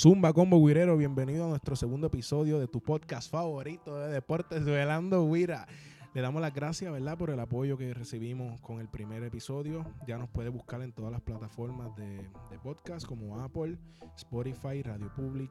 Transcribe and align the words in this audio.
Zumba 0.00 0.32
Combo 0.32 0.66
Guirero, 0.66 0.96
bienvenido 0.96 1.44
a 1.44 1.48
nuestro 1.48 1.76
segundo 1.76 2.06
episodio 2.06 2.58
de 2.58 2.66
tu 2.66 2.80
podcast 2.80 3.30
favorito 3.30 3.98
de 3.98 4.10
deportes, 4.10 4.64
Velando 4.64 5.30
Guira. 5.30 5.68
Le 6.14 6.22
damos 6.22 6.40
las 6.40 6.54
gracias, 6.54 6.90
¿verdad?, 6.90 7.18
por 7.18 7.28
el 7.28 7.38
apoyo 7.38 7.76
que 7.76 7.92
recibimos 7.92 8.62
con 8.62 8.80
el 8.80 8.88
primer 8.88 9.22
episodio. 9.24 9.84
Ya 10.06 10.16
nos 10.16 10.30
puede 10.30 10.48
buscar 10.48 10.80
en 10.80 10.92
todas 10.92 11.12
las 11.12 11.20
plataformas 11.20 11.94
de, 11.96 12.16
de 12.16 12.58
podcast 12.62 13.06
como 13.06 13.42
Apple, 13.42 13.76
Spotify, 14.16 14.82
Radio 14.82 15.12
Public. 15.14 15.50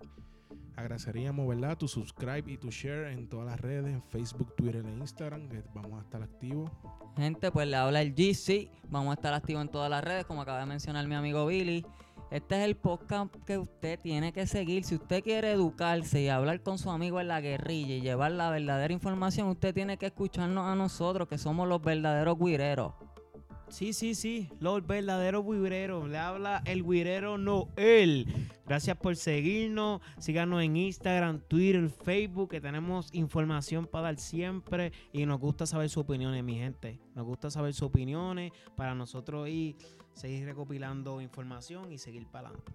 Agradeceríamos, 0.76 1.48
¿verdad?, 1.48 1.78
tu 1.78 1.88
subscribe 1.88 2.52
y 2.52 2.58
tu 2.58 2.72
share 2.72 3.12
en 3.12 3.30
todas 3.30 3.46
las 3.46 3.62
redes, 3.62 3.94
en 3.94 4.02
Facebook, 4.02 4.56
Twitter 4.56 4.84
e 4.84 4.92
Instagram, 4.92 5.48
que 5.48 5.62
vamos 5.76 6.00
a 6.00 6.02
estar 6.02 6.24
activos. 6.24 6.72
Gente, 7.16 7.52
pues 7.52 7.68
le 7.68 7.76
habla 7.76 8.02
el 8.02 8.16
GC. 8.16 8.72
Vamos 8.90 9.12
a 9.12 9.14
estar 9.14 9.32
activos 9.36 9.62
en 9.62 9.70
todas 9.70 9.92
las 9.92 10.04
redes, 10.04 10.26
como 10.26 10.42
acaba 10.42 10.62
de 10.62 10.66
mencionar 10.66 11.08
mi 11.08 11.14
amigo 11.14 11.46
Billy. 11.46 11.86
Este 12.32 12.56
es 12.60 12.66
el 12.66 12.76
podcast 12.76 13.34
que 13.46 13.58
usted 13.58 14.00
tiene 14.00 14.32
que 14.34 14.46
seguir. 14.46 14.84
Si 14.84 14.96
usted 14.96 15.24
quiere 15.24 15.52
educarse 15.52 16.22
y 16.22 16.30
hablar 16.30 16.62
con 16.62 16.78
su 16.78 16.92
amigo 16.92 17.20
en 17.20 17.28
la 17.28 17.42
guerrilla 17.42 17.96
y 17.96 18.02
llevar 18.02 18.32
la 18.32 18.50
verdadera 18.50 18.94
información, 18.94 19.48
usted 19.48 19.74
tiene 19.74 19.98
que 19.98 20.08
escucharnos 20.08 20.66
a 20.66 20.76
nosotros, 20.76 21.28
que 21.28 21.38
somos 21.38 21.68
los 21.68 21.82
verdaderos 21.82 22.38
guireros. 22.38 22.94
Sí, 23.70 23.94
sí, 23.94 24.16
sí, 24.16 24.50
los 24.60 24.86
verdaderos 24.86 25.46
guireros. 25.46 26.10
Le 26.10 26.18
habla 26.18 26.64
el 26.66 26.84
guirero, 26.84 27.38
no 27.38 27.68
él. 27.76 28.26
Gracias 28.66 28.98
por 28.98 29.16
seguirnos. 29.16 30.02
Síganos 30.18 30.64
en 30.64 30.76
Instagram, 30.76 31.40
Twitter, 31.48 31.88
Facebook, 31.90 32.50
que 32.50 32.62
tenemos 32.62 33.14
información 33.14 33.86
para 33.86 34.06
dar 34.06 34.18
siempre. 34.18 34.92
Y 35.14 35.26
nos 35.26 35.40
gusta 35.40 35.68
saber 35.68 35.90
sus 35.90 36.04
opiniones, 36.04 36.44
mi 36.44 36.56
gente. 36.56 37.00
Nos 37.14 37.26
gusta 37.26 37.52
saber 37.52 37.74
sus 37.74 37.84
opiniones 37.84 38.52
para 38.76 38.96
nosotros 38.96 39.48
ir, 39.48 39.76
seguir 40.14 40.46
recopilando 40.46 41.22
información 41.22 41.92
y 41.92 41.98
seguir 41.98 42.28
para 42.28 42.50
adelante. 42.50 42.72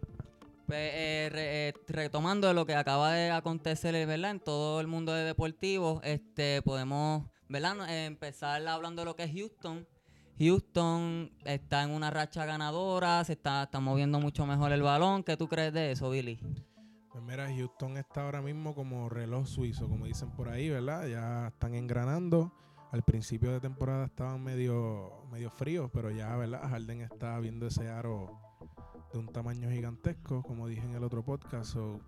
Pues, 0.66 0.91
eh, 0.95 1.29
re- 1.30 1.69
eh, 1.69 1.75
retomando 1.88 2.48
de 2.48 2.55
lo 2.55 2.65
que 2.65 2.75
acaba 2.75 3.12
de 3.12 3.30
acontecer, 3.30 3.92
¿verdad? 4.06 4.30
En 4.30 4.41
todo 4.41 4.81
el 4.81 4.86
mundo 4.86 5.12
de 5.12 5.25
deportivo, 5.25 6.00
este, 6.03 6.62
podemos, 6.62 7.25
¿verdad? 7.48 7.89
Eh, 7.91 8.06
empezar 8.06 8.67
hablando 8.67 9.03
de 9.03 9.06
lo 9.06 9.14
que 9.14 9.25
es 9.25 9.33
Houston. 9.33 9.86
Houston 10.39 11.31
está 11.45 11.83
en 11.84 11.91
una 11.91 12.11
racha 12.11 12.45
ganadora, 12.47 13.23
se 13.25 13.34
está, 13.34 13.64
está 13.64 13.78
moviendo 13.78 14.19
mucho 14.20 14.47
mejor 14.47 14.73
el 14.73 14.83
balón. 14.83 15.23
¿Qué 15.23 15.36
tú 15.36 15.48
crees 15.48 15.73
de 15.73 15.92
eso, 15.92 16.11
Billy? 16.11 16.41
Pues 17.12 17.23
mira, 17.23 17.47
Houston 17.47 17.97
está 17.98 18.23
ahora 18.25 18.42
mismo 18.42 18.75
como 18.75 19.08
reloj 19.08 19.47
suizo, 19.47 19.89
como 19.89 20.06
dicen 20.06 20.30
por 20.33 20.48
ahí, 20.48 20.70
¿verdad? 20.70 21.06
Ya 21.06 21.48
están 21.48 21.75
engranando. 21.75 22.53
Al 22.95 23.03
principio 23.03 23.50
de 23.50 23.59
temporada 23.59 24.05
estaban 24.05 24.41
medio, 24.41 25.27
medio 25.33 25.50
fríos, 25.50 25.91
pero 25.92 26.12
ya, 26.12 26.37
¿verdad? 26.37 26.62
Harden 26.62 27.01
está 27.01 27.41
viendo 27.41 27.67
ese 27.67 27.89
aro 27.89 28.39
de 29.12 29.19
un 29.19 29.27
tamaño 29.27 29.69
gigantesco, 29.69 30.45
como 30.45 30.69
dije 30.69 30.84
en 30.84 30.95
el 30.95 31.03
otro 31.03 31.25
podcast. 31.25 31.73
So, 31.73 31.98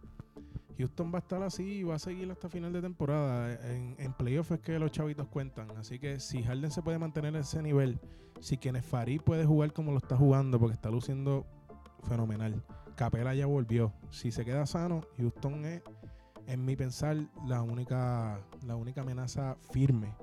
Houston 0.79 1.13
va 1.13 1.17
a 1.17 1.23
estar 1.23 1.43
así 1.43 1.79
y 1.79 1.83
va 1.83 1.97
a 1.97 1.99
seguir 1.99 2.31
hasta 2.31 2.49
final 2.49 2.73
de 2.73 2.83
temporada. 2.83 3.53
En, 3.69 3.97
en 3.99 4.13
playoff 4.13 4.53
es 4.53 4.61
que 4.61 4.79
los 4.79 4.93
chavitos 4.93 5.27
cuentan. 5.27 5.73
Así 5.73 5.99
que 5.99 6.21
si 6.21 6.45
Harden 6.45 6.71
se 6.71 6.83
puede 6.83 7.01
mantener 7.01 7.35
en 7.35 7.41
ese 7.41 7.61
nivel, 7.63 7.99
si 8.39 8.57
Kenneth 8.57 8.85
Farid 8.85 9.23
puede 9.23 9.45
jugar 9.45 9.73
como 9.73 9.91
lo 9.91 9.99
está 9.99 10.17
jugando, 10.17 10.61
porque 10.61 10.75
está 10.75 10.89
luciendo 10.89 11.47
fenomenal. 12.05 12.63
Capela 12.95 13.35
ya 13.35 13.47
volvió. 13.47 13.93
Si 14.11 14.31
se 14.31 14.45
queda 14.45 14.65
sano, 14.67 15.01
Houston 15.17 15.65
es, 15.65 15.83
en 16.47 16.65
mi 16.65 16.77
pensar, 16.77 17.17
la 17.45 17.61
única, 17.63 18.39
la 18.65 18.77
única 18.77 19.01
amenaza 19.01 19.57
firme 19.73 20.15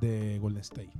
de 0.00 0.38
Golden 0.38 0.60
State. 0.62 0.90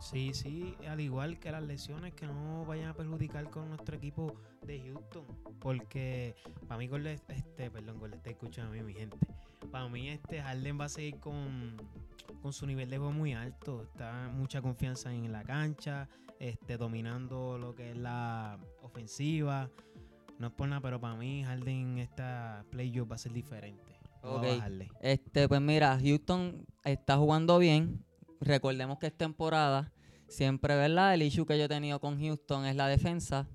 Sí, 0.00 0.32
sí, 0.34 0.74
al 0.88 1.00
igual 1.00 1.38
que 1.38 1.50
las 1.52 1.62
lesiones 1.62 2.12
que 2.14 2.26
no 2.26 2.64
vayan 2.66 2.88
a 2.88 2.94
perjudicar 2.94 3.48
con 3.50 3.68
nuestro 3.68 3.96
equipo 3.96 4.34
de 4.66 4.80
Houston, 4.80 5.24
porque 5.60 6.34
para 6.66 6.78
mí 6.78 6.88
Golden 6.88 7.18
este, 7.28 7.70
perdón, 7.70 7.98
Golden 7.98 8.18
State, 8.18 8.32
escuchen 8.32 8.64
a 8.66 8.70
mí 8.70 8.82
mi 8.82 8.94
gente. 8.94 9.16
Para 9.70 9.88
mí 9.88 10.08
este 10.08 10.40
Harden 10.42 10.78
va 10.80 10.86
a 10.86 10.88
seguir 10.88 11.18
con, 11.20 11.76
con 12.42 12.52
su 12.52 12.66
nivel 12.66 12.90
de 12.90 12.98
juego 12.98 13.12
muy 13.12 13.32
alto, 13.32 13.82
está 13.82 14.28
mucha 14.34 14.60
confianza 14.60 15.12
en 15.14 15.30
la 15.32 15.44
cancha, 15.44 16.08
este 16.40 16.76
dominando 16.76 17.56
lo 17.58 17.74
que 17.74 17.92
es 17.92 17.96
la 17.96 18.58
ofensiva. 18.82 19.70
No 20.38 20.48
es 20.48 20.52
por 20.54 20.66
nada, 20.66 20.80
pero 20.80 21.00
para 21.00 21.14
mí 21.14 21.44
Harden 21.44 21.98
esta 21.98 22.64
playoff 22.70 23.08
va 23.10 23.14
a 23.14 23.18
ser 23.18 23.32
diferente. 23.32 24.00
Va 24.24 24.30
a 24.30 24.34
Ok. 24.36 24.42
bajarle. 24.42 24.88
Este, 25.00 25.48
pues 25.48 25.60
mira, 25.60 25.96
Houston 26.02 26.66
está 26.84 27.16
jugando 27.16 27.58
bien. 27.58 28.04
Recordemos 28.42 28.98
que 28.98 29.06
es 29.06 29.16
temporada. 29.16 29.92
Siempre, 30.28 30.74
¿verdad? 30.76 31.14
El 31.14 31.22
issue 31.22 31.46
que 31.46 31.58
yo 31.58 31.64
he 31.64 31.68
tenido 31.68 32.00
con 32.00 32.20
Houston 32.20 32.64
es 32.66 32.74
la 32.74 32.88
defensa. 32.88 33.46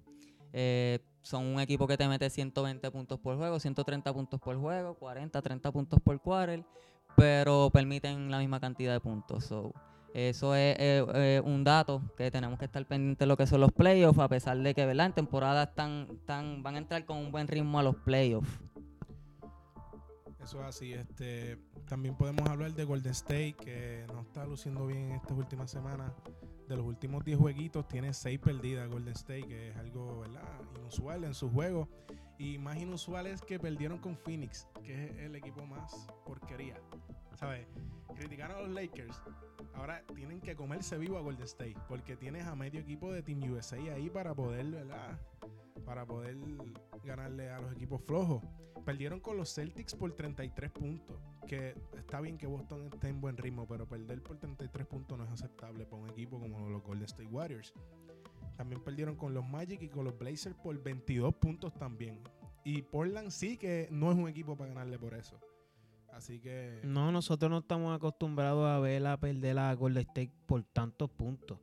Eh, 0.53 0.99
son 1.21 1.45
un 1.45 1.59
equipo 1.59 1.87
que 1.87 1.97
te 1.97 2.07
mete 2.07 2.29
120 2.29 2.89
puntos 2.91 3.19
por 3.19 3.35
juego, 3.35 3.59
130 3.59 4.13
puntos 4.13 4.39
por 4.39 4.55
juego, 4.57 4.95
40, 4.95 5.41
30 5.41 5.71
puntos 5.71 5.99
por 6.01 6.21
quarter, 6.21 6.63
pero 7.17 7.69
permiten 7.71 8.31
la 8.31 8.39
misma 8.39 8.59
cantidad 8.59 8.93
de 8.93 9.01
puntos. 9.01 9.43
So, 9.43 9.73
eso 10.13 10.55
es 10.55 10.77
eh, 10.79 11.05
eh, 11.15 11.41
un 11.43 11.65
dato 11.65 12.01
que 12.15 12.31
tenemos 12.31 12.57
que 12.57 12.65
estar 12.65 12.85
pendientes 12.85 13.19
de 13.19 13.25
lo 13.25 13.35
que 13.35 13.45
son 13.45 13.59
los 13.59 13.73
playoffs, 13.73 14.19
a 14.19 14.29
pesar 14.29 14.57
de 14.57 14.73
que, 14.73 14.85
¿verdad? 14.85 15.07
En 15.07 15.13
temporada 15.13 15.63
están, 15.63 16.07
están, 16.11 16.63
van 16.63 16.75
a 16.75 16.77
entrar 16.77 17.05
con 17.05 17.17
un 17.17 17.31
buen 17.31 17.47
ritmo 17.47 17.77
a 17.77 17.83
los 17.83 17.95
playoffs. 17.97 18.49
Eso 20.47 20.61
es 20.61 20.65
así. 20.65 20.93
Este, 20.93 21.57
también 21.89 22.15
podemos 22.15 22.47
hablar 22.47 22.73
de 22.73 22.85
Golden 22.85 23.11
State, 23.11 23.57
que 23.59 24.05
no 24.13 24.21
está 24.21 24.45
luciendo 24.45 24.87
bien 24.87 25.09
en 25.09 25.11
estas 25.11 25.37
últimas 25.37 25.69
semanas. 25.69 26.13
De 26.69 26.77
los 26.77 26.85
últimos 26.85 27.25
10 27.25 27.37
jueguitos, 27.37 27.85
tiene 27.89 28.13
6 28.13 28.39
perdidas 28.39 28.89
Golden 28.89 29.13
State, 29.13 29.43
que 29.43 29.71
es 29.71 29.75
algo 29.75 30.21
¿verdad? 30.21 30.47
inusual 30.79 31.25
en 31.25 31.33
sus 31.33 31.51
juegos. 31.51 31.89
Y 32.37 32.59
más 32.59 32.77
inusual 32.77 33.27
es 33.27 33.41
que 33.41 33.59
perdieron 33.59 33.97
con 33.97 34.15
Phoenix, 34.15 34.69
que 34.85 35.07
es 35.07 35.17
el 35.17 35.35
equipo 35.35 35.65
más 35.65 36.07
porquería. 36.25 36.79
¿Sabes? 37.35 37.67
Criticaron 38.15 38.55
a 38.55 38.61
los 38.61 38.69
Lakers. 38.69 39.21
Ahora 39.73 40.01
tienen 40.15 40.39
que 40.39 40.55
comerse 40.55 40.97
vivo 40.97 41.17
a 41.17 41.21
Golden 41.21 41.43
State, 41.43 41.75
porque 41.89 42.15
tienes 42.15 42.45
a 42.47 42.55
medio 42.55 42.79
equipo 42.79 43.11
de 43.11 43.21
Team 43.21 43.43
USA 43.51 43.75
ahí 43.75 44.09
para 44.09 44.33
poder, 44.33 44.65
¿verdad? 44.67 45.19
Para 45.83 46.05
poder 46.05 46.37
ganarle 47.03 47.49
a 47.49 47.59
los 47.59 47.73
equipos 47.73 48.01
flojos. 48.01 48.41
Perdieron 48.87 49.19
con 49.19 49.35
los 49.35 49.53
Celtics 49.53 49.95
por 49.95 50.13
33 50.13 50.71
puntos. 50.71 51.17
Que 51.45 51.75
está 51.97 52.21
bien 52.21 52.37
que 52.37 52.47
Boston 52.47 52.89
esté 52.93 53.09
en 53.09 53.19
buen 53.19 53.35
ritmo, 53.35 53.67
pero 53.67 53.85
perder 53.85 54.23
por 54.23 54.37
33 54.37 54.87
puntos 54.87 55.17
no 55.17 55.25
es 55.25 55.29
aceptable 55.29 55.85
para 55.85 56.03
un 56.03 56.09
equipo 56.09 56.39
como 56.39 56.69
los 56.69 56.81
Golden 56.81 57.03
State 57.03 57.27
Warriors. 57.27 57.73
También 58.55 58.81
perdieron 58.81 59.17
con 59.17 59.33
los 59.33 59.45
Magic 59.45 59.81
y 59.81 59.89
con 59.89 60.05
los 60.05 60.17
Blazers 60.17 60.55
por 60.55 60.81
22 60.81 61.35
puntos 61.35 61.73
también. 61.73 62.21
Y 62.63 62.81
Portland 62.81 63.29
sí 63.29 63.57
que 63.57 63.89
no 63.91 64.09
es 64.09 64.17
un 64.17 64.29
equipo 64.29 64.55
para 64.55 64.69
ganarle 64.69 64.97
por 64.97 65.15
eso. 65.15 65.37
Así 66.13 66.39
que 66.39 66.79
No, 66.85 67.11
nosotros 67.11 67.51
no 67.51 67.57
estamos 67.57 67.93
acostumbrados 67.93 68.69
a 68.69 68.79
verla 68.79 69.19
perder 69.19 69.59
a 69.59 69.73
Golden 69.73 70.03
State 70.03 70.31
por 70.45 70.63
tantos 70.63 71.09
puntos. 71.09 71.59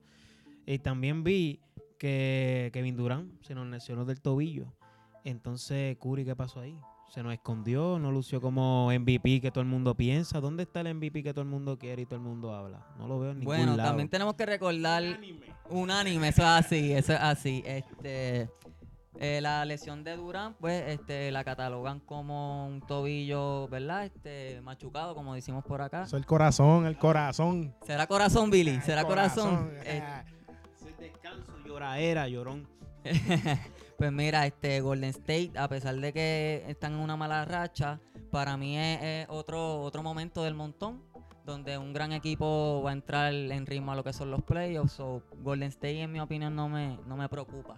Y 0.66 0.78
también 0.78 1.24
vi 1.24 1.58
que 1.98 2.68
Kevin 2.74 2.98
Durant 2.98 3.42
se 3.44 3.54
nos 3.54 3.66
lesionó 3.66 4.04
del 4.04 4.20
tobillo. 4.20 4.74
Entonces, 5.24 5.96
Curry, 5.96 6.26
¿qué 6.26 6.36
pasó 6.36 6.60
ahí? 6.60 6.78
Se 7.08 7.22
nos 7.22 7.32
escondió, 7.32 7.98
no 8.00 8.10
lució 8.10 8.40
como 8.40 8.90
MVP 8.90 9.40
que 9.40 9.50
todo 9.52 9.62
el 9.62 9.68
mundo 9.68 9.94
piensa. 9.94 10.40
¿Dónde 10.40 10.64
está 10.64 10.80
el 10.80 10.94
MVP 10.94 11.22
que 11.22 11.32
todo 11.32 11.42
el 11.42 11.48
mundo 11.48 11.78
quiere 11.78 12.02
y 12.02 12.06
todo 12.06 12.16
el 12.16 12.22
mundo 12.22 12.52
habla? 12.52 12.84
No 12.98 13.06
lo 13.06 13.20
veo 13.20 13.30
en 13.30 13.38
ningún 13.38 13.54
Bueno, 13.54 13.76
lado. 13.76 13.88
también 13.90 14.08
tenemos 14.08 14.34
que 14.34 14.44
recordar 14.46 15.02
unánime, 15.70 16.28
eso 16.28 16.42
es 16.42 16.48
así, 16.48 16.92
eso 16.92 17.12
es 17.12 17.20
así. 17.20 17.62
Este, 17.64 18.50
eh, 19.20 19.40
la 19.40 19.64
lesión 19.64 20.02
de 20.02 20.16
Durán, 20.16 20.54
pues, 20.58 20.82
este, 20.88 21.30
la 21.30 21.44
catalogan 21.44 22.00
como 22.00 22.66
un 22.66 22.80
tobillo, 22.80 23.68
¿verdad? 23.68 24.06
Este, 24.06 24.60
machucado, 24.62 25.14
como 25.14 25.34
decimos 25.34 25.64
por 25.64 25.82
acá. 25.82 26.02
eso 26.02 26.16
es 26.16 26.20
el 26.20 26.26
corazón, 26.26 26.84
el 26.86 26.98
corazón. 26.98 27.76
¿Será 27.86 28.08
corazón, 28.08 28.50
Billy? 28.50 28.70
El 28.72 28.82
¿Será 28.82 29.04
corazón? 29.04 29.70
Eh, 29.84 30.02
ah. 30.04 30.24
Ese 30.74 30.92
descanso, 31.00 31.52
lloradera, 31.64 32.26
llorón. 32.26 32.66
pues 33.96 34.12
mira, 34.12 34.46
este 34.46 34.80
Golden 34.80 35.10
State, 35.10 35.52
a 35.56 35.68
pesar 35.68 35.96
de 35.96 36.12
que 36.12 36.64
están 36.68 36.94
en 36.94 37.00
una 37.00 37.16
mala 37.16 37.44
racha, 37.44 38.00
para 38.30 38.56
mí 38.56 38.76
es, 38.76 39.26
otro, 39.28 39.80
otro 39.82 40.02
momento 40.02 40.42
del 40.42 40.54
montón, 40.54 41.02
donde 41.44 41.78
un 41.78 41.92
gran 41.92 42.12
equipo 42.12 42.82
va 42.82 42.90
a 42.90 42.92
entrar 42.92 43.32
en 43.32 43.66
ritmo 43.66 43.92
a 43.92 43.96
lo 43.96 44.02
que 44.02 44.12
son 44.12 44.30
los 44.30 44.42
playoffs. 44.42 44.92
So, 44.92 45.22
Golden 45.42 45.68
State, 45.68 46.00
en 46.02 46.12
mi 46.12 46.20
opinión, 46.20 46.56
no 46.56 46.68
me, 46.68 46.98
no 47.06 47.16
me 47.16 47.28
preocupa. 47.28 47.76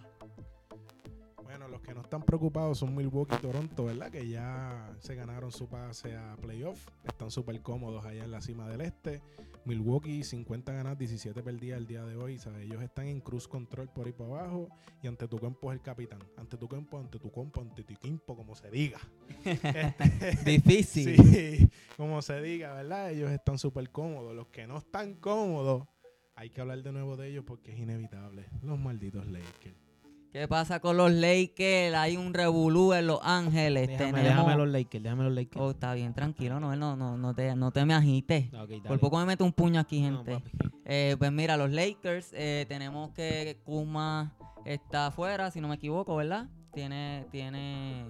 Bueno, 1.43 1.67
los 1.67 1.81
que 1.81 1.93
no 1.93 2.01
están 2.01 2.23
preocupados 2.23 2.79
son 2.79 2.95
Milwaukee 2.95 3.35
y 3.35 3.39
Toronto, 3.39 3.85
¿verdad? 3.85 4.11
Que 4.11 4.27
ya 4.27 4.89
se 4.99 5.15
ganaron 5.15 5.51
su 5.51 5.67
pase 5.67 6.15
a 6.15 6.35
playoff. 6.41 6.87
Están 7.03 7.31
súper 7.31 7.61
cómodos 7.61 8.05
allá 8.05 8.23
en 8.23 8.31
la 8.31 8.41
cima 8.41 8.67
del 8.67 8.81
este. 8.81 9.21
Milwaukee 9.67 10.23
50 10.23 10.71
ganadas, 10.71 10.97
17 10.97 11.43
perdidas 11.43 11.77
el 11.77 11.87
día 11.87 12.03
de 12.05 12.15
hoy. 12.15 12.39
¿sabes? 12.39 12.65
Ellos 12.65 12.81
están 12.81 13.07
en 13.07 13.19
cruz 13.19 13.47
control 13.47 13.89
por 13.89 14.07
ahí 14.07 14.13
para 14.13 14.29
abajo. 14.29 14.69
Y 15.03 15.07
ante 15.07 15.27
tu 15.27 15.37
campo 15.37 15.71
es 15.71 15.77
el 15.77 15.83
capitán. 15.83 16.23
Ante 16.37 16.57
tu 16.57 16.67
campo, 16.67 16.97
ante 16.97 17.19
tu 17.19 17.29
campo, 17.29 17.61
ante 17.61 17.83
tu 17.83 17.93
quimpo, 17.95 18.35
como 18.35 18.55
se 18.55 18.71
diga. 18.71 18.99
Este, 19.43 20.51
Difícil. 20.51 21.17
Sí, 21.27 21.69
como 21.97 22.21
se 22.21 22.41
diga, 22.41 22.73
¿verdad? 22.73 23.11
Ellos 23.11 23.29
están 23.31 23.59
súper 23.59 23.91
cómodos. 23.91 24.35
Los 24.35 24.47
que 24.47 24.65
no 24.65 24.77
están 24.77 25.15
cómodos, 25.15 25.87
hay 26.35 26.49
que 26.49 26.61
hablar 26.61 26.81
de 26.81 26.91
nuevo 26.91 27.17
de 27.17 27.27
ellos 27.29 27.43
porque 27.45 27.73
es 27.73 27.79
inevitable. 27.79 28.45
Los 28.61 28.79
malditos 28.79 29.27
Lakers. 29.27 29.86
¿Qué 30.31 30.47
pasa 30.47 30.79
con 30.79 30.97
los 30.97 31.11
Lakers? 31.11 31.95
Hay 31.95 32.17
un 32.17 32.33
revolú 32.33 32.93
en 32.93 33.07
Los 33.07 33.19
Ángeles. 33.23 33.87
Déjame, 33.87 34.11
Tenemos... 34.11 34.23
déjame 34.23 34.55
los 34.55 34.67
Lakers, 34.67 35.03
déjame 35.03 35.23
los 35.23 35.33
Lakers. 35.33 35.61
Oh, 35.61 35.71
está 35.71 35.93
bien, 35.93 36.13
tranquilo, 36.13 36.59
no, 36.59 36.75
no, 36.75 36.95
no, 36.95 37.17
no, 37.17 37.33
te, 37.33 37.55
no 37.55 37.71
te 37.71 37.85
me 37.85 37.93
agites. 37.93 38.49
Por 38.85 38.99
poco 38.99 39.17
me 39.17 39.25
meto 39.25 39.45
un 39.45 39.53
puño 39.53 39.79
aquí, 39.79 39.99
gente. 40.01 40.43
Eh, 40.85 41.15
pues 41.17 41.31
mira, 41.31 41.57
los 41.57 41.71
Lakers, 41.71 42.31
eh, 42.33 42.65
tenemos 42.67 43.11
que 43.11 43.59
Kuma 43.63 44.35
está 44.65 45.07
afuera, 45.07 45.49
si 45.49 45.61
no 45.61 45.69
me 45.69 45.75
equivoco, 45.75 46.15
¿verdad? 46.17 46.47
Tiene, 46.73 47.25
tiene 47.31 48.05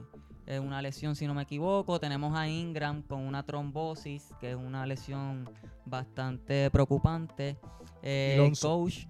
eh, 0.48 0.60
una 0.60 0.82
lesión, 0.82 1.16
si 1.16 1.28
no 1.28 1.34
me 1.34 1.44
equivoco. 1.44 2.00
Tenemos 2.00 2.36
a 2.36 2.50
Ingram 2.50 3.04
con 3.04 3.22
una 3.22 3.44
trombosis, 3.44 4.34
que 4.40 4.52
es 4.52 4.58
una 4.58 4.86
lesión 4.86 5.50
bastante 5.86 6.70
preocupante. 6.72 7.58
El 8.02 8.58
coach, 8.60 9.06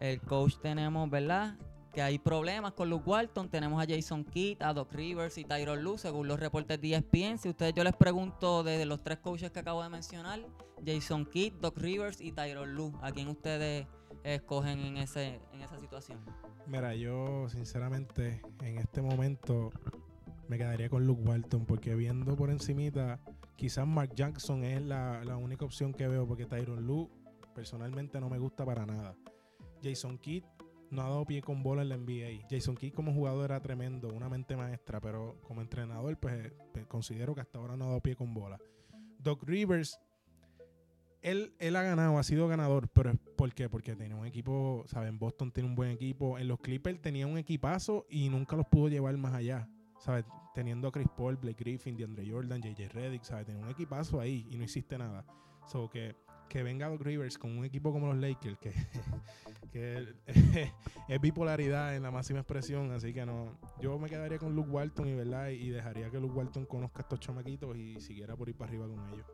el 0.00 0.20
coach 0.20 0.54
tenemos, 0.62 1.10
¿verdad? 1.10 1.56
Que 1.94 2.02
hay 2.02 2.18
problemas 2.18 2.72
con 2.72 2.90
Luke 2.90 3.08
Walton. 3.08 3.48
Tenemos 3.48 3.80
a 3.80 3.86
Jason 3.86 4.24
Kidd, 4.24 4.60
a 4.62 4.74
Doc 4.74 4.92
Rivers 4.92 5.38
y 5.38 5.44
Tyron 5.44 5.80
Lue, 5.80 5.96
según 5.96 6.26
los 6.26 6.40
reportes 6.40 6.80
de 6.80 6.94
ESPN. 6.94 7.38
Si 7.38 7.48
ustedes, 7.48 7.72
yo 7.72 7.84
les 7.84 7.94
pregunto 7.94 8.64
desde 8.64 8.84
los 8.84 9.04
tres 9.04 9.18
coaches 9.18 9.52
que 9.52 9.60
acabo 9.60 9.80
de 9.80 9.88
mencionar, 9.88 10.40
Jason 10.84 11.24
Kidd, 11.24 11.52
Doc 11.60 11.78
Rivers 11.78 12.20
y 12.20 12.32
Tyron 12.32 12.74
Lue. 12.74 12.92
¿A 13.00 13.12
quién 13.12 13.28
ustedes 13.28 13.86
escogen 14.24 14.80
en, 14.80 14.96
ese, 14.96 15.40
en 15.52 15.62
esa 15.62 15.78
situación? 15.78 16.18
Mira, 16.66 16.96
yo 16.96 17.48
sinceramente 17.48 18.42
en 18.62 18.78
este 18.78 19.00
momento 19.00 19.70
me 20.48 20.58
quedaría 20.58 20.88
con 20.88 21.06
Luke 21.06 21.22
Walton 21.22 21.64
porque 21.64 21.94
viendo 21.94 22.34
por 22.34 22.50
encimita, 22.50 23.20
quizás 23.54 23.86
Mark 23.86 24.14
Jackson 24.16 24.64
es 24.64 24.82
la, 24.82 25.22
la 25.24 25.36
única 25.36 25.64
opción 25.64 25.94
que 25.94 26.08
veo 26.08 26.26
porque 26.26 26.44
Tyron 26.44 26.84
Lue 26.84 27.08
personalmente 27.54 28.20
no 28.20 28.28
me 28.28 28.38
gusta 28.38 28.64
para 28.64 28.84
nada. 28.84 29.14
Jason 29.80 30.18
Kidd 30.18 30.44
no 30.94 31.02
ha 31.02 31.08
dado 31.08 31.24
pie 31.24 31.42
con 31.42 31.62
bola 31.62 31.82
en 31.82 31.88
la 31.90 31.96
NBA. 31.96 32.46
Jason 32.48 32.76
Kidd 32.76 32.94
como 32.94 33.12
jugador 33.12 33.46
era 33.46 33.60
tremendo, 33.60 34.08
una 34.08 34.28
mente 34.28 34.56
maestra, 34.56 35.00
pero 35.00 35.40
como 35.42 35.60
entrenador 35.60 36.16
pues, 36.18 36.46
eh, 36.46 36.52
pues, 36.72 36.86
considero 36.86 37.34
que 37.34 37.40
hasta 37.40 37.58
ahora 37.58 37.76
no 37.76 37.84
ha 37.84 37.88
dado 37.88 38.00
pie 38.00 38.16
con 38.16 38.32
bola. 38.32 38.58
Doc 39.18 39.42
Rivers 39.42 40.00
él, 41.24 41.54
él 41.58 41.74
ha 41.74 41.82
ganado, 41.82 42.18
ha 42.18 42.22
sido 42.22 42.46
ganador, 42.48 42.88
pero 42.88 43.14
¿por 43.36 43.54
qué? 43.54 43.70
Porque 43.70 43.96
tenía 43.96 44.14
un 44.14 44.26
equipo, 44.26 44.84
¿saben? 44.86 45.18
Boston 45.18 45.50
tiene 45.50 45.70
un 45.70 45.74
buen 45.74 45.90
equipo. 45.90 46.38
En 46.38 46.48
los 46.48 46.60
Clippers 46.60 47.00
tenía 47.00 47.26
un 47.26 47.38
equipazo 47.38 48.06
y 48.10 48.28
nunca 48.28 48.56
los 48.56 48.66
pudo 48.66 48.88
llevar 48.88 49.16
más 49.16 49.32
allá, 49.32 49.66
¿sabes? 49.98 50.26
Teniendo 50.54 50.88
a 50.88 50.92
Chris 50.92 51.08
Paul, 51.16 51.36
Blake 51.36 51.64
Griffin, 51.64 51.96
DeAndre 51.96 52.30
Jordan, 52.30 52.60
JJ 52.60 52.88
Redick, 52.90 53.24
¿sabes? 53.24 53.46
Tenía 53.46 53.64
un 53.64 53.70
equipazo 53.70 54.20
ahí 54.20 54.46
y 54.50 54.58
no 54.58 54.64
hiciste 54.64 54.98
nada. 54.98 55.24
So 55.66 55.88
que, 55.88 56.14
que 56.48 56.62
venga 56.62 56.88
Doc 56.88 57.02
Rivers 57.02 57.38
con 57.38 57.56
un 57.56 57.64
equipo 57.64 57.92
como 57.92 58.06
los 58.12 58.16
Lakers, 58.16 58.58
que, 58.58 58.72
que 59.72 60.14
es 61.08 61.20
bipolaridad 61.20 61.96
en 61.96 62.02
la 62.02 62.10
máxima 62.10 62.40
expresión, 62.40 62.90
así 62.92 63.12
que 63.12 63.26
no. 63.26 63.58
Yo 63.80 63.98
me 63.98 64.08
quedaría 64.08 64.38
con 64.38 64.54
Luke 64.54 64.70
Walton 64.70 65.08
y, 65.08 65.14
¿verdad? 65.14 65.48
y 65.48 65.70
dejaría 65.70 66.10
que 66.10 66.20
Luke 66.20 66.34
Walton 66.34 66.66
conozca 66.66 67.00
a 67.00 67.02
estos 67.02 67.20
chamaquitos 67.20 67.76
y 67.76 68.00
siguiera 68.00 68.36
por 68.36 68.48
ir 68.48 68.56
para 68.56 68.70
arriba 68.70 68.86
con 68.86 69.08
ellos. 69.12 69.26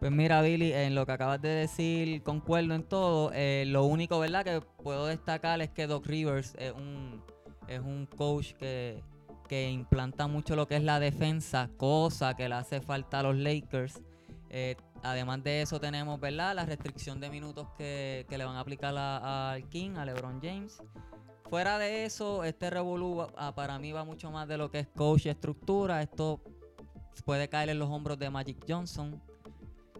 Pues 0.00 0.12
mira, 0.12 0.42
Billy, 0.42 0.72
en 0.72 0.94
lo 0.94 1.06
que 1.06 1.12
acabas 1.12 1.40
de 1.40 1.48
decir, 1.48 2.22
concuerdo 2.22 2.74
en 2.74 2.82
todo. 2.82 3.30
Eh, 3.32 3.64
lo 3.66 3.84
único, 3.84 4.18
¿verdad?, 4.18 4.44
que 4.44 4.60
puedo 4.82 5.06
destacar 5.06 5.60
es 5.62 5.70
que 5.70 5.86
Doc 5.86 6.04
Rivers 6.06 6.54
es 6.58 6.72
un, 6.72 7.22
es 7.68 7.80
un 7.80 8.06
coach 8.06 8.52
que, 8.54 9.02
que 9.48 9.70
implanta 9.70 10.26
mucho 10.26 10.56
lo 10.56 10.66
que 10.66 10.76
es 10.76 10.82
la 10.82 11.00
defensa, 11.00 11.70
cosa 11.76 12.34
que 12.34 12.48
le 12.48 12.54
hace 12.54 12.80
falta 12.80 13.20
a 13.20 13.22
los 13.22 13.36
Lakers. 13.36 14.02
Eh, 14.50 14.76
además 15.04 15.42
de 15.44 15.62
eso 15.62 15.78
tenemos, 15.78 16.18
¿verdad?, 16.18 16.54
la 16.54 16.64
restricción 16.66 17.20
de 17.20 17.30
minutos 17.30 17.68
que, 17.78 18.26
que 18.28 18.38
le 18.38 18.44
van 18.44 18.56
a 18.56 18.60
aplicar 18.60 18.96
al 18.96 19.68
King, 19.68 19.96
a 19.96 20.04
LeBron 20.04 20.40
James. 20.42 20.82
Fuera 21.50 21.78
de 21.78 22.04
eso, 22.04 22.42
este 22.42 22.70
revolú 22.70 23.26
ah, 23.36 23.54
para 23.54 23.78
mí 23.78 23.92
va 23.92 24.04
mucho 24.04 24.30
más 24.30 24.48
de 24.48 24.56
lo 24.56 24.70
que 24.70 24.80
es 24.80 24.88
coach 24.88 25.26
y 25.26 25.28
estructura. 25.28 26.02
Esto 26.02 26.40
puede 27.24 27.48
caer 27.48 27.68
en 27.68 27.78
los 27.78 27.88
hombros 27.90 28.18
de 28.18 28.30
Magic 28.30 28.64
Johnson. 28.68 29.22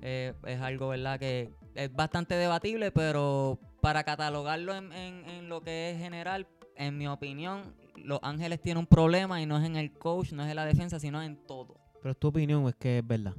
Eh, 0.02 0.34
es 0.46 0.60
algo, 0.60 0.88
¿verdad? 0.88 1.18
Que 1.20 1.50
es 1.74 1.94
bastante 1.94 2.34
debatible, 2.34 2.90
pero 2.90 3.58
para 3.80 4.02
catalogarlo 4.04 4.74
en, 4.74 4.92
en- 4.92 5.28
en 5.28 5.48
lo 5.48 5.60
que 5.62 5.90
es 5.90 5.98
general, 5.98 6.46
en 6.76 6.98
mi 6.98 7.06
opinión, 7.06 7.74
Los 7.96 8.18
Ángeles 8.22 8.60
tiene 8.60 8.80
un 8.80 8.86
problema 8.86 9.40
y 9.40 9.46
no 9.46 9.56
es 9.58 9.64
en 9.64 9.76
el 9.76 9.92
coach, 9.92 10.32
no 10.32 10.42
es 10.44 10.50
en 10.50 10.56
la 10.56 10.64
defensa, 10.64 10.98
sino 10.98 11.22
en 11.22 11.36
todo. 11.46 11.76
Pero 12.02 12.12
es 12.12 12.18
tu 12.18 12.28
opinión 12.28 12.66
es 12.68 12.74
que 12.74 12.98
es 12.98 13.06
verdad. 13.06 13.34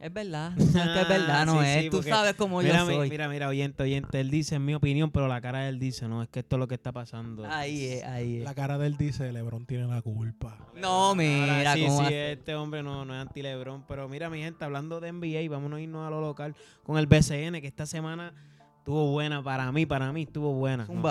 Es 0.00 0.10
verdad, 0.12 0.52
no 0.56 0.62
es 0.64 0.70
que 0.72 1.00
es 1.02 1.08
verdad, 1.08 1.44
no 1.44 1.60
Sí, 1.60 1.68
es. 1.68 1.82
sí, 1.84 1.90
Tú 1.90 2.02
sabes 2.02 2.32
cómo 2.34 2.62
Mira, 2.62 2.78
yo 2.78 2.86
soy. 2.86 3.10
mira, 3.10 3.28
mira, 3.28 3.48
oyente, 3.48 3.82
oyente. 3.82 4.18
Él 4.18 4.30
dice 4.30 4.54
en 4.54 4.64
mi 4.64 4.74
opinión, 4.74 5.10
pero 5.10 5.28
la 5.28 5.42
cara 5.42 5.58
de 5.60 5.68
él 5.68 5.78
dice, 5.78 6.08
no, 6.08 6.22
es 6.22 6.28
que 6.30 6.40
esto 6.40 6.56
es 6.56 6.60
lo 6.60 6.66
que 6.68 6.74
está 6.76 6.90
pasando. 6.90 7.44
Ahí 7.44 7.84
es, 7.84 8.04
ahí 8.04 8.38
es. 8.38 8.44
La 8.44 8.54
cara 8.54 8.78
de 8.78 8.86
él 8.86 8.96
dice, 8.96 9.30
LeBron 9.30 9.66
tiene 9.66 9.86
la 9.86 10.00
culpa. 10.00 10.56
No, 10.74 11.14
mira, 11.14 11.58
Ahora, 11.58 11.74
sí, 11.74 11.84
cómo 11.84 11.98
sí, 12.00 12.04
hace- 12.06 12.32
este 12.32 12.54
hombre 12.54 12.82
no, 12.82 13.04
no 13.04 13.14
es 13.14 13.20
anti-Lebron. 13.20 13.84
Pero 13.86 14.08
mira, 14.08 14.30
mi 14.30 14.38
gente, 14.40 14.64
hablando 14.64 15.00
de 15.00 15.12
NBA, 15.12 15.50
vámonos 15.50 15.76
a 15.76 15.82
irnos 15.82 16.06
a 16.06 16.10
lo 16.10 16.22
local 16.22 16.56
con 16.82 16.96
el 16.96 17.06
BCN, 17.06 17.60
que 17.60 17.66
esta 17.66 17.84
semana 17.84 18.32
estuvo 18.78 19.10
buena 19.12 19.42
para 19.42 19.70
mí, 19.70 19.84
para 19.84 20.10
mí 20.14 20.22
estuvo 20.22 20.54
buena. 20.54 20.86
¿no? 20.88 21.02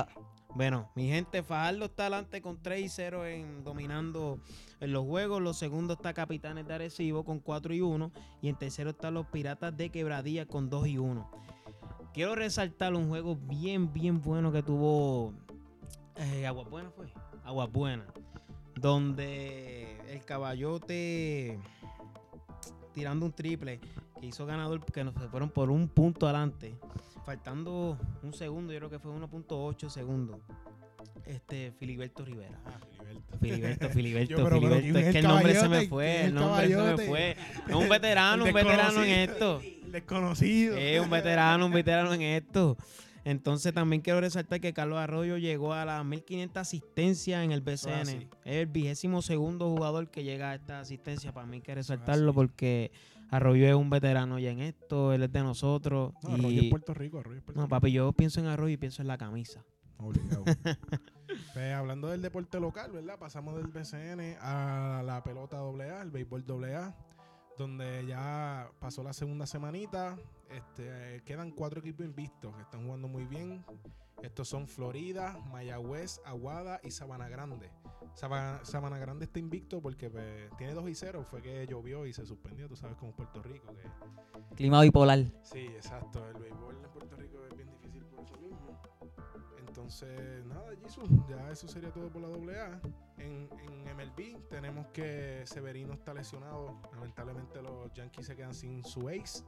Bueno, 0.55 0.89
mi 0.95 1.07
gente, 1.07 1.43
Fajardo 1.43 1.85
está 1.85 2.03
adelante 2.03 2.41
con 2.41 2.61
3 2.61 2.81
y 2.81 2.89
0 2.89 3.25
en 3.27 3.63
dominando 3.63 4.39
en 4.79 4.91
los 4.91 5.05
juegos. 5.05 5.41
Los 5.41 5.57
segundos 5.57 5.97
está 5.97 6.13
Capitanes 6.13 6.67
de 6.67 6.73
Arecibo 6.73 7.23
con 7.23 7.39
4 7.39 7.73
y 7.73 7.81
1. 7.81 8.11
Y 8.41 8.49
en 8.49 8.55
tercero 8.55 8.89
están 8.89 9.13
los 9.13 9.27
Piratas 9.27 9.75
de 9.77 9.89
Quebradilla 9.89 10.45
con 10.47 10.69
2 10.69 10.87
y 10.87 10.97
1. 10.97 11.31
Quiero 12.13 12.35
resaltar 12.35 12.95
un 12.95 13.09
juego 13.09 13.35
bien, 13.35 13.93
bien 13.93 14.21
bueno 14.21 14.51
que 14.51 14.63
tuvo 14.63 15.33
eh, 16.15 16.47
Aguas 16.47 16.69
Buenas, 16.69 16.93
fue. 16.95 17.13
Aguas 17.43 17.71
Buenas. 17.71 18.07
Donde 18.75 19.99
el 20.09 20.25
caballote 20.25 21.59
tirando 22.93 23.25
un 23.25 23.31
triple 23.31 23.79
que 24.19 24.25
hizo 24.25 24.45
ganador 24.45 24.83
que 24.83 25.03
nos 25.03 25.13
fueron 25.29 25.49
por 25.49 25.69
un 25.69 25.87
punto 25.87 26.27
adelante. 26.27 26.75
Faltando 27.29 27.95
un 28.23 28.33
segundo, 28.33 28.73
yo 28.73 28.79
creo 28.79 28.89
que 28.89 28.97
fue 28.97 29.11
1.8 29.11 29.87
segundos. 29.89 30.39
Este, 31.27 31.71
Filiberto 31.77 32.25
Rivera. 32.25 32.59
Ah, 32.65 32.79
Filiberto. 32.89 33.37
Filiberto, 33.39 33.89
Filiberto, 33.93 34.29
Yo, 34.31 34.37
pero- 34.37 34.59
pero 34.61 34.75
Filiberto. 34.77 34.93
¿quién 34.93 35.05
Es 35.05 35.11
que 35.11 35.19
el 35.19 35.27
nombre 35.27 35.53
se 35.55 35.69
me 35.69 35.87
fue, 35.87 36.05
¿Quién 36.05 36.21
es 36.21 36.25
el 36.25 36.33
nombre 36.33 36.67
se 36.67 36.75
me 36.97 37.05
fue. 37.07 37.37
Es 37.69 37.75
un 37.75 37.87
veterano, 37.87 38.45
un 38.45 38.51
veterano 38.53 39.03
en 39.03 39.11
esto. 39.29 39.61
Desconocido. 39.91 40.75
Es 40.75 40.99
un 40.99 41.09
veterano, 41.11 41.67
un 41.67 41.71
veterano 41.71 42.13
en 42.15 42.21
esto. 42.23 42.77
Entonces 43.23 43.75
también 43.75 44.01
quiero 44.01 44.21
resaltar 44.21 44.59
que 44.59 44.73
Carlos 44.73 44.97
Arroyo 44.97 45.37
llegó 45.37 45.73
a 45.75 45.85
las 45.85 46.03
1500 46.03 46.59
asistencias 46.59 47.43
en 47.45 47.51
el 47.51 47.61
BCN. 47.61 47.91
así. 48.01 48.27
Es 48.43 48.55
el 48.55 48.65
vigésimo 48.65 49.21
segundo 49.21 49.69
jugador 49.69 50.09
que 50.09 50.23
llega 50.23 50.49
a 50.49 50.55
esta 50.55 50.79
asistencia. 50.79 51.31
Para 51.31 51.45
mí 51.45 51.57
hay 51.57 51.61
que 51.61 51.75
resaltarlo 51.75 52.31
así. 52.31 52.35
porque 52.35 52.91
Arroyo 53.31 53.67
es 53.67 53.75
un 53.75 53.89
veterano 53.89 54.39
ya 54.39 54.49
en 54.51 54.59
esto. 54.59 55.13
Él 55.13 55.23
es 55.23 55.31
de 55.31 55.41
nosotros. 55.43 56.13
No, 56.23 56.29
y- 56.29 56.33
Arroyo 56.39 56.61
es 56.61 56.69
Puerto 56.69 56.93
Rico, 56.93 57.19
Arroyo 57.19 57.37
es 57.37 57.43
Puerto 57.43 57.59
No, 57.59 57.65
Rico. 57.65 57.69
papi, 57.75 57.91
yo 57.91 58.11
pienso 58.13 58.39
en 58.39 58.47
Arroyo 58.47 58.73
y 58.73 58.77
pienso 58.77 59.01
en 59.01 59.07
la 59.07 59.17
camisa. 59.17 59.63
Obligado. 59.97 60.43
pues 61.53 61.73
hablando 61.73 62.07
del 62.07 62.21
deporte 62.21 62.59
local, 62.59 62.91
¿verdad? 62.91 63.19
Pasamos 63.19 63.55
del 63.57 63.67
BCN 63.67 64.37
a 64.41 65.03
la 65.05 65.23
pelota 65.23 65.57
AA, 65.59 66.01
el 66.01 66.09
béisbol 66.11 66.43
AA, 66.73 66.95
donde 67.59 68.05
ya 68.07 68.71
pasó 68.79 69.03
la 69.03 69.11
segunda 69.11 69.45
semanita. 69.45 70.17
Este, 70.49 71.21
quedan 71.25 71.51
cuatro 71.51 71.81
equipos 71.81 72.05
invictos 72.05 72.55
que 72.55 72.61
están 72.61 72.85
jugando 72.85 73.09
muy 73.09 73.25
bien. 73.25 73.65
Estos 74.23 74.47
son 74.47 74.65
Florida, 74.67 75.37
Mayagüez, 75.51 76.21
Aguada 76.25 76.79
y 76.83 76.91
Sabana 76.91 77.27
Grande. 77.27 77.69
Sabana, 78.13 78.63
Sabana 78.63 78.97
Grande 78.97 79.25
está 79.25 79.39
invicto 79.39 79.81
porque 79.81 80.09
pues, 80.09 80.49
tiene 80.57 80.73
2 80.73 80.89
y 80.89 80.95
0. 80.95 81.25
Fue 81.29 81.41
que 81.41 81.67
llovió 81.67 82.05
y 82.05 82.13
se 82.13 82.25
suspendió, 82.25 82.67
tú 82.69 82.77
sabes, 82.77 82.97
como 82.97 83.11
Puerto 83.13 83.43
Rico. 83.43 83.73
Que 83.75 84.55
Clima 84.55 84.81
bipolar. 84.81 85.25
Sí, 85.43 85.59
exacto. 85.59 86.27
El 86.29 86.39
béisbol 86.39 86.77
en 86.83 86.91
Puerto 86.91 87.15
Rico 87.17 87.45
es 87.45 87.57
bien 87.57 87.68
Entonces, 89.83 90.45
nada, 90.45 90.65
Jesús, 90.83 91.09
ya 91.29 91.49
eso 91.49 91.65
sería 91.65 91.89
todo 91.91 92.09
por 92.09 92.21
la 92.21 92.27
AA. 92.27 92.81
En, 93.17 93.49
en 93.63 93.95
MLB 93.95 94.49
tenemos 94.49 94.87
que 94.87 95.41
Severino 95.45 95.93
está 95.93 96.13
lesionado. 96.13 96.81
Lamentablemente 96.93 97.61
los 97.61 97.91
Yankees 97.93 98.25
se 98.25 98.35
quedan 98.35 98.53
sin 98.53 98.83
su 98.83 99.07
ace. 99.07 99.41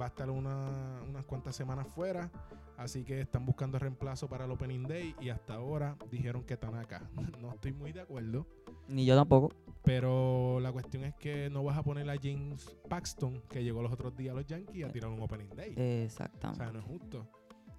Va 0.00 0.06
a 0.06 0.08
estar 0.08 0.28
una- 0.30 1.00
unas 1.08 1.24
cuantas 1.26 1.54
semanas 1.54 1.86
fuera. 1.86 2.28
Así 2.76 3.04
que 3.04 3.20
están 3.20 3.46
buscando 3.46 3.78
reemplazo 3.78 4.28
para 4.28 4.46
el 4.46 4.50
Opening 4.50 4.82
Day. 4.82 5.14
Y 5.20 5.28
hasta 5.28 5.54
ahora 5.54 5.96
dijeron 6.10 6.42
que 6.42 6.56
Tanaka. 6.56 7.08
No 7.40 7.52
estoy 7.52 7.72
muy 7.72 7.92
de 7.92 8.00
acuerdo. 8.00 8.46
Ni 8.88 9.06
yo 9.06 9.14
tampoco. 9.14 9.54
Pero 9.84 10.58
la 10.60 10.72
cuestión 10.72 11.04
es 11.04 11.14
que 11.14 11.50
no 11.50 11.62
vas 11.62 11.78
a 11.78 11.82
poner 11.84 12.10
a 12.10 12.14
James 12.20 12.76
Paxton, 12.88 13.42
que 13.48 13.62
llegó 13.62 13.80
los 13.82 13.92
otros 13.92 14.16
días 14.16 14.32
a 14.32 14.36
los 14.36 14.46
Yankees, 14.46 14.84
a 14.84 14.88
tirar 14.90 15.10
un 15.10 15.20
Opening 15.22 15.50
Day. 15.56 15.74
O 15.76 15.80
Exactamente. 16.04 16.62
sea, 16.64 16.72
no 16.72 16.78
es 16.80 16.84
justo. 16.84 17.26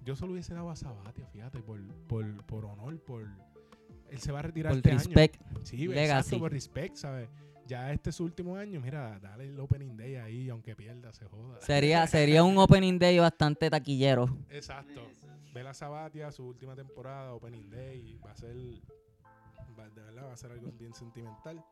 Yo 0.04 0.14
solo 0.16 0.32
hubiese 0.32 0.54
dado 0.54 0.70
a 0.70 0.76
Sabatia, 0.76 1.26
fíjate, 1.26 1.60
por, 1.60 1.80
por, 2.06 2.44
por 2.44 2.64
honor, 2.66 2.98
por... 3.00 3.22
Él 4.10 4.18
se 4.18 4.30
va 4.32 4.40
a 4.40 4.42
retirar 4.42 4.70
Por 4.72 4.76
este 4.78 4.90
respect. 4.92 5.40
año. 5.46 5.60
Sí, 5.64 5.76
legacy. 5.88 6.00
exacto, 6.18 6.38
por 6.38 6.52
respect, 6.52 6.96
¿sabes? 6.96 7.28
Ya 7.66 7.90
este 7.92 8.10
es 8.10 8.16
su 8.16 8.24
último 8.24 8.56
año, 8.56 8.80
mira, 8.80 9.18
dale 9.18 9.46
el 9.48 9.58
opening 9.58 9.96
day 9.96 10.16
ahí, 10.16 10.50
aunque 10.50 10.76
pierda, 10.76 11.12
se 11.14 11.24
joda. 11.24 11.58
Sería, 11.62 12.06
sería 12.06 12.44
un 12.44 12.58
opening 12.58 12.98
day 12.98 13.18
bastante 13.18 13.70
taquillero. 13.70 14.28
Exacto. 14.50 15.00
Ve 15.54 15.62
la 15.64 15.72
Sabatia, 15.72 16.30
su 16.30 16.44
última 16.46 16.76
temporada, 16.76 17.32
opening 17.32 17.70
day, 17.70 18.18
va 18.24 18.32
a 18.32 18.36
ser 18.36 18.54
va- 19.78 19.88
de 19.88 20.02
verdad 20.02 20.26
va 20.26 20.32
a 20.34 20.36
ser 20.36 20.52
algo 20.52 20.70
bien 20.78 20.92
sentimental. 20.94 21.64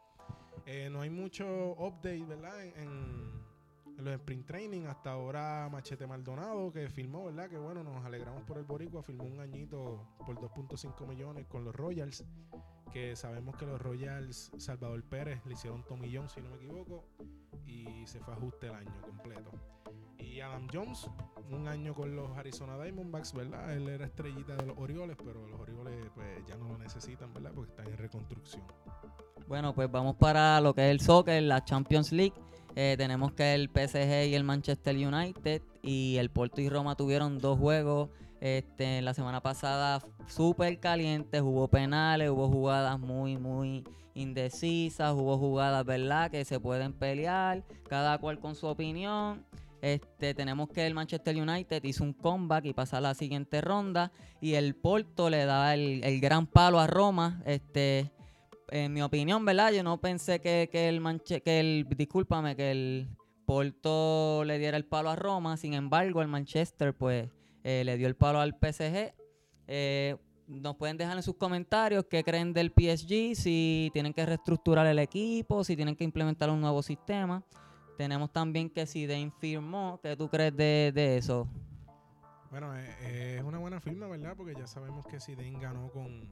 Eh, 0.64 0.88
no 0.90 1.02
hay 1.02 1.10
mucho 1.10 1.72
update, 1.72 2.24
¿verdad? 2.24 2.64
En, 2.64 2.82
en- 2.82 3.42
los 3.98 4.14
sprint 4.14 4.46
training. 4.46 4.82
Hasta 4.86 5.12
ahora 5.12 5.68
Machete 5.70 6.06
Maldonado, 6.06 6.72
que 6.72 6.88
firmó, 6.88 7.26
¿verdad? 7.26 7.48
Que 7.48 7.58
bueno, 7.58 7.82
nos 7.82 8.04
alegramos 8.04 8.42
por 8.44 8.58
el 8.58 8.64
Boricua. 8.64 9.02
Firmó 9.02 9.24
un 9.24 9.40
añito 9.40 10.06
por 10.24 10.36
2.5 10.36 11.06
millones 11.06 11.46
con 11.46 11.64
los 11.64 11.74
Royals. 11.74 12.24
Que 12.92 13.16
sabemos 13.16 13.56
que 13.56 13.66
los 13.66 13.80
Royals, 13.80 14.52
Salvador 14.58 15.02
Pérez, 15.04 15.44
le 15.46 15.54
hicieron 15.54 15.82
tomillón, 15.84 16.28
si 16.28 16.40
no 16.40 16.50
me 16.50 16.56
equivoco. 16.56 17.04
Y 17.66 18.06
se 18.06 18.20
fue 18.20 18.34
ajuste 18.34 18.66
el 18.66 18.74
año 18.74 19.00
completo. 19.02 19.50
Y 20.18 20.40
Adam 20.40 20.66
Jones, 20.72 21.10
un 21.50 21.68
año 21.68 21.94
con 21.94 22.14
los 22.14 22.36
Arizona 22.36 22.78
Diamondbacks, 22.82 23.34
¿verdad? 23.34 23.72
Él 23.74 23.88
era 23.88 24.06
estrellita 24.06 24.56
de 24.56 24.66
los 24.66 24.78
Orioles, 24.78 25.16
pero 25.22 25.46
los 25.46 25.60
Orioles 25.60 26.10
pues 26.14 26.46
ya 26.46 26.56
no 26.56 26.68
lo 26.68 26.78
necesitan, 26.78 27.32
¿verdad? 27.34 27.52
Porque 27.54 27.70
están 27.70 27.88
en 27.88 27.98
reconstrucción. 27.98 28.62
Bueno, 29.46 29.74
pues 29.74 29.90
vamos 29.90 30.16
para 30.16 30.60
lo 30.60 30.74
que 30.74 30.86
es 30.86 30.90
el 30.92 31.00
soccer, 31.00 31.42
la 31.42 31.64
Champions 31.64 32.12
League. 32.12 32.34
Eh, 32.74 32.94
tenemos 32.96 33.32
que 33.32 33.54
el 33.54 33.68
PSG 33.68 34.28
y 34.28 34.34
el 34.34 34.44
Manchester 34.44 34.96
United 34.96 35.62
y 35.82 36.16
el 36.16 36.30
Porto 36.30 36.60
y 36.60 36.68
Roma 36.68 36.96
tuvieron 36.96 37.38
dos 37.38 37.58
juegos 37.58 38.08
este, 38.42 39.00
la 39.02 39.14
semana 39.14 39.40
pasada 39.40 40.02
súper 40.26 40.80
calientes, 40.80 41.40
hubo 41.42 41.68
penales, 41.68 42.28
hubo 42.28 42.48
jugadas 42.48 42.98
muy, 42.98 43.36
muy 43.36 43.84
indecisas, 44.14 45.14
hubo 45.14 45.38
jugadas, 45.38 45.84
¿verdad? 45.84 46.28
Que 46.28 46.44
se 46.44 46.58
pueden 46.58 46.92
pelear, 46.92 47.62
cada 47.88 48.18
cual 48.18 48.40
con 48.40 48.56
su 48.56 48.66
opinión. 48.66 49.46
Este, 49.80 50.34
tenemos 50.34 50.70
que 50.70 50.84
el 50.86 50.94
Manchester 50.94 51.36
United 51.36 51.84
hizo 51.84 52.02
un 52.02 52.14
comeback 52.14 52.64
y 52.64 52.72
pasa 52.72 52.98
a 52.98 53.00
la 53.00 53.14
siguiente 53.14 53.60
ronda 53.60 54.10
y 54.40 54.54
el 54.54 54.74
Porto 54.74 55.30
le 55.30 55.44
da 55.44 55.74
el, 55.74 56.02
el 56.02 56.20
gran 56.20 56.48
palo 56.48 56.80
a 56.80 56.88
Roma. 56.88 57.42
Este, 57.46 58.10
en 58.72 58.92
mi 58.92 59.02
opinión, 59.02 59.44
¿verdad? 59.44 59.72
Yo 59.72 59.82
no 59.82 60.00
pensé 60.00 60.40
que, 60.40 60.68
que 60.72 60.88
el 60.88 61.00
Manche 61.00 61.42
que 61.42 61.60
el, 61.60 61.86
discúlpame, 61.96 62.56
que 62.56 62.70
el 62.70 63.08
Porto 63.44 64.44
le 64.44 64.58
diera 64.58 64.76
el 64.76 64.86
palo 64.86 65.10
a 65.10 65.16
Roma. 65.16 65.56
Sin 65.56 65.74
embargo, 65.74 66.22
el 66.22 66.28
Manchester, 66.28 66.94
pues, 66.94 67.28
eh, 67.64 67.82
le 67.84 67.96
dio 67.96 68.08
el 68.08 68.16
palo 68.16 68.40
al 68.40 68.54
PSG. 68.54 69.14
Eh, 69.68 70.16
nos 70.48 70.76
pueden 70.76 70.96
dejar 70.96 71.16
en 71.16 71.22
sus 71.22 71.36
comentarios 71.36 72.06
qué 72.10 72.24
creen 72.24 72.52
del 72.52 72.72
PSG, 72.72 73.34
si 73.34 73.90
tienen 73.92 74.12
que 74.12 74.24
reestructurar 74.24 74.86
el 74.86 74.98
equipo, 74.98 75.64
si 75.64 75.76
tienen 75.76 75.94
que 75.94 76.04
implementar 76.04 76.50
un 76.50 76.60
nuevo 76.60 76.82
sistema. 76.82 77.44
Tenemos 77.96 78.32
también 78.32 78.70
que 78.70 78.86
si 78.86 79.06
Dane 79.06 79.32
firmó, 79.38 80.00
¿qué 80.02 80.16
tú 80.16 80.28
crees 80.28 80.56
de, 80.56 80.92
de 80.94 81.18
eso? 81.18 81.46
Bueno, 82.50 82.76
eh, 82.76 83.36
es 83.38 83.44
una 83.44 83.58
buena 83.58 83.80
firma, 83.80 84.06
¿verdad? 84.08 84.34
Porque 84.36 84.54
ya 84.54 84.66
sabemos 84.66 85.06
que 85.06 85.18
Zidane 85.20 85.58
ganó 85.58 85.90
con 85.90 86.28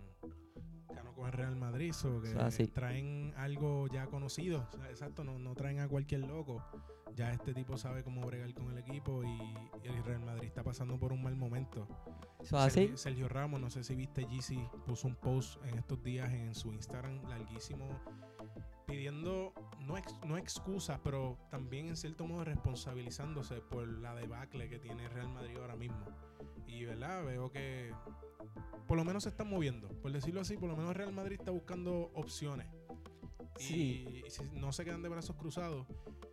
ganó 0.94 1.12
con 1.14 1.26
el 1.26 1.32
Real 1.32 1.56
Madrid, 1.56 1.92
so 1.92 2.20
que 2.20 2.66
traen 2.68 3.32
algo 3.36 3.86
ya 3.88 4.06
conocido, 4.06 4.68
o 4.72 4.76
sea, 4.76 4.88
exacto, 4.90 5.24
no, 5.24 5.38
no 5.38 5.54
traen 5.54 5.80
a 5.80 5.88
cualquier 5.88 6.20
loco. 6.20 6.64
Ya 7.16 7.32
este 7.32 7.52
tipo 7.52 7.76
sabe 7.76 8.04
cómo 8.04 8.24
bregar 8.24 8.54
con 8.54 8.70
el 8.70 8.78
equipo 8.78 9.24
y, 9.24 9.28
y 9.82 9.88
el 9.88 10.04
Real 10.04 10.24
Madrid 10.24 10.46
está 10.46 10.62
pasando 10.62 10.98
por 10.98 11.12
un 11.12 11.22
mal 11.22 11.34
momento. 11.34 11.86
¿Eso 12.40 12.56
es 12.56 12.62
así? 12.62 12.80
Sergio, 12.80 12.96
Sergio 12.96 13.28
Ramos, 13.28 13.60
no 13.60 13.68
sé 13.68 13.82
si 13.82 13.94
viste 13.96 14.26
Jeezy, 14.26 14.64
puso 14.86 15.08
un 15.08 15.16
post 15.16 15.62
en 15.66 15.76
estos 15.78 16.02
días 16.02 16.30
en 16.32 16.54
su 16.54 16.72
Instagram 16.72 17.22
larguísimo 17.28 17.88
pidiendo 18.90 19.52
no, 19.78 19.96
ex- 19.96 20.18
no 20.26 20.36
excusas, 20.36 21.00
pero 21.02 21.38
también 21.50 21.88
en 21.88 21.96
cierto 21.96 22.26
modo 22.26 22.44
responsabilizándose 22.44 23.60
por 23.60 23.86
la 23.88 24.14
debacle 24.14 24.68
que 24.68 24.78
tiene 24.78 25.08
Real 25.08 25.28
Madrid 25.28 25.56
ahora 25.58 25.76
mismo. 25.76 26.04
Y 26.66 26.84
verdad, 26.84 27.24
veo 27.24 27.50
que 27.50 27.92
por 28.86 28.96
lo 28.96 29.04
menos 29.04 29.22
se 29.22 29.28
están 29.28 29.48
moviendo, 29.48 29.88
por 30.00 30.12
decirlo 30.12 30.40
así, 30.40 30.56
por 30.56 30.68
lo 30.68 30.76
menos 30.76 30.96
Real 30.96 31.12
Madrid 31.12 31.36
está 31.38 31.52
buscando 31.52 32.10
opciones. 32.14 32.66
Sí. 33.56 34.06
Y, 34.08 34.18
y 34.26 34.58
no 34.58 34.72
se 34.72 34.84
quedan 34.84 35.02
de 35.02 35.08
brazos 35.08 35.36
cruzados. 35.36 35.86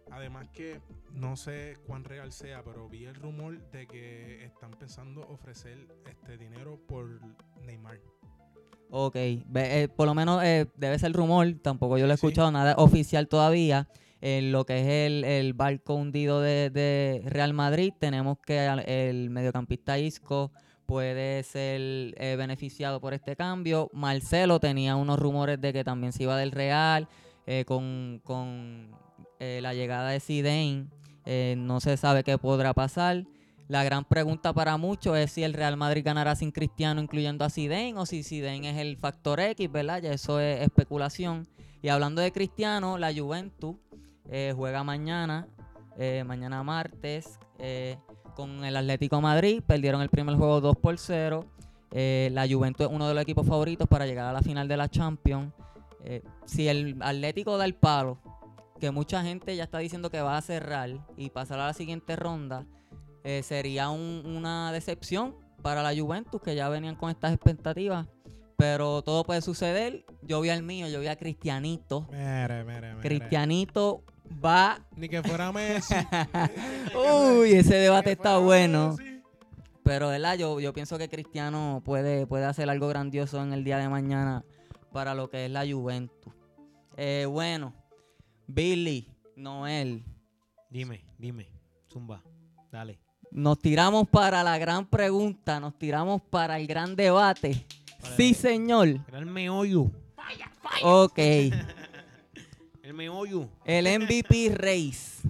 Además 0.09 0.47
que 0.49 0.81
no 1.11 1.35
sé 1.35 1.77
cuán 1.85 2.05
real 2.05 2.31
sea, 2.31 2.63
pero 2.63 2.87
vi 2.87 3.05
el 3.05 3.15
rumor 3.15 3.59
de 3.71 3.85
que 3.87 4.45
están 4.45 4.71
pensando 4.71 5.21
ofrecer 5.27 5.87
este 6.05 6.37
dinero 6.37 6.79
por 6.87 7.19
Neymar. 7.61 7.99
Ok, 8.89 9.15
eh, 9.17 9.89
por 9.95 10.07
lo 10.07 10.15
menos 10.15 10.41
eh, 10.43 10.65
debe 10.77 10.97
ser 10.97 11.11
rumor, 11.13 11.45
tampoco 11.61 11.97
yo 11.97 12.07
lo 12.07 12.13
he 12.13 12.17
Sí. 12.17 12.25
escuchado 12.27 12.51
nada 12.51 12.75
oficial 12.77 13.27
todavía. 13.27 13.87
En 14.19 14.51
lo 14.51 14.65
que 14.65 14.79
es 14.79 14.87
el, 15.11 15.23
el 15.25 15.53
barco 15.53 15.93
hundido 15.93 16.41
de, 16.41 16.71
de 16.71 17.21
Real 17.25 17.53
Madrid, 17.53 17.93
tenemos 17.99 18.37
que 18.39 18.65
el 18.87 19.29
mediocampista 19.29 19.99
Isco 19.99 20.51
puede 20.87 21.43
ser 21.43 21.79
eh, 22.17 22.35
beneficiado 22.37 22.99
por 22.99 23.13
este 23.13 23.35
cambio. 23.35 23.89
Marcelo 23.93 24.59
tenía 24.59 24.95
unos 24.95 25.19
rumores 25.19 25.61
de 25.61 25.71
que 25.73 25.83
también 25.83 26.13
se 26.13 26.23
iba 26.23 26.35
del 26.37 26.51
Real 26.51 27.07
eh, 27.45 27.63
con, 27.67 28.21
con, 28.23 28.89
eh, 29.39 29.59
la 29.61 29.73
llegada 29.75 30.09
de 30.09 30.19
Zidane. 30.19 30.87
no 31.57 31.79
se 31.79 31.95
sabe 31.97 32.23
qué 32.23 32.37
podrá 32.39 32.73
pasar. 32.73 33.25
La 33.67 33.83
gran 33.83 34.05
pregunta 34.05 34.53
para 34.53 34.77
muchos 34.77 35.17
es 35.17 35.31
si 35.31 35.43
el 35.43 35.53
Real 35.53 35.75
Madrid 35.75 36.01
ganará 36.05 36.35
sin 36.37 36.51
Cristiano, 36.51 37.01
incluyendo 37.01 37.43
a 37.43 37.49
Zidane, 37.49 37.95
o 37.97 38.05
si 38.05 38.23
Zidane 38.23 38.69
es 38.69 38.77
el 38.77 38.95
factor 38.95 39.41
X, 39.41 39.69
¿verdad? 39.69 40.01
Ya 40.01 40.13
eso 40.13 40.39
es 40.39 40.61
especulación. 40.61 41.45
Y 41.81 41.89
hablando 41.89 42.21
de 42.21 42.31
Cristiano, 42.31 42.97
la 42.97 43.13
Juventus 43.13 43.75
eh, 44.29 44.53
juega 44.55 44.85
mañana, 44.85 45.47
eh, 45.97 46.23
mañana 46.25 46.63
martes, 46.63 47.39
eh, 47.59 47.97
con 48.35 48.63
el 48.63 48.77
Atlético 48.77 49.19
Madrid. 49.19 49.61
Perdieron 49.67 50.01
el 50.01 50.09
primer 50.09 50.37
juego 50.37 50.61
2 50.61 50.77
por 50.77 50.97
0. 50.97 51.45
Eh, 51.91 52.29
la 52.31 52.47
Juventus 52.47 52.85
es 52.85 52.91
uno 52.91 53.07
de 53.07 53.15
los 53.15 53.23
equipos 53.23 53.45
favoritos 53.45 53.87
para 53.87 54.05
llegar 54.05 54.27
a 54.27 54.33
la 54.33 54.41
final 54.41 54.69
de 54.69 54.77
la 54.77 54.89
Champions. 54.89 55.53
Si 56.45 56.69
el 56.69 56.95
Atlético 57.01 57.57
da 57.57 57.65
el 57.65 57.75
palo, 57.75 58.17
que 58.79 58.91
mucha 58.91 59.23
gente 59.23 59.53
ya 59.57 59.65
está 59.65 59.79
diciendo 59.79 60.09
que 60.09 60.21
va 60.21 60.37
a 60.37 60.41
cerrar 60.41 60.89
y 61.17 61.31
pasar 61.31 61.59
a 61.59 61.65
la 61.65 61.73
siguiente 61.73 62.15
ronda, 62.15 62.65
eh, 63.29 63.43
sería 63.43 63.89
un- 63.89 64.23
una 64.25 64.71
decepción 64.71 65.35
para 65.61 65.83
la 65.83 65.93
Juventus, 65.93 66.41
que 66.41 66.55
ya 66.55 66.69
venían 66.69 66.95
con 66.95 67.09
estas 67.09 67.33
expectativas. 67.33 68.07
Pero 68.55 69.01
todo 69.01 69.25
puede 69.25 69.41
suceder. 69.41 70.05
Yo 70.21 70.39
vi 70.39 70.49
al 70.49 70.63
mío, 70.63 70.87
yo 70.87 71.01
vi 71.01 71.07
a 71.07 71.17
Cristianito. 71.17 72.07
Mere, 72.09 72.63
mere, 72.63 72.95
mere. 72.95 73.01
Cristianito 73.01 74.03
va. 74.43 74.79
Ni 74.95 75.09
que 75.09 75.21
fuera 75.21 75.51
Messi. 75.51 75.93
Uy, 76.95 77.51
ese 77.51 77.75
debate 77.75 78.13
está 78.13 78.37
bueno. 78.37 78.95
Messi. 78.97 79.21
Pero, 79.83 80.07
¿verdad? 80.07 80.37
Yo, 80.37 80.59
yo 80.61 80.71
pienso 80.73 80.97
que 80.97 81.09
Cristiano 81.09 81.81
puede, 81.83 82.25
puede 82.27 82.45
hacer 82.45 82.69
algo 82.69 82.87
grandioso 82.87 83.41
en 83.43 83.51
el 83.53 83.63
día 83.65 83.77
de 83.77 83.89
mañana 83.89 84.43
para 84.93 85.13
lo 85.15 85.29
que 85.29 85.45
es 85.45 85.51
la 85.51 85.65
Juventus. 85.69 86.33
Eh, 86.95 87.25
bueno, 87.29 87.73
Billy, 88.47 89.13
Noel, 89.35 90.03
Dime, 90.69 91.03
dime. 91.17 91.47
Zumba. 91.91 92.21
Dale. 92.71 92.99
Nos 93.31 93.59
tiramos 93.59 94.07
para 94.07 94.43
la 94.43 94.57
gran 94.57 94.85
pregunta, 94.85 95.59
nos 95.59 95.77
tiramos 95.77 96.21
para 96.21 96.59
el 96.59 96.67
gran 96.67 96.95
debate. 96.95 97.65
Para 98.01 98.15
Sí, 98.15 98.29
el- 98.29 98.35
señor. 98.35 98.87
Era 99.07 99.19
el 99.19 99.25
meollo. 99.25 99.91
Ok. 100.83 101.19
El 102.83 102.93
meollo. 102.93 103.49
El 103.65 103.85
MVP 103.99 104.49
Race. 104.55 105.27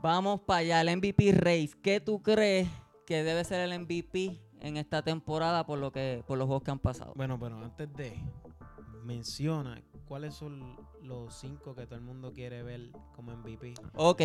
Vamos 0.00 0.40
para 0.42 0.58
allá, 0.60 0.80
el 0.82 0.96
MVP 0.98 1.32
Race. 1.32 1.70
¿Qué 1.82 1.98
tú 2.00 2.22
crees 2.22 2.68
que 3.06 3.24
debe 3.24 3.42
ser 3.44 3.60
el 3.68 3.76
MVP 3.80 4.38
en 4.60 4.76
esta 4.76 5.02
temporada 5.02 5.66
por 5.66 5.78
lo 5.80 5.90
que 5.90 6.22
por 6.28 6.38
los 6.38 6.46
juegos 6.46 6.62
que 6.62 6.70
han 6.70 6.78
pasado? 6.78 7.12
Bueno, 7.16 7.40
pero 7.40 7.58
antes 7.58 7.92
de 7.96 8.16
menciona 9.02 9.82
cuáles 10.06 10.34
son 10.34 10.76
los 11.02 11.34
cinco 11.34 11.74
que 11.74 11.86
todo 11.86 11.96
el 11.96 12.02
mundo 12.02 12.32
quiere 12.32 12.62
ver 12.62 12.90
como 13.16 13.32
MVP 13.36 13.74
Ok. 13.96 14.20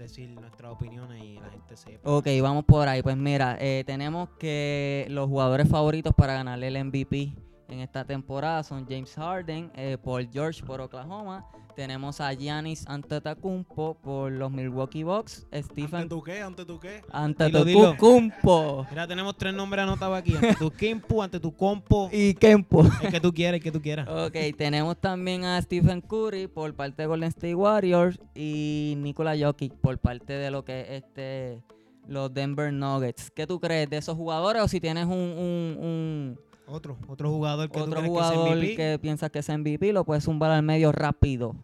Decir 0.00 0.30
nuestras 0.30 0.72
opiniones 0.72 1.22
y 1.22 1.34
la 1.34 1.50
gente 1.50 1.76
sepa. 1.76 2.10
Ok, 2.10 2.26
vamos 2.42 2.64
por 2.64 2.88
ahí. 2.88 3.02
Pues 3.02 3.16
mira, 3.16 3.56
eh, 3.60 3.84
tenemos 3.86 4.28
que 4.38 5.06
los 5.10 5.28
jugadores 5.28 5.68
favoritos 5.68 6.14
para 6.14 6.34
ganarle 6.34 6.68
el 6.68 6.84
MVP 6.84 7.32
en 7.70 7.80
esta 7.80 8.04
temporada 8.04 8.62
son 8.62 8.86
James 8.88 9.14
Harden, 9.14 9.70
eh, 9.74 9.96
Paul 10.02 10.28
George 10.32 10.62
por 10.64 10.80
Oklahoma. 10.80 11.46
Tenemos 11.76 12.20
a 12.20 12.32
Giannis 12.34 12.84
Antetokounmpo 12.88 13.94
por 14.02 14.32
los 14.32 14.50
Milwaukee 14.50 15.02
Bucks. 15.04 15.46
¿Ante 15.52 15.62
Stephen 15.62 16.08
tú 16.08 16.20
qué? 16.22 16.42
¿Ante 16.42 16.64
tú 16.66 16.78
qué? 16.80 17.00
Dilo, 17.46 17.64
dilo. 17.64 17.80
Antetokounmpo 17.90 18.86
Mira, 18.90 19.06
tenemos 19.06 19.36
tres 19.36 19.54
nombres 19.54 19.82
anotados 19.84 20.18
aquí. 20.18 20.34
Ante 20.34 20.54
tu 20.56 20.70
Kimpu, 20.70 21.22
ante 21.22 21.38
tu 21.40 21.54
compo. 21.56 22.10
y 22.12 22.34
Kempo. 22.34 22.82
El 23.02 23.10
que 23.10 23.20
tú 23.20 23.32
quieras, 23.32 23.54
el 23.58 23.62
que 23.62 23.72
tú 23.72 23.80
quieras. 23.80 24.08
Ok, 24.08 24.36
tenemos 24.58 24.96
también 25.00 25.44
a 25.44 25.62
Stephen 25.62 26.00
Curry 26.00 26.48
por 26.48 26.74
parte 26.74 27.02
de 27.02 27.06
Golden 27.06 27.28
State 27.28 27.54
Warriors 27.54 28.18
y 28.34 28.94
Nikola 28.98 29.34
Jokic 29.38 29.72
por 29.74 29.96
parte 29.98 30.32
de 30.34 30.50
lo 30.50 30.64
que 30.64 30.80
es 30.80 31.04
este 31.04 31.62
los 32.08 32.34
Denver 32.34 32.72
Nuggets. 32.72 33.30
¿Qué 33.30 33.46
tú 33.46 33.60
crees 33.60 33.88
de 33.88 33.98
esos 33.98 34.16
jugadores 34.16 34.60
o 34.62 34.68
si 34.68 34.80
tienes 34.80 35.04
un, 35.06 35.12
un- 35.12 35.76
un- 35.80 36.40
Otro, 36.70 36.96
otro 37.08 37.30
jugador 37.30 37.68
que 37.70 37.78
tú 37.78 37.84
otro 37.84 37.96
crees 37.96 38.08
jugador 38.08 38.44
que 38.46 38.50
es 38.52 38.56
MVP. 38.58 38.76
que 38.76 38.98
piensas 39.00 39.30
que 39.30 39.38
es 39.40 39.48
MVP 39.48 39.92
lo 39.92 40.04
puedes 40.04 40.24
zumbar 40.24 40.50
al 40.52 40.62
medio 40.62 40.92
rápido? 40.92 41.54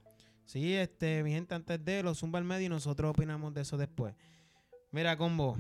Sí, 0.44 0.75
este, 0.75 1.22
mi 1.22 1.32
gente, 1.32 1.54
antes 1.54 1.84
de 1.84 2.02
lo 2.02 2.14
zumba 2.14 2.38
al 2.38 2.44
medio 2.44 2.66
y 2.66 2.68
nosotros 2.68 3.10
opinamos 3.10 3.52
de 3.54 3.62
eso 3.62 3.76
después. 3.76 4.14
Mira, 4.92 5.16
combo, 5.16 5.56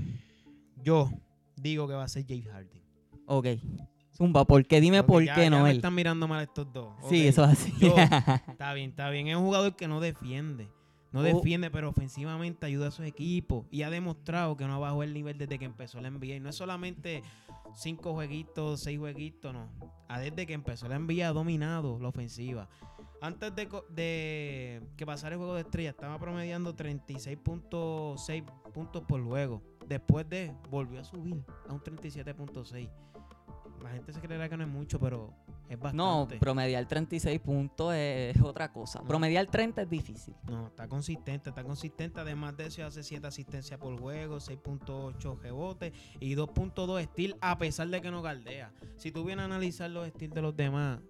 yo 0.82 1.10
digo 1.56 1.88
que 1.88 1.94
va 1.94 2.04
a 2.04 2.08
ser 2.08 2.24
James 2.28 2.46
Harden. 2.48 2.82
Ok, 3.26 3.46
Zumba, 4.16 4.44
¿por 4.46 4.64
qué? 4.64 4.80
Dime 4.80 5.02
Porque 5.02 5.12
por 5.12 5.24
ya- 5.26 5.34
qué 5.34 5.50
no 5.50 5.62
me 5.64 5.70
él. 5.70 5.76
están 5.76 5.94
mirando 5.94 6.26
mal 6.26 6.42
estos 6.42 6.72
dos. 6.72 6.94
Sí, 7.08 7.26
eso 7.26 7.44
es 7.44 7.50
así. 7.50 7.72
yo- 7.78 7.94
Está 8.48 8.72
bien, 8.72 8.90
está 8.90 9.10
bien. 9.10 9.28
Es 9.28 9.36
un 9.36 9.44
jugador 9.44 9.76
que 9.76 9.88
no 9.88 10.00
defiende. 10.00 10.68
No 11.12 11.20
Oh. 11.20 11.22
defiende, 11.22 11.70
pero 11.70 11.88
ofensivamente 11.90 12.64
ayuda 12.66 12.88
a 12.88 12.90
sus 12.90 13.04
equipos. 13.06 13.66
Y 13.70 13.82
ha 13.82 13.90
demostrado 13.90 14.56
que 14.56 14.66
no 14.66 14.74
ha 14.74 14.78
bajado 14.78 15.02
el 15.02 15.12
nivel 15.12 15.36
desde 15.36 15.58
que 15.58 15.64
empezó 15.66 16.00
la 16.00 16.08
NBA. 16.08 16.36
Y 16.36 16.40
no 16.40 16.48
es 16.48 16.56
solamente 16.56 17.22
cinco 17.76 18.14
jueguitos, 18.14 18.80
seis 18.80 18.98
jueguitos, 18.98 19.52
no. 19.52 19.68
Ha 20.08 20.20
desde 20.20 20.46
que 20.46 20.54
empezó 20.54 20.88
la 20.88 20.98
NBA 20.98 21.28
ha 21.28 21.32
dominado 21.32 21.98
la 21.98 22.08
ofensiva. 22.08 22.68
Antes 23.20 23.54
de, 23.54 23.68
de 23.90 24.82
que 24.96 25.06
pasara 25.06 25.34
el 25.34 25.38
juego 25.38 25.54
de 25.54 25.62
estrella, 25.62 25.90
estaba 25.90 26.18
promediando 26.18 26.74
36.6 26.74 28.44
puntos 28.72 29.02
por 29.04 29.22
juego. 29.22 29.62
Después 29.86 30.28
de, 30.28 30.52
volvió 30.70 31.00
a 31.00 31.04
subir 31.04 31.42
a 31.68 31.72
un 31.72 31.80
37.6. 31.80 32.90
La 33.82 33.90
gente 33.90 34.12
se 34.12 34.20
creerá 34.20 34.48
que 34.48 34.56
no 34.56 34.64
es 34.64 34.70
mucho, 34.70 34.98
pero 34.98 35.34
es 35.68 35.78
bastante. 35.78 36.34
No, 36.34 36.40
promediar 36.40 36.86
36 36.86 37.40
puntos 37.40 37.94
es 37.94 38.40
otra 38.40 38.72
cosa. 38.72 39.00
No. 39.00 39.08
Promediar 39.08 39.46
30 39.46 39.82
es 39.82 39.90
difícil. 39.90 40.34
No, 40.48 40.68
está 40.68 40.88
consistente, 40.88 41.50
está 41.50 41.64
consistente. 41.64 42.20
Además 42.20 42.56
de 42.56 42.66
eso, 42.66 42.84
hace 42.84 43.02
7 43.02 43.26
asistencias 43.26 43.78
por 43.78 43.98
juego, 43.98 44.36
6.8 44.36 45.40
rebotes 45.40 45.92
y 46.20 46.34
2.2 46.34 47.04
steal, 47.04 47.36
a 47.40 47.58
pesar 47.58 47.88
de 47.88 48.00
que 48.00 48.10
no 48.10 48.22
galdea. 48.22 48.72
Si 48.96 49.10
tú 49.12 49.24
vienes 49.24 49.42
a 49.42 49.46
analizar 49.46 49.90
los 49.90 50.08
steals 50.08 50.34
de 50.34 50.42
los 50.42 50.56
demás, 50.56 51.00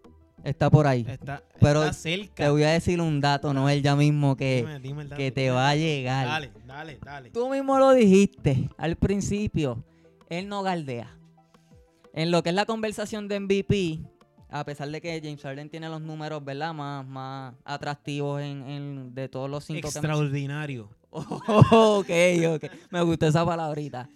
Está 0.45 0.71
por 0.71 0.87
ahí. 0.87 1.05
está, 1.09 1.43
Pero 1.61 1.81
está 1.81 1.93
cerca. 1.95 2.45
Te 2.45 2.51
voy 2.51 2.63
a 2.63 2.71
decir 2.71 3.01
un 3.01 3.21
dato, 3.21 3.53
Noel, 3.55 3.83
ya 3.83 3.97
mismo 3.97 4.37
que, 4.37 4.59
Dime, 4.59 4.81
dime 4.81 5.03
el 5.03 5.09
dato, 5.09 5.19
que 5.19 5.31
te 5.33 5.51
va 5.51 5.71
a 5.71 5.75
llegar. 5.75 6.27
Dale, 6.27 6.53
dale, 6.67 6.99
dale. 7.03 7.31
Tú 7.31 7.49
mismo 7.49 7.79
lo 7.79 7.93
dijiste 7.93 8.69
al 8.77 8.97
principio. 8.97 9.83
Él 10.29 10.49
no 10.49 10.63
galdea. 10.63 11.17
En 12.13 12.31
lo 12.31 12.43
que 12.43 12.51
es 12.51 12.55
la 12.55 12.65
conversación 12.67 13.29
de 13.29 13.41
MVP, 13.41 14.01
a 14.49 14.65
pesar 14.65 14.89
de 14.91 15.01
que 15.01 15.21
James 15.23 15.43
Harden 15.43 15.69
tiene 15.69 15.89
los 15.89 16.01
números, 16.01 16.45
¿verdad? 16.45 16.73
Más, 16.75 17.07
más 17.07 17.55
atractivos 17.65 18.41
en, 18.41 18.69
en- 18.69 19.15
de 19.15 19.29
todos 19.29 19.51
los 19.51 19.65
cinco 19.65 19.89
Extraordinario. 19.89 20.89
Oh, 21.11 21.99
ok, 22.01 22.11
ok. 22.55 22.65
Me 22.91 23.03
gustó 23.03 23.27
esa 23.27 23.45
palabrita. 23.45 24.09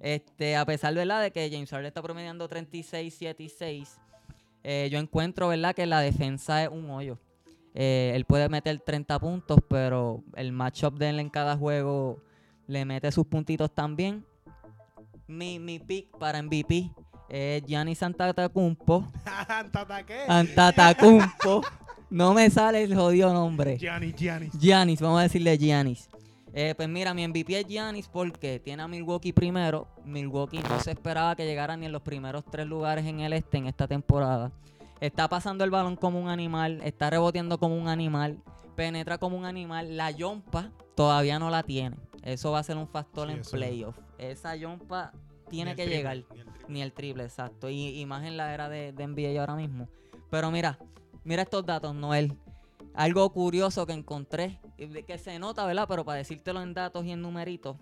Este, 0.00 0.56
a 0.56 0.64
pesar, 0.64 0.94
¿verdad? 0.94 1.22
De 1.22 1.30
que 1.30 1.48
James 1.50 1.70
Harden 1.70 1.86
está 1.86 2.02
promediando 2.02 2.46
36, 2.48 3.14
7 3.16 3.42
y 3.42 3.48
6, 3.48 3.98
eh, 4.64 4.88
yo 4.90 4.98
encuentro, 4.98 5.48
¿verdad? 5.48 5.74
Que 5.74 5.86
la 5.86 6.00
defensa 6.00 6.62
es 6.64 6.68
un 6.70 6.90
hoyo. 6.90 7.18
Eh, 7.74 8.12
él 8.14 8.24
puede 8.24 8.48
meter 8.48 8.78
30 8.80 9.18
puntos, 9.18 9.58
pero 9.68 10.22
el 10.34 10.50
matchup 10.52 10.98
de 10.98 11.10
él 11.10 11.20
en 11.20 11.28
cada 11.28 11.56
juego 11.56 12.20
le 12.66 12.84
mete 12.84 13.10
sus 13.12 13.26
puntitos 13.26 13.70
también. 13.74 14.24
Mi, 15.26 15.58
mi 15.58 15.78
pick 15.78 16.16
para 16.18 16.40
MVP 16.42 16.90
es 17.28 17.64
Giannis 17.64 18.02
Antetokounmpo. 18.02 19.04
Antetokounmpo. 20.28 21.62
No 22.08 22.34
me 22.34 22.48
sale 22.50 22.84
el 22.84 22.94
jodido 22.94 23.32
nombre. 23.32 23.78
Giannis, 23.78 24.14
Giannis. 24.14 24.52
Giannis, 24.56 25.00
vamos 25.00 25.18
a 25.18 25.22
decirle 25.24 25.58
Giannis. 25.58 26.08
Eh, 26.54 26.72
pues 26.76 26.88
mira, 26.88 27.12
mi 27.12 27.26
MVP 27.26 27.58
es 27.58 27.66
Giannis 27.66 28.08
porque 28.08 28.60
tiene 28.60 28.82
a 28.82 28.88
Milwaukee 28.88 29.32
primero. 29.32 29.88
Milwaukee 30.04 30.60
no 30.60 30.78
se 30.80 30.92
esperaba 30.92 31.34
que 31.34 31.44
llegara 31.44 31.76
ni 31.76 31.84
en 31.84 31.92
los 31.92 32.02
primeros 32.02 32.44
tres 32.44 32.66
lugares 32.66 33.04
en 33.06 33.20
el 33.20 33.32
este 33.32 33.58
en 33.58 33.66
esta 33.66 33.88
temporada. 33.88 34.52
Está 35.00 35.28
pasando 35.28 35.64
el 35.64 35.70
balón 35.70 35.96
como 35.96 36.20
un 36.20 36.28
animal, 36.28 36.80
está 36.84 37.10
reboteando 37.10 37.58
como 37.58 37.76
un 37.76 37.88
animal, 37.88 38.38
penetra 38.76 39.18
como 39.18 39.36
un 39.36 39.44
animal. 39.44 39.96
La 39.96 40.12
yompa 40.12 40.70
todavía 40.94 41.38
no 41.38 41.50
la 41.50 41.64
tiene. 41.64 41.96
Eso 42.22 42.52
va 42.52 42.60
a 42.60 42.62
ser 42.62 42.76
un 42.76 42.88
factor 42.88 43.28
Sí, 43.28 43.34
en 43.34 43.42
playoff. 43.42 43.98
Esa 44.16 44.56
yompa 44.56 45.12
tiene 45.48 45.74
que 45.76 45.84
triple, 45.84 45.96
llegar. 45.96 46.16
ni 46.16 46.20
el 46.20 46.26
triple. 46.26 46.52
Ni 46.68 46.82
el 46.82 46.92
triple, 46.92 47.24
exacto. 47.24 47.68
Y, 47.70 47.98
y 48.00 48.06
más 48.06 48.24
en 48.24 48.36
la 48.36 48.52
era 48.54 48.68
de, 48.68 48.92
de 48.92 49.06
NBA 49.06 49.40
ahora 49.40 49.54
mismo. 49.56 49.88
Pero 50.30 50.50
mira, 50.50 50.78
mira 51.24 51.42
estos 51.42 51.64
datos, 51.64 51.94
Noel. 51.94 52.36
Algo 52.94 53.30
curioso 53.32 53.86
que 53.86 53.92
encontré, 53.92 54.58
de- 54.78 55.04
que 55.04 55.18
se 55.18 55.38
nota, 55.38 55.64
¿verdad? 55.66 55.86
Pero 55.88 56.04
para 56.04 56.18
decírtelo 56.18 56.62
en 56.62 56.74
datos 56.74 57.04
y 57.04 57.12
en 57.12 57.20
numeritos, 57.22 57.76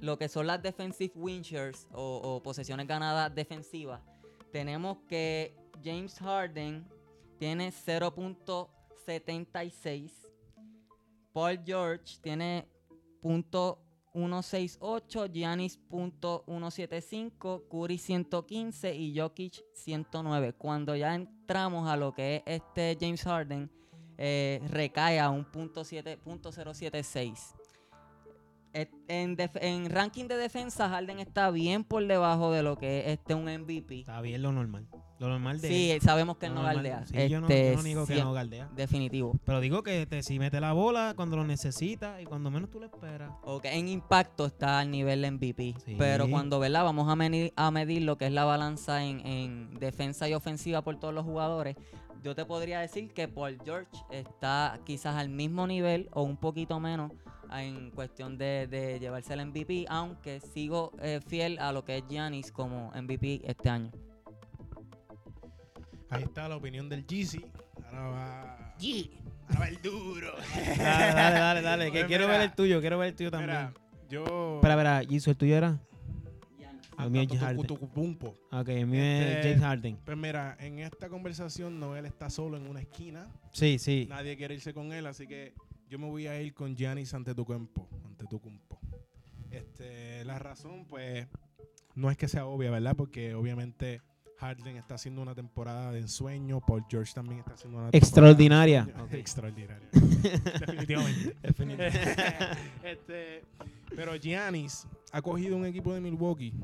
lo 0.00 0.18
que 0.18 0.28
son 0.28 0.46
las 0.46 0.62
defensive 0.62 1.12
win 1.14 1.42
shares 1.42 1.86
o, 1.92 2.16
o 2.22 2.42
posesiones 2.42 2.86
ganadas 2.86 3.34
defensivas, 3.34 4.00
tenemos 4.50 4.98
que 5.08 5.54
James 5.84 6.18
Harden 6.18 6.86
tiene 7.38 7.70
0.76, 7.70 10.10
Paul 11.32 11.60
George 11.64 12.18
tiene 12.22 12.66
.168, 14.14 15.30
Giannis 15.32 15.78
.175, 15.90 17.68
Curry 17.70 17.98
115 17.98 18.94
y 18.94 19.18
Jokic 19.18 19.62
109. 19.74 20.52
Cuando 20.54 20.94
ya 20.96 21.14
entramos 21.14 21.88
a 21.88 21.96
lo 21.96 22.12
que 22.12 22.36
es 22.36 22.42
este 22.46 22.96
James 23.00 23.22
Harden, 23.22 23.70
eh, 24.18 24.60
recae 24.68 25.18
a 25.20 25.30
un 25.30 25.44
punto 25.44 25.84
siete- 25.84 26.16
punto 26.18 26.50
.076. 26.52 27.54
Et- 28.72 28.90
En, 29.08 29.34
def- 29.34 29.56
en 29.60 29.90
ranking 29.90 30.26
de 30.28 30.36
defensa, 30.36 30.88
Harden 30.88 31.18
está 31.18 31.50
bien 31.50 31.82
por 31.82 32.06
debajo 32.06 32.52
de 32.52 32.62
lo 32.62 32.78
que 32.78 33.00
es 33.00 33.06
este 33.18 33.34
un 33.34 33.46
MVP. 33.48 34.00
Está 34.00 34.20
bien 34.20 34.40
lo 34.42 34.52
normal. 34.52 34.86
Lo 35.18 35.28
normal 35.28 35.60
de 35.60 35.68
Sí, 35.68 35.90
él. 35.90 36.00
sabemos 36.00 36.36
que 36.38 36.46
él 36.46 36.54
no 36.54 36.62
normal- 36.62 36.76
galdea. 36.76 37.06
Sí, 37.06 37.28
yo, 37.28 37.40
no, 37.40 37.48
Este, 37.48 37.70
yo 37.72 37.76
no 37.76 37.82
digo 37.82 38.06
que 38.06 38.14
sí, 38.14 38.20
no 38.22 38.32
galdea. 38.32 38.68
Definitivo. 38.74 39.32
Pero 39.44 39.60
digo 39.60 39.82
que 39.82 40.06
te, 40.06 40.22
si 40.22 40.38
mete 40.38 40.60
la 40.60 40.72
bola 40.72 41.12
cuando 41.16 41.36
lo 41.36 41.44
necesita 41.44 42.20
y 42.22 42.24
cuando 42.24 42.50
menos 42.52 42.70
tú 42.70 42.78
lo 42.78 42.86
esperas. 42.86 43.32
Ok, 43.42 43.64
en 43.66 43.88
impacto 43.88 44.46
está 44.46 44.78
al 44.78 44.90
nivel 44.92 45.24
MVP. 45.30 45.74
Sí. 45.84 45.96
Pero 45.98 46.30
cuando 46.30 46.58
¿verdad? 46.60 46.84
vamos 46.84 47.08
a 47.08 47.16
medir, 47.16 47.52
a 47.56 47.70
medir 47.72 48.02
lo 48.02 48.16
que 48.16 48.26
es 48.26 48.32
la 48.32 48.44
balanza 48.44 49.04
en, 49.04 49.26
en 49.26 49.74
defensa 49.80 50.28
y 50.28 50.34
ofensiva 50.34 50.82
por 50.82 50.98
todos 51.00 51.12
los 51.12 51.24
jugadores, 51.24 51.76
yo 52.22 52.34
te 52.36 52.44
podría 52.44 52.78
decir 52.80 53.12
que 53.12 53.26
Paul 53.28 53.58
George 53.64 53.90
está 54.10 54.78
quizás 54.84 55.16
al 55.16 55.28
mismo 55.30 55.66
nivel 55.66 56.08
o 56.12 56.22
un 56.22 56.36
poquito 56.36 56.78
menos 56.78 57.12
en 57.52 57.90
cuestión 57.90 58.38
de, 58.38 58.66
de 58.66 58.98
llevarse 59.00 59.34
el 59.34 59.44
MVP, 59.46 59.86
aunque 59.88 60.40
sigo 60.40 60.92
eh, 61.02 61.20
fiel 61.26 61.58
a 61.58 61.72
lo 61.72 61.84
que 61.84 61.98
es 61.98 62.04
Giannis 62.08 62.52
como 62.52 62.90
MVP 62.94 63.42
este 63.44 63.68
año. 63.68 63.90
Ahí 66.10 66.22
está 66.24 66.48
la 66.48 66.56
opinión 66.56 66.88
del 66.88 67.06
Jeezy. 67.06 67.44
Ahora 67.86 68.08
va. 68.08 68.42
Ahora 69.48 69.60
va 69.60 69.68
el 69.68 69.82
duro. 69.82 70.32
Dale, 70.76 71.12
dale, 71.14 71.40
dale, 71.40 71.62
dale. 71.62 71.84
Que 71.86 71.90
Pues 72.00 72.04
quiero 72.06 72.26
mira, 72.26 72.38
ver 72.38 72.48
el 72.50 72.54
tuyo, 72.54 72.80
quiero 72.80 72.98
ver 72.98 73.08
el 73.08 73.14
tuyo 73.14 73.30
también. 73.30 73.50
Mira, 73.50 73.74
yo. 74.08 74.56
Espera, 74.56 74.74
espera, 74.74 75.02
Jisoo, 75.08 75.30
¿el 75.32 75.36
tuyo 75.36 75.56
era? 75.56 75.78
El 76.98 77.10
mío 77.10 77.22
es 77.22 77.28
James 77.28 77.42
Harden. 77.42 77.78
Ok, 78.52 78.68
el 78.68 78.86
mío 78.86 79.02
es 79.02 79.36
Este- 79.36 79.42
James 79.48 79.60
Harden. 79.62 79.96
Pues 80.04 80.18
mira, 80.18 80.56
en 80.60 80.80
esta 80.80 81.08
conversación 81.08 81.80
Noel 81.80 82.04
está 82.04 82.28
solo 82.28 82.58
en 82.58 82.68
una 82.68 82.80
esquina. 82.80 83.26
Sí, 83.52 83.78
sí. 83.78 84.06
Nadie 84.10 84.36
quiere 84.36 84.54
irse 84.54 84.74
con 84.74 84.92
él, 84.92 85.06
así 85.06 85.26
que 85.26 85.54
yo 85.90 85.98
me 85.98 86.06
voy 86.06 86.28
a 86.28 86.40
ir 86.40 86.54
con 86.54 86.76
Giannis 86.76 87.12
ante 87.14 87.34
tu 87.34 87.44
campo, 87.44 87.88
ante 88.06 88.24
tu 88.26 88.40
campo. 88.40 88.78
Este, 89.50 90.24
la 90.24 90.38
razón, 90.38 90.86
pues, 90.86 91.26
no 91.96 92.10
es 92.10 92.16
que 92.16 92.28
sea 92.28 92.46
obvia, 92.46 92.70
¿verdad? 92.70 92.94
Porque 92.96 93.34
obviamente 93.34 94.00
Harden 94.38 94.76
está 94.76 94.94
haciendo 94.94 95.20
una 95.20 95.34
temporada 95.34 95.90
de 95.90 95.98
ensueño, 95.98 96.60
Paul 96.60 96.84
George 96.88 97.12
también 97.12 97.40
está 97.40 97.54
haciendo 97.54 97.78
una 97.78 97.90
temporada 97.90 97.98
Extraordinaria. 98.06 98.84
de 98.84 98.90
ensueño. 98.90 99.06
Ok. 99.06 99.14
Extraordinaria. 99.18 99.88
Definitivamente. 100.60 101.36
este, 102.84 103.44
pero 103.96 104.14
Giannis 104.14 104.86
ha 105.10 105.20
cogido 105.20 105.56
un 105.56 105.66
equipo 105.66 105.92
de 105.92 106.00
Milwaukee 106.00 106.54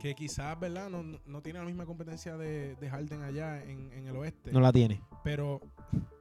que 0.00 0.14
quizás, 0.14 0.58
¿verdad? 0.58 0.88
No, 0.88 1.02
no 1.02 1.42
tiene 1.42 1.58
la 1.58 1.66
misma 1.66 1.84
competencia 1.84 2.38
de, 2.38 2.74
de 2.76 2.88
Harden 2.88 3.22
allá 3.22 3.62
en, 3.62 3.92
en 3.92 4.06
el 4.06 4.16
oeste. 4.16 4.50
No 4.50 4.60
la 4.60 4.72
tiene. 4.72 5.02
Pero, 5.22 5.60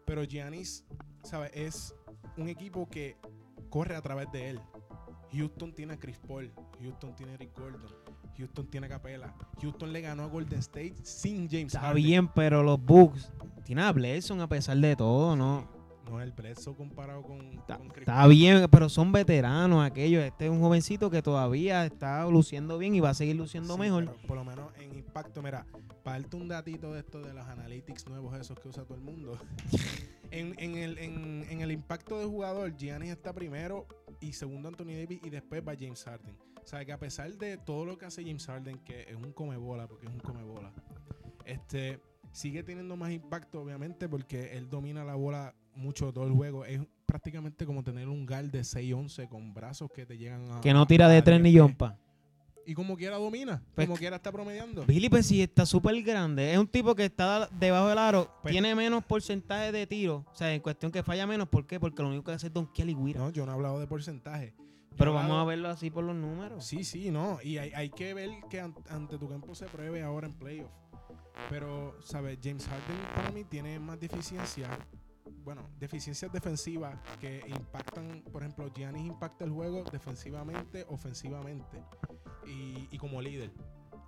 pero 0.05 0.25
Giannis, 0.25 0.83
¿sabes? 1.23 1.51
Es 1.53 1.95
un 2.39 2.49
equipo 2.49 2.89
que 2.89 3.17
corre 3.69 3.95
a 3.95 4.01
través 4.01 4.31
de 4.31 4.49
él. 4.49 4.59
Houston 5.31 5.73
tiene 5.73 5.93
a 5.93 5.99
Chris 5.99 6.17
Paul, 6.27 6.51
Houston 6.81 7.15
tiene 7.15 7.33
a 7.33 7.35
Eric 7.35 7.55
Gordon, 7.55 7.81
Houston 8.37 8.67
tiene 8.67 8.87
a 8.87 8.89
Capela. 8.89 9.35
Houston 9.61 9.93
le 9.93 10.01
ganó 10.01 10.23
a 10.23 10.27
Golden 10.27 10.59
State 10.59 10.95
sin 11.03 11.47
James 11.49 11.67
Está 11.75 11.81
Harden. 11.81 12.03
bien, 12.03 12.27
pero 12.29 12.63
los 12.63 12.83
Bucks 12.83 13.31
tiene 13.63 13.83
a 13.83 13.91
Bledson 13.91 14.41
a 14.41 14.47
pesar 14.49 14.77
de 14.77 14.95
todo, 14.95 15.35
¿no? 15.35 15.67
No, 16.09 16.21
el 16.21 16.31
Bledsoe 16.31 16.75
comparado 16.75 17.21
con, 17.21 17.39
Está, 17.39 17.77
con 17.77 17.91
está 17.95 18.25
bien, 18.27 18.67
pero 18.71 18.89
son 18.89 19.11
veteranos 19.11 19.85
aquellos. 19.85 20.23
Este 20.23 20.45
es 20.45 20.51
un 20.51 20.59
jovencito 20.59 21.09
que 21.09 21.21
todavía 21.21 21.85
está 21.85 22.25
luciendo 22.27 22.77
bien 22.77 22.95
y 22.95 22.99
va 22.99 23.09
a 23.11 23.13
seguir 23.13 23.35
luciendo 23.35 23.75
Sí, 23.75 23.79
mejor. 23.79 24.15
por 24.27 24.37
lo 24.37 24.43
menos 24.43 24.71
en 24.79 24.95
impacto, 24.95 25.41
mira, 25.43 25.65
para 26.03 26.19
darte 26.19 26.35
un 26.35 26.47
datito 26.47 26.93
de 26.93 27.01
esto 27.01 27.21
de 27.21 27.33
los 27.33 27.45
analytics 27.45 28.07
nuevos 28.07 28.35
esos 28.39 28.59
que 28.59 28.69
usa 28.69 28.83
todo 28.85 28.95
el 28.95 29.03
mundo. 29.03 29.37
en, 30.31 30.55
en 30.57 30.75
el, 30.75 30.97
en, 30.97 31.45
en 31.49 31.61
el 31.61 31.71
impacto 31.71 32.17
de 32.19 32.25
jugador, 32.25 32.75
Giannis 32.75 33.11
está 33.11 33.33
primero 33.33 33.85
y 34.19 34.33
segundo 34.33 34.69
Anthony 34.69 34.95
Davis 34.97 35.19
y 35.23 35.29
después 35.29 35.61
va 35.67 35.73
James 35.79 36.03
Harden. 36.03 36.35
O 36.63 36.67
sea 36.67 36.83
que 36.85 36.91
a 36.91 36.99
pesar 36.99 37.31
de 37.37 37.57
todo 37.57 37.85
lo 37.85 37.97
que 37.97 38.05
hace 38.05 38.23
James 38.23 38.45
Harden, 38.45 38.79
que 38.79 39.03
es 39.03 39.15
un 39.15 39.31
comebola, 39.31 39.87
porque 39.87 40.07
es 40.07 40.11
un 40.11 40.19
comebola, 40.19 40.71
este 41.45 41.99
sigue 42.31 42.61
teniendo 42.63 42.95
más 42.95 43.11
impacto, 43.11 43.61
obviamente, 43.61 44.07
porque 44.07 44.55
él 44.55 44.69
domina 44.69 45.03
la 45.03 45.15
bola 45.15 45.55
mucho 45.79 46.11
todo 46.13 46.25
el 46.27 46.33
juego. 46.33 46.65
Es 46.65 46.79
prácticamente 47.05 47.65
como 47.65 47.83
tener 47.83 48.07
un 48.07 48.25
gal 48.25 48.51
de 48.51 48.61
6-11 48.61 49.27
con 49.29 49.53
brazos 49.53 49.89
que 49.93 50.05
te 50.05 50.17
llegan 50.17 50.51
a. 50.51 50.61
Que 50.61 50.73
no 50.73 50.85
tira 50.85 51.07
de 51.07 51.21
10 51.21 51.41
ni 51.41 51.51
yompa. 51.53 51.97
y 52.65 52.75
como 52.75 52.95
quiera 52.95 53.17
domina, 53.17 53.63
Pues 53.73 53.87
como 53.87 53.97
quiera 53.97 54.17
está 54.17 54.31
promediando. 54.31 54.85
Billy, 54.85 55.09
pues 55.09 55.25
sí, 55.25 55.41
está 55.41 55.65
súper 55.65 55.99
grande. 56.03 56.51
Es 56.53 56.59
un 56.59 56.67
tipo 56.67 56.93
que 56.93 57.05
está 57.05 57.47
debajo 57.59 57.87
del 57.87 57.97
aro, 57.97 58.31
Pues- 58.43 58.51
tiene 58.51 58.75
menos 58.75 59.03
porcentaje 59.03 59.71
de 59.71 59.87
tiro. 59.87 60.23
O 60.31 60.35
sea, 60.35 60.53
en 60.53 60.61
cuestión 60.61 60.91
que 60.91 61.01
falla 61.01 61.25
menos. 61.25 61.47
¿Por 61.47 61.65
qué? 61.65 61.79
Porque 61.79 62.03
lo 62.03 62.09
único 62.09 62.25
que 62.25 62.33
hace 62.33 62.45
es 62.47 62.53
Don 62.53 62.67
Kelly 62.71 62.93
Guira. 62.93 63.21
No, 63.21 63.31
yo 63.31 63.43
no 63.47 63.51
he 63.53 63.55
hablado 63.55 63.79
de 63.79 63.87
porcentaje. 63.87 64.53
Pero 64.97 65.13
vamos 65.13 65.37
a 65.41 65.45
verlo 65.45 65.69
así 65.69 65.89
por 65.89 66.03
los 66.03 66.15
números. 66.15 66.63
Sí, 66.65 66.83
sí, 66.83 67.09
no. 67.09 67.39
Y 67.41 67.57
hay, 67.57 67.71
hay 67.73 67.89
que 67.89 68.13
ver 68.13 68.29
que 68.49 68.59
an- 68.59 68.75
ante 68.89 69.17
tu 69.17 69.27
campo 69.29 69.55
se 69.55 69.65
pruebe 69.65 70.03
ahora 70.03 70.27
en 70.27 70.33
playoff. 70.33 70.69
Pero, 71.49 71.95
¿sabes? 72.03 72.37
James 72.43 72.67
Harden 72.67 72.97
para 73.15 73.31
mí 73.31 73.45
tiene 73.45 73.79
más 73.79 73.97
deficiencias. 73.99 74.69
Bueno, 75.43 75.69
deficiencias 75.79 76.31
defensivas 76.31 76.95
que 77.19 77.41
impactan, 77.47 78.23
por 78.31 78.43
ejemplo, 78.43 78.71
Giannis 78.73 79.05
impacta 79.07 79.45
el 79.45 79.51
juego 79.51 79.83
defensivamente, 79.91 80.85
ofensivamente 80.89 81.83
y, 82.45 82.87
y 82.91 82.97
como 82.97 83.21
líder. 83.21 83.51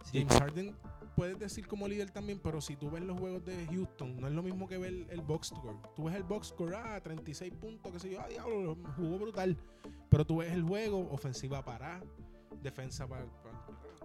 Sí. 0.04 0.20
James 0.20 0.40
Harden 0.40 0.76
puedes 1.16 1.38
decir 1.38 1.68
como 1.68 1.88
líder 1.88 2.10
también, 2.12 2.40
pero 2.40 2.60
si 2.62 2.76
tú 2.76 2.90
ves 2.90 3.04
los 3.04 3.20
juegos 3.20 3.46
de 3.46 3.68
Houston, 3.68 4.20
no 4.20 4.28
es 4.28 4.34
lo 4.34 4.42
mismo 4.44 4.68
que 4.68 4.78
ver 4.78 4.94
el 5.10 5.22
box 5.22 5.48
score. 5.48 5.78
Tú 5.96 6.06
ves 6.06 6.16
el 6.16 6.24
box 6.24 6.48
score, 6.48 6.76
ah, 6.76 7.00
36 7.02 7.54
puntos, 7.54 7.92
qué 7.92 8.00
sé 8.00 8.10
yo, 8.12 8.22
ah, 8.22 8.28
diablo, 8.28 8.78
jugó 8.98 9.20
brutal. 9.20 9.58
Pero 10.10 10.26
tú 10.26 10.38
ves 10.38 10.52
el 10.52 10.64
juego, 10.64 11.08
ofensiva 11.12 11.64
para, 11.64 12.02
defensa 12.62 13.08
para. 13.08 13.26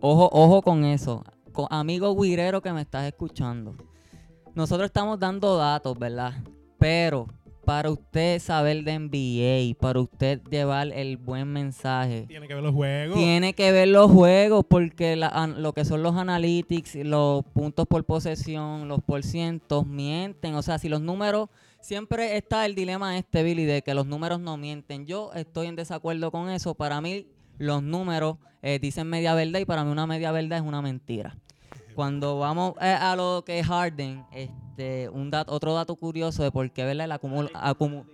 Ojo, 0.01 0.29
ojo 0.33 0.63
con 0.63 0.85
eso. 0.85 1.25
Co- 1.53 1.67
amigo 1.71 2.15
guirero 2.15 2.61
que 2.61 2.73
me 2.73 2.83
estás 2.83 3.07
escuchando. 3.07 3.75
Nosotros 4.55 4.87
estamos 4.87 5.19
dando 5.19 5.57
datos, 5.57 5.99
¿verdad? 5.99 6.35
Pero 6.89 7.27
para 7.65 7.91
usted 7.91 8.39
saber 8.39 8.85
de 8.85 8.93
NBA, 9.01 9.77
para 9.81 9.99
usted 9.99 10.41
llevar 10.49 10.87
el 10.93 11.17
buen 11.17 11.49
mensaje, 11.53 12.27
Tiene 12.29 12.47
que 12.47 12.55
ver 12.55 12.63
los 12.63 12.73
juegos. 12.73 13.17
tiene 13.19 13.55
que 13.55 13.73
ver 13.73 13.89
los 13.89 14.09
juegos 14.09 14.65
porque 14.69 15.17
la- 15.17 15.27
an- 15.27 15.61
lo 15.65 15.73
que 15.73 15.85
son 15.85 16.05
los 16.05 16.15
analytics, 16.15 16.95
los 17.05 17.45
puntos 17.47 17.87
por 17.89 18.05
posesión, 18.05 18.87
los 18.87 19.01
porcientos 19.03 19.85
mienten. 19.85 20.55
O 20.55 20.63
sea, 20.63 20.79
si 20.79 20.89
los 20.89 21.01
números, 21.01 21.49
siempre 21.81 22.37
está 22.37 22.65
el 22.67 22.77
dilema 22.77 23.19
este, 23.19 23.43
Billy, 23.43 23.65
de 23.65 23.83
que 23.83 23.93
los 23.93 24.07
números 24.07 24.39
no 24.39 24.57
mienten. 24.57 25.07
Yo 25.07 25.33
estoy 25.35 25.67
en 25.67 25.75
desacuerdo 25.75 26.31
con 26.31 26.49
eso. 26.51 26.75
Para 26.77 27.01
mí, 27.01 27.27
los 27.59 27.83
números 27.83 28.37
eh, 28.63 28.79
dicen 28.81 29.09
media 29.09 29.35
verdad 29.35 29.59
y 29.59 29.65
para 29.65 29.83
mí 29.83 29.91
una 29.91 30.07
media 30.07 30.31
verdad 30.31 30.59
es 30.59 30.65
una 30.65 30.83
mentira. 30.83 31.37
Cuando 31.97 32.39
vamos 32.39 32.75
eh, 32.81 32.87
a 32.99 33.17
lo 33.17 33.43
que 33.45 33.59
es 33.59 33.67
Harden, 33.67 34.25
este, 34.33 34.55
un 35.13 35.31
dato, 35.31 35.53
otro 35.53 35.75
dato 35.75 35.97
curioso 35.97 36.43
de 36.43 36.51
por 36.51 36.71
qué 36.71 36.85
¿verdad? 36.85 37.07
el 37.07 37.13
acumula, 37.13 37.49
acumu- 37.55 38.05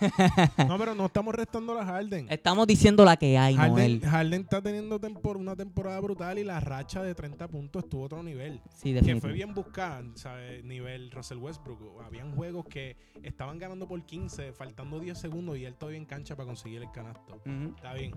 No, 0.68 0.78
pero 0.78 0.94
no 0.94 1.06
estamos 1.06 1.34
restando 1.34 1.78
a 1.78 1.84
Harden. 1.84 2.26
estamos 2.30 2.66
diciendo 2.66 3.04
la 3.04 3.16
que 3.16 3.36
hay, 3.38 3.54
Harden, 3.56 3.72
Noel. 3.74 4.00
Harden 4.04 4.40
está 4.42 4.62
teniendo 4.62 5.00
tempor- 5.00 5.36
una 5.36 5.56
temporada 5.56 6.00
brutal 6.00 6.38
y 6.38 6.44
la 6.44 6.60
racha 6.60 7.02
de 7.02 7.14
30 7.14 7.48
puntos 7.48 7.84
estuvo 7.84 8.02
a 8.02 8.06
otro 8.06 8.22
nivel. 8.22 8.60
Sí, 8.74 8.94
Que 9.00 9.20
fue 9.20 9.32
bien 9.32 9.54
buscada, 9.54 10.02
¿sabes? 10.14 10.64
Nivel 10.64 11.10
Russell 11.10 11.38
Westbrook. 11.38 12.02
Habían 12.04 12.34
juegos 12.34 12.66
que 12.66 12.96
estaban 13.22 13.58
ganando 13.58 13.86
por 13.88 14.02
15, 14.04 14.52
faltando 14.52 14.98
10 15.00 15.18
segundos 15.18 15.56
y 15.58 15.64
él 15.64 15.74
todavía 15.74 15.98
en 15.98 16.06
cancha 16.06 16.36
para 16.36 16.46
conseguir 16.46 16.82
el 16.82 16.90
canasto. 16.90 17.40
Está 17.76 17.94
bien. 17.94 18.12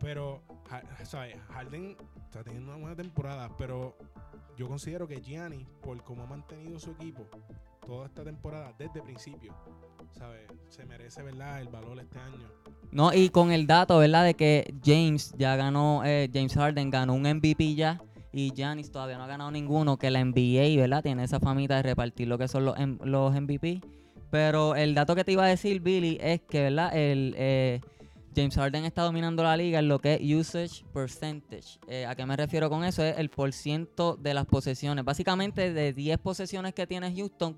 Pero, 0.00 0.42
¿sabes? 1.04 1.36
Harden 1.50 1.96
está 2.24 2.42
teniendo 2.42 2.72
una 2.72 2.80
buena 2.80 2.96
temporada, 2.96 3.48
pero 3.56 3.96
yo 4.56 4.68
considero 4.68 5.06
que 5.06 5.20
Gianni, 5.20 5.66
por 5.82 6.02
cómo 6.02 6.24
ha 6.24 6.26
mantenido 6.26 6.78
su 6.78 6.90
equipo 6.92 7.26
toda 7.86 8.06
esta 8.06 8.24
temporada 8.24 8.74
desde 8.78 8.98
el 9.00 9.04
principio, 9.04 9.54
Se 10.68 10.84
merece, 10.86 11.22
¿verdad? 11.22 11.60
El 11.60 11.68
valor 11.68 12.00
este 12.00 12.18
año. 12.18 12.48
No, 12.90 13.12
y 13.12 13.28
con 13.28 13.52
el 13.52 13.66
dato, 13.66 13.98
¿verdad? 13.98 14.24
De 14.24 14.34
que 14.34 14.74
James 14.84 15.32
ya 15.38 15.56
ganó, 15.56 16.02
eh, 16.04 16.28
James 16.32 16.54
Harden 16.54 16.90
ganó 16.90 17.14
un 17.14 17.22
MVP 17.22 17.74
ya 17.74 18.00
y 18.32 18.52
Giannis 18.52 18.90
todavía 18.90 19.16
no 19.16 19.24
ha 19.24 19.28
ganado 19.28 19.50
ninguno, 19.52 19.96
que 19.96 20.10
la 20.10 20.24
NBA, 20.24 20.80
¿verdad? 20.80 21.02
Tiene 21.02 21.22
esa 21.22 21.38
famita 21.38 21.76
de 21.76 21.82
repartir 21.84 22.26
lo 22.26 22.36
que 22.36 22.48
son 22.48 22.64
los, 22.64 22.76
los 23.04 23.32
MVP. 23.32 23.80
Pero 24.30 24.74
el 24.74 24.94
dato 24.94 25.14
que 25.14 25.22
te 25.22 25.30
iba 25.30 25.44
a 25.44 25.48
decir, 25.48 25.80
Billy, 25.80 26.18
es 26.20 26.40
que, 26.42 26.62
¿verdad? 26.62 26.96
El, 26.96 27.34
eh, 27.38 27.80
James 28.34 28.56
Harden 28.56 28.84
está 28.84 29.02
dominando 29.02 29.44
la 29.44 29.56
liga 29.56 29.78
en 29.78 29.86
lo 29.86 30.00
que 30.00 30.14
es 30.14 30.34
usage 30.34 30.84
percentage. 30.92 31.78
Eh, 31.86 32.06
¿A 32.06 32.16
qué 32.16 32.26
me 32.26 32.36
refiero 32.36 32.68
con 32.68 32.82
eso? 32.82 33.04
Es 33.04 33.16
el 33.18 33.30
porciento 33.30 34.16
de 34.16 34.34
las 34.34 34.46
posesiones. 34.46 35.04
Básicamente, 35.04 35.72
de 35.72 35.92
10 35.92 36.18
posesiones 36.18 36.74
que 36.74 36.86
tiene 36.88 37.14
Houston, 37.14 37.56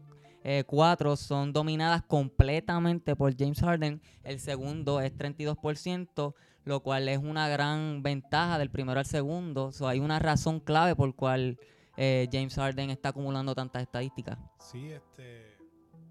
eh, 0.49 0.63
4 0.63 1.17
son 1.17 1.53
dominadas 1.53 2.03
completamente 2.03 3.17
por 3.17 3.37
James 3.37 3.59
Harden. 3.59 4.01
El 4.23 4.39
segundo 4.39 5.01
es 5.01 5.13
32%, 5.13 6.35
lo 6.63 6.81
cual 6.85 7.09
es 7.09 7.19
una 7.19 7.49
gran 7.49 8.01
ventaja 8.05 8.57
del 8.57 8.71
primero 8.71 9.01
al 9.01 9.07
segundo. 9.07 9.73
So, 9.73 9.89
hay 9.89 9.99
una 9.99 10.21
razón 10.21 10.61
clave 10.61 10.95
por 10.95 11.13
cual 11.17 11.59
eh, 11.97 12.29
James 12.31 12.55
Harden 12.55 12.91
está 12.91 13.09
acumulando 13.09 13.57
tantas 13.57 13.83
estadísticas. 13.83 14.39
Sí, 14.61 14.93
este. 14.93 15.57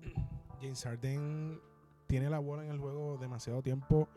James 0.62 0.84
Harden 0.84 1.62
tiene 2.06 2.30
la 2.30 2.40
bola 2.40 2.66
en 2.66 2.72
el 2.72 2.78
juego 2.78 3.18
demasiado 3.18 3.62
tiempo 3.62 4.10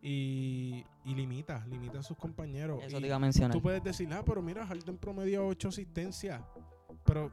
y, 0.00 0.84
y 1.04 1.16
limita, 1.16 1.66
limita 1.66 1.98
a 1.98 2.02
sus 2.04 2.16
compañeros. 2.16 2.78
Eso 2.84 2.98
Y 2.98 3.00
te 3.00 3.06
iba 3.08 3.16
a 3.16 3.18
mencionar. 3.18 3.50
Tú 3.50 3.60
puedes 3.60 3.82
decir, 3.82 4.08
ah, 4.12 4.22
pero 4.24 4.40
mira, 4.40 4.64
Harden 4.64 4.98
promedio 4.98 5.48
8 5.48 5.66
asistencias. 5.66 6.42
Pero, 7.04 7.32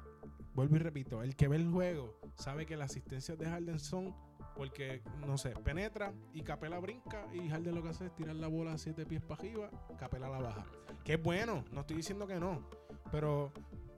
vuelvo 0.56 0.78
y 0.78 0.80
repito, 0.80 1.22
el 1.22 1.36
que 1.36 1.48
ve 1.48 1.58
el 1.58 1.70
juego 1.70 2.20
sabe 2.36 2.66
que 2.66 2.78
las 2.78 2.92
asistencias 2.92 3.38
de 3.38 3.46
Harden 3.46 3.80
son 3.80 4.16
porque, 4.56 5.02
no 5.28 5.38
sé, 5.38 5.50
penetra 5.50 6.14
y 6.34 6.42
Capela 6.42 6.80
brinca 6.80 7.28
y 7.34 7.50
Harden 7.50 7.76
lo 7.76 7.84
que 7.84 7.90
hace 7.90 8.06
es 8.06 8.16
tirar 8.16 8.36
la 8.38 8.48
bola 8.48 8.74
a 8.74 8.78
7 8.78 9.06
pies 9.06 9.22
para 9.22 9.42
arriba, 9.42 9.70
Capela 10.00 10.30
la 10.30 10.40
baja. 10.40 10.66
Que 11.04 11.16
es 11.16 11.22
bueno, 11.22 11.66
no 11.72 11.82
estoy 11.82 11.98
diciendo 11.98 12.26
que 12.26 12.40
no. 12.40 12.62
Pero, 13.12 13.52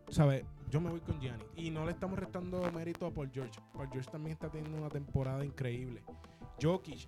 ¿sabes? 0.10 0.46
Yo 0.70 0.82
me 0.82 0.90
voy 0.90 1.00
con 1.00 1.22
Gianni. 1.22 1.46
Y 1.56 1.70
no 1.70 1.86
le 1.86 1.92
estamos 1.92 2.18
restando 2.18 2.70
mérito 2.72 3.06
a 3.06 3.14
Paul 3.14 3.30
George. 3.32 3.60
Paul 3.74 3.88
George 3.90 4.10
también 4.12 4.34
está 4.34 4.50
teniendo 4.50 4.78
una 4.78 4.90
temporada 4.90 5.46
increíble. 5.46 6.04
Jokic, 6.62 7.08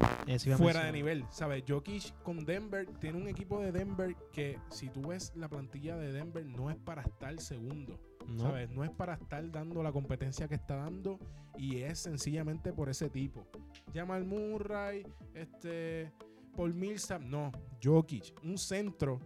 a 0.00 0.56
fuera 0.56 0.84
de 0.84 0.92
nivel. 0.92 1.24
¿Sabes? 1.30 1.64
Jokic 1.66 2.14
con 2.22 2.44
Denver 2.44 2.86
tiene 3.00 3.18
un 3.18 3.26
equipo 3.26 3.60
de 3.60 3.72
Denver 3.72 4.14
que 4.32 4.58
si 4.70 4.88
tú 4.88 5.08
ves 5.08 5.32
la 5.34 5.48
plantilla 5.48 5.96
de 5.96 6.12
Denver 6.12 6.46
no 6.46 6.70
es 6.70 6.76
para 6.76 7.02
estar 7.02 7.36
segundo. 7.40 7.98
No. 8.30 8.42
¿Sabes? 8.44 8.70
No 8.70 8.84
es 8.84 8.90
para 8.90 9.14
estar 9.14 9.50
dando 9.50 9.82
la 9.82 9.92
competencia 9.92 10.46
que 10.48 10.54
está 10.54 10.76
dando 10.76 11.18
y 11.58 11.78
es 11.78 11.98
sencillamente 11.98 12.72
por 12.72 12.88
ese 12.88 13.10
tipo. 13.10 13.46
Jamal 13.92 14.24
Murray, 14.24 15.04
este 15.34 16.12
Paul 16.56 16.74
Millsap, 16.74 17.22
no, 17.22 17.50
Jokic, 17.82 18.32
un 18.44 18.56
centro 18.58 19.18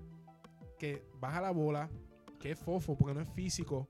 que 0.78 1.02
baja 1.20 1.40
la 1.40 1.50
bola, 1.50 1.88
que 2.40 2.52
es 2.52 2.58
fofo 2.58 2.96
porque 2.96 3.14
no 3.14 3.20
es 3.20 3.28
físico, 3.34 3.88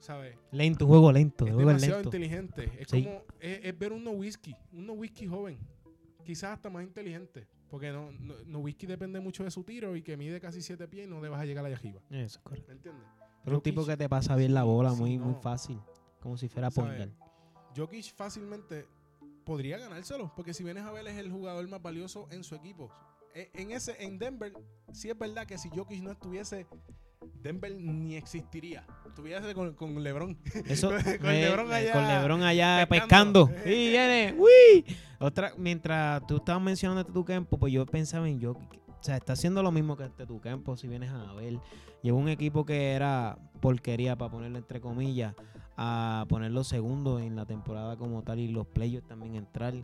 ¿sabes? 0.00 0.36
Lento, 0.50 0.86
juego 0.86 1.12
lento. 1.12 1.44
Es 1.46 1.52
juego 1.52 1.68
demasiado 1.68 2.00
lento. 2.02 2.08
inteligente. 2.16 2.70
Es 2.78 2.88
Sí. 2.88 3.04
como 3.04 3.22
es, 3.40 3.60
es 3.64 3.78
ver 3.78 3.92
un 3.92 4.02
no 4.04 4.10
whisky, 4.12 4.54
un 4.72 4.86
no 4.86 4.92
whisky 4.94 5.26
joven, 5.26 5.58
quizás 6.24 6.52
hasta 6.52 6.70
más 6.70 6.82
inteligente, 6.84 7.46
porque 7.68 7.90
no, 7.92 8.10
no, 8.12 8.34
no 8.46 8.58
whisky 8.60 8.86
depende 8.86 9.20
mucho 9.20 9.44
de 9.44 9.50
su 9.50 9.62
tiro 9.64 9.94
y 9.96 10.02
que 10.02 10.16
mide 10.16 10.40
casi 10.40 10.60
7 10.62 10.86
pies 10.88 11.06
y 11.06 11.10
no 11.10 11.20
le 11.20 11.28
vas 11.28 11.40
a 11.40 11.44
llegar 11.44 11.64
allá 11.64 11.76
arriba, 11.76 12.00
Eso, 12.10 12.24
es 12.24 12.38
correcto. 12.38 12.68
¿me 12.68 12.74
entiendes? 12.74 13.06
Pero 13.44 13.56
un 13.56 13.62
tipo 13.62 13.82
Jokic- 13.82 13.86
que 13.88 13.96
te 13.96 14.08
pasa 14.08 14.36
bien 14.36 14.54
la 14.54 14.62
bola 14.64 14.92
muy, 14.92 15.18
muy 15.18 15.34
fácil. 15.34 15.78
Como 16.20 16.36
si 16.36 16.48
fuera 16.48 16.68
guard. 16.70 17.10
Jokic 17.76 18.14
fácilmente 18.14 18.86
podría 19.44 19.78
ganárselo, 19.78 20.32
porque 20.36 20.54
si 20.54 20.62
vienes 20.62 20.84
a 20.84 20.92
ver 20.92 21.06
es 21.08 21.16
el 21.18 21.30
jugador 21.30 21.66
más 21.68 21.82
valioso 21.82 22.28
en 22.30 22.44
su 22.44 22.54
equipo. 22.54 22.90
E- 23.34 23.50
En 23.54 23.72
ese, 23.72 23.96
en 24.04 24.18
Denver, 24.18 24.52
sí 24.92 25.10
es 25.10 25.18
verdad 25.18 25.46
que 25.46 25.58
si 25.58 25.68
Jokic 25.70 26.02
no 26.02 26.12
estuviese, 26.12 26.66
Denver 27.42 27.74
ni 27.74 28.14
existiría. 28.16 28.86
Estuviese 29.06 29.54
con, 29.54 29.74
con 29.74 30.00
LeBron. 30.02 30.38
Eso, 30.66 30.90
con 31.20 31.30
eh, 31.30 31.42
LeBron 31.42 31.72
allá 31.72 31.92
con 31.92 32.06
LeBron 32.08 32.42
allá 32.42 32.86
pescando. 32.88 33.46
pescando. 33.48 33.62
Sí, 33.64 33.88
viene. 33.88 34.36
¡Uy! 34.38 34.84
Otra, 35.18 35.52
mientras 35.56 36.24
tú 36.26 36.36
estabas 36.36 36.62
mencionando 36.62 37.04
tu 37.04 37.24
campo, 37.24 37.56
pues 37.58 37.72
yo 37.72 37.86
pensaba 37.86 38.28
en 38.28 38.38
yo. 38.38 38.54
O 39.02 39.04
sea, 39.04 39.16
está 39.16 39.32
haciendo 39.32 39.64
lo 39.64 39.72
mismo 39.72 39.96
que 39.96 40.04
este 40.04 40.26
tu 40.26 40.40
campo, 40.40 40.76
si 40.76 40.86
vienes 40.86 41.10
a 41.10 41.32
ver. 41.32 41.58
Llevó 42.02 42.18
un 42.18 42.28
equipo 42.28 42.64
que 42.64 42.92
era 42.92 43.36
porquería, 43.60 44.14
para 44.14 44.30
ponerlo 44.30 44.58
entre 44.58 44.80
comillas, 44.80 45.34
a 45.76 46.24
ponerlo 46.28 46.62
segundo 46.62 47.18
en 47.18 47.34
la 47.34 47.44
temporada 47.44 47.96
como 47.96 48.22
tal 48.22 48.38
y 48.38 48.46
los 48.46 48.64
playoffs 48.64 49.08
también 49.08 49.34
entrar. 49.34 49.74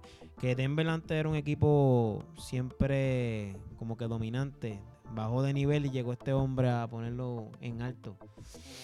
Que 0.40 0.54
Denver 0.54 0.88
antes 0.88 1.18
era 1.18 1.28
un 1.28 1.34
equipo 1.34 2.22
siempre 2.36 3.56
como 3.76 3.96
que 3.96 4.06
dominante. 4.06 4.80
Bajó 5.14 5.42
de 5.42 5.52
nivel 5.52 5.86
y 5.86 5.90
llegó 5.90 6.12
este 6.12 6.32
hombre 6.32 6.68
a 6.70 6.86
ponerlo 6.86 7.50
en 7.60 7.82
alto. 7.82 8.16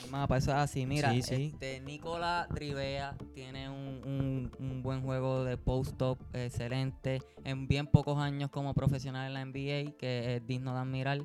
El 0.05 0.11
mapa, 0.11 0.37
eso 0.39 0.51
es 0.51 0.57
así. 0.57 0.87
Mira, 0.87 1.13
Sí, 1.13 1.23
sí. 1.23 1.51
este 1.55 1.81
Nicola 1.81 2.47
Rivea 2.51 3.17
tiene 3.35 3.69
un, 3.69 4.01
un- 4.05 4.51
un 4.59 4.83
buen 4.83 5.03
juego 5.03 5.45
de 5.45 5.57
post-up 5.57 6.19
excelente. 6.33 7.21
En 7.45 7.69
bien 7.69 7.87
pocos 7.87 8.19
años 8.19 8.51
como 8.51 8.75
profesional 8.75 9.27
en 9.29 9.35
la 9.35 9.41
NBA, 9.45 9.97
que 9.99 10.37
es 10.37 10.47
digno 10.47 10.75
de 10.75 10.81
admirar. 10.81 11.19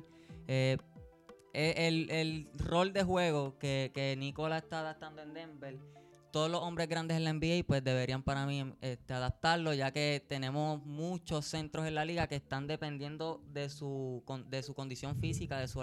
Eh, 0.46 0.76
eh, 1.54 1.74
el, 1.88 2.10
el 2.10 2.48
rol 2.58 2.92
de 2.92 3.02
juego 3.02 3.58
que, 3.58 3.90
que 3.92 4.14
Nicola 4.16 4.58
está 4.58 4.80
adaptando 4.80 5.22
en 5.22 5.34
Denver 5.34 5.78
todos 6.30 6.50
los 6.50 6.60
hombres 6.62 6.88
grandes 6.88 7.16
en 7.16 7.24
la 7.24 7.32
NBA 7.32 7.64
pues 7.66 7.82
deberían 7.84 8.22
para 8.22 8.46
mí 8.46 8.74
este, 8.80 9.14
adaptarlo, 9.14 9.74
ya 9.74 9.90
que 9.92 10.24
tenemos 10.28 10.84
muchos 10.84 11.44
centros 11.46 11.86
en 11.86 11.94
la 11.94 12.04
liga 12.04 12.26
que 12.26 12.36
están 12.36 12.66
dependiendo 12.66 13.40
de 13.52 13.68
su, 13.68 14.22
de 14.48 14.62
su 14.62 14.74
condición 14.74 15.16
física, 15.16 15.58
de, 15.58 15.68
su, 15.68 15.80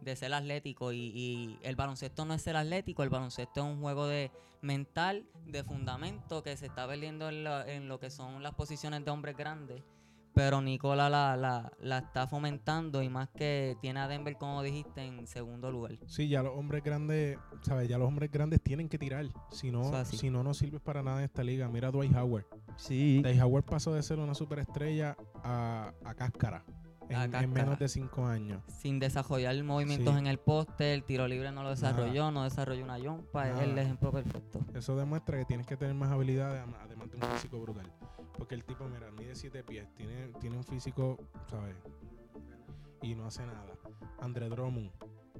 de 0.00 0.16
ser 0.16 0.32
atlético. 0.34 0.92
Y, 0.92 0.98
y 1.14 1.58
el 1.62 1.76
baloncesto 1.76 2.24
no 2.24 2.34
es 2.34 2.42
ser 2.42 2.56
atlético, 2.56 3.02
el 3.02 3.10
baloncesto 3.10 3.60
es 3.60 3.66
un 3.66 3.80
juego 3.80 4.06
de 4.06 4.30
mental, 4.62 5.24
de 5.46 5.64
fundamento 5.64 6.42
que 6.42 6.56
se 6.56 6.66
está 6.66 6.86
perdiendo 6.86 7.28
en, 7.28 7.44
la- 7.44 7.66
en 7.70 7.88
lo 7.88 7.98
que 7.98 8.10
son 8.10 8.42
las 8.42 8.54
posiciones 8.54 9.04
de 9.04 9.10
hombres 9.10 9.36
grandes. 9.36 9.82
Pero 10.42 10.62
Nicola 10.62 11.10
la, 11.10 11.36
la, 11.36 11.70
la 11.80 11.98
está 11.98 12.26
fomentando 12.26 13.02
y 13.02 13.10
más 13.10 13.28
que 13.28 13.76
tiene 13.82 14.00
a 14.00 14.08
Denver, 14.08 14.36
como 14.38 14.62
dijiste, 14.62 15.04
en 15.04 15.26
segundo 15.26 15.70
lugar. 15.70 15.98
Sí, 16.06 16.28
ya 16.30 16.42
los 16.42 16.56
hombres 16.56 16.82
grandes, 16.82 17.36
¿sabes? 17.60 17.90
Ya 17.90 17.98
los 17.98 18.08
hombres 18.08 18.30
grandes 18.32 18.62
tienen 18.62 18.88
que 18.88 18.96
tirar. 18.98 19.26
Si 19.50 19.70
no, 19.70 20.02
si 20.06 20.30
no, 20.30 20.42
no 20.42 20.54
sirves 20.54 20.80
para 20.80 21.02
nada 21.02 21.18
en 21.18 21.24
esta 21.24 21.42
liga. 21.44 21.68
Mira 21.68 21.88
a 21.88 21.90
Dwight 21.90 22.16
Howard. 22.16 22.46
Sí. 22.76 23.20
Dwight 23.22 23.38
Howard 23.42 23.64
pasó 23.64 23.92
de 23.92 24.02
ser 24.02 24.18
una 24.18 24.32
superestrella 24.34 25.14
a, 25.44 25.92
a 26.06 26.14
cáscara. 26.14 26.64
En, 27.10 27.52
menos 27.52 27.76
de 27.78 27.88
cinco 27.88 28.24
años. 28.24 28.62
sin 28.68 29.00
desarrollar 29.00 29.60
movimientos 29.64 30.14
Sí. 30.14 30.18
en 30.20 30.26
el 30.28 30.38
poste, 30.38 30.94
el 30.94 31.02
tiro 31.02 31.26
libre 31.26 31.50
no 31.50 31.64
lo 31.64 31.70
desarrolló, 31.70 32.30
no 32.30 32.44
desarrolló 32.44 32.84
una 32.84 32.98
yompa, 33.00 33.50
es 33.50 33.58
el 33.58 33.70
Nada. 33.70 33.82
ejemplo 33.82 34.12
perfecto. 34.12 34.60
Eso 34.74 34.94
demuestra 34.96 35.36
que 35.36 35.44
tienes 35.44 35.66
que 35.66 35.76
tener 35.76 35.92
más 35.96 36.10
habilidades, 36.12 36.62
adem- 36.62 36.76
además 36.80 37.10
de 37.10 37.16
un 37.16 37.22
físico 37.34 37.60
brutal. 37.60 37.92
Porque 38.40 38.54
el 38.54 38.64
tipo, 38.64 38.88
mira, 38.88 39.10
mide 39.12 39.34
7 39.36 39.62
pies, 39.64 39.86
tiene, 39.94 40.28
tiene 40.40 40.56
un 40.56 40.64
físico, 40.64 41.18
¿sabes? 41.48 41.76
Y 43.02 43.14
no 43.14 43.26
hace 43.26 43.44
nada. 43.44 43.66
André 44.18 44.48
Drummond 44.48 44.90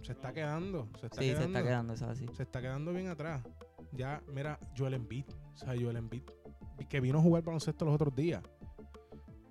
se 0.02 0.12
está 0.12 0.32
quedando, 0.34 0.86
se 1.00 1.06
está 1.06 1.20
Sí, 1.20 1.28
se 1.28 1.34
quedando. 1.34 1.58
está 1.58 1.62
quedando, 1.68 1.92
eso 1.94 2.04
es 2.04 2.10
así. 2.12 2.26
se 2.34 2.42
está 2.42 2.60
quedando 2.60 2.92
bien 2.92 3.08
atrás. 3.08 3.42
Ya, 3.92 4.22
mira, 4.32 4.58
Joel 4.76 4.94
Embiid, 4.94 5.24
o 5.54 5.56
sea, 5.56 5.74
Joel 5.78 5.96
Embiid, 5.96 6.22
que 6.88 7.00
vino 7.00 7.18
a 7.18 7.22
jugar 7.22 7.42
baloncesto 7.42 7.84
los 7.86 7.94
otros 7.94 8.14
días. 8.14 8.42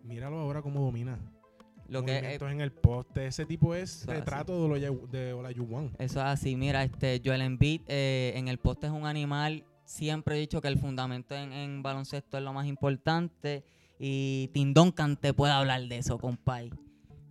Míralo 0.04 0.38
ahora 0.40 0.62
cómo 0.62 0.80
domina. 0.82 1.20
Lo 1.88 2.04
que 2.04 2.12
eh, 2.12 2.22
Movimientos 2.22 2.52
en 2.52 2.62
el 2.62 2.72
poste, 2.72 3.26
ese 3.26 3.46
tipo 3.48 3.74
es 3.74 4.02
es 4.02 4.06
retrato 4.06 4.68
de 4.70 4.92
de 5.12 5.34
Olajuwon. 5.34 5.96
eso 5.98 6.20
es 6.20 6.26
así, 6.26 6.56
mira, 6.56 6.84
este 6.84 7.20
Joel 7.26 7.42
Embiid 7.42 7.82
eh, 7.88 8.34
en 8.36 8.48
el 8.48 8.60
poste 8.60 8.86
es 8.88 8.94
un 8.94 9.08
animal, 9.08 9.66
siempre 9.90 10.36
he 10.36 10.40
dicho 10.40 10.62
que 10.62 10.68
el 10.68 10.78
fundamento 10.78 11.36
en, 11.36 11.52
en 11.52 11.82
baloncesto 11.82 12.38
es 12.38 12.44
lo 12.44 12.54
más 12.54 12.68
importante 12.68 13.66
y 13.98 14.50
Tim 14.54 14.74
Duncan 14.74 15.18
te 15.18 15.34
puede 15.34 15.52
hablar 15.52 15.82
de 15.88 15.98
eso, 15.98 16.20
compay. 16.20 16.72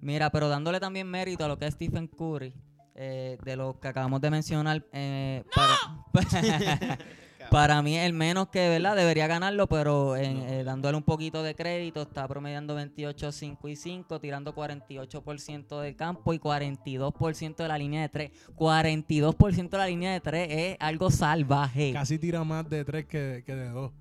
Mira, 0.00 0.30
pero 0.30 0.48
dándole 0.48 0.80
también 0.80 1.08
mérito 1.08 1.44
a 1.44 1.48
lo 1.48 1.56
que 1.56 1.66
es 1.66 1.74
Stephen 1.74 2.08
Curry, 2.08 2.52
eh, 2.96 3.38
de 3.44 3.56
lo 3.56 3.78
que 3.78 3.88
acabamos 3.88 4.20
de 4.20 4.30
mencionar, 4.30 4.84
eh, 4.92 5.44
para, 5.54 5.74
para 7.50 7.82
mí 7.82 7.96
el 7.98 8.12
menos 8.12 8.48
que, 8.48 8.68
¿verdad? 8.68 8.96
Debería 8.96 9.26
ganarlo, 9.26 9.66
pero 9.66 10.16
en, 10.16 10.38
eh, 10.42 10.64
dándole 10.64 10.96
un 10.96 11.02
poquito 11.02 11.42
de 11.42 11.54
crédito, 11.54 12.02
está 12.02 12.26
promediando 12.28 12.74
28, 12.74 13.32
5 13.32 13.68
y 13.68 13.76
5, 13.76 14.20
tirando 14.20 14.54
48% 14.54 15.80
del 15.80 15.96
campo 15.96 16.32
y 16.34 16.38
42% 16.38 17.56
de 17.56 17.68
la 17.68 17.78
línea 17.78 18.02
de 18.02 18.08
3. 18.08 18.30
42% 18.56 19.68
de 19.70 19.78
la 19.78 19.86
línea 19.86 20.12
de 20.12 20.20
3 20.20 20.48
es 20.50 20.76
algo 20.80 21.10
salvaje. 21.10 21.92
Casi 21.92 22.18
tira 22.18 22.44
más 22.44 22.68
de 22.68 22.84
tres 22.84 23.06
que, 23.06 23.42
que 23.44 23.54
de 23.54 23.68
dos. 23.70 23.92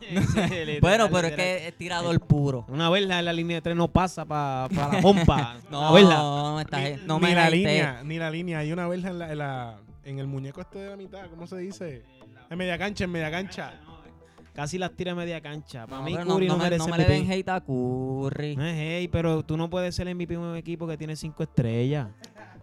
Bueno, 0.80 1.08
pero 1.10 1.26
es 1.28 1.34
que 1.34 1.66
es 1.68 1.76
tirador 1.76 2.20
puro. 2.20 2.64
Una 2.68 2.88
vez 2.88 3.04
la, 3.06 3.20
la 3.20 3.32
línea 3.32 3.56
de 3.56 3.62
tres 3.62 3.76
no 3.76 3.88
pasa 3.88 4.24
para 4.24 4.68
la 4.92 5.00
pompa. 5.02 5.56
No, 5.70 5.92
verla. 5.92 6.14
no, 6.18 6.56
me 6.56 6.62
estás- 6.62 6.82
ni, 7.00 7.06
no 7.06 7.18
ni 7.18 7.26
me 7.26 7.34
la 7.34 7.48
hypee. 7.48 7.56
línea, 7.58 8.02
ni 8.04 8.18
la 8.18 8.30
línea. 8.30 8.58
Hay 8.60 8.72
una 8.72 8.86
verja 8.86 9.08
en, 9.08 9.18
la, 9.18 9.32
en, 9.32 9.38
la- 9.38 9.78
en 10.04 10.18
el 10.20 10.26
muñeco 10.28 10.60
este 10.60 10.78
de 10.78 10.90
la 10.90 10.96
mitad, 10.96 11.26
¿cómo 11.28 11.46
se 11.48 11.58
dice? 11.58 12.04
En 12.50 12.58
media 12.58 12.78
cancha, 12.78 13.04
en 13.04 13.10
media 13.10 13.30
cancha. 13.30 13.74
Casi 14.54 14.76
las 14.76 14.90
tira 14.92 15.12
a 15.12 15.14
media 15.14 15.40
cancha. 15.40 15.86
Para 15.86 15.98
No, 15.98 16.04
mí 16.04 16.14
pero 16.16 16.26
Curry 16.34 16.46
no, 16.48 16.54
no 16.54 16.58
me, 16.58 16.64
merece 16.64 16.84
no 16.90 16.96
me 16.96 16.98
le 16.98 17.04
MVP. 17.04 17.18
den 17.20 17.30
hate 17.32 17.48
a 17.48 17.60
Curry. 17.60 18.56
No 18.56 18.64
es 18.66 18.74
hey, 18.76 19.08
pero 19.08 19.44
tú 19.44 19.56
no 19.56 19.70
puedes 19.70 19.94
ser 19.94 20.12
MVP 20.12 20.32
de 20.34 20.38
un 20.38 20.56
equipo 20.56 20.86
que 20.88 20.96
tiene 20.96 21.14
cinco 21.14 21.44
estrellas. 21.44 22.08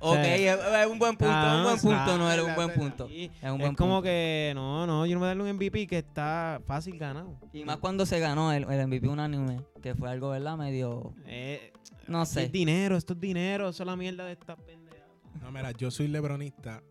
Ok, 0.02 0.12
O 0.12 0.14
sea, 0.16 0.36
es, 0.36 0.60
es 0.86 0.88
un 0.92 1.00
buen 1.00 1.16
punto, 1.16 1.34
es 1.34 1.54
un 1.56 1.64
buen 1.64 1.80
punto, 1.80 2.18
no 2.18 2.30
es 2.32 2.42
un 2.42 2.54
buen 2.56 2.74
punto. 2.74 3.08
Sí, 3.08 3.32
Es 3.42 3.50
un 3.50 3.56
es 3.56 3.60
buen 3.62 3.76
como 3.76 3.94
punto. 3.94 4.04
que, 4.04 4.52
no, 4.54 4.86
no, 4.86 5.06
yo 5.06 5.14
no 5.16 5.22
me 5.22 5.28
darle 5.28 5.44
un 5.44 5.54
MVP 5.56 5.88
que 5.88 6.00
está 6.00 6.62
fácil 6.68 6.98
ganado. 7.00 7.40
Y 7.54 7.64
más 7.64 7.78
cuando 7.78 8.06
se 8.06 8.20
ganó 8.20 8.52
el, 8.52 8.70
el 8.70 8.88
MVP 8.88 9.08
unánime, 9.08 9.62
que 9.82 9.96
fue 9.96 10.10
algo, 10.10 10.32
¿verdad? 10.32 10.58
Medio, 10.58 11.14
Eh, 11.28 11.72
no 12.08 12.24
esto 12.24 12.36
sé. 12.36 12.44
es 12.44 12.52
dinero, 12.52 12.98
esto 12.98 13.14
es 13.14 13.22
dinero, 13.22 13.70
eso 13.70 13.84
es 13.84 13.88
la 13.88 13.96
mierda 13.96 14.26
de 14.26 14.34
esta 14.34 14.58
pendeja. 14.58 15.06
No, 15.42 15.50
mira, 15.52 15.72
yo 15.72 15.90
soy 15.90 16.10
lebronista. 16.10 16.84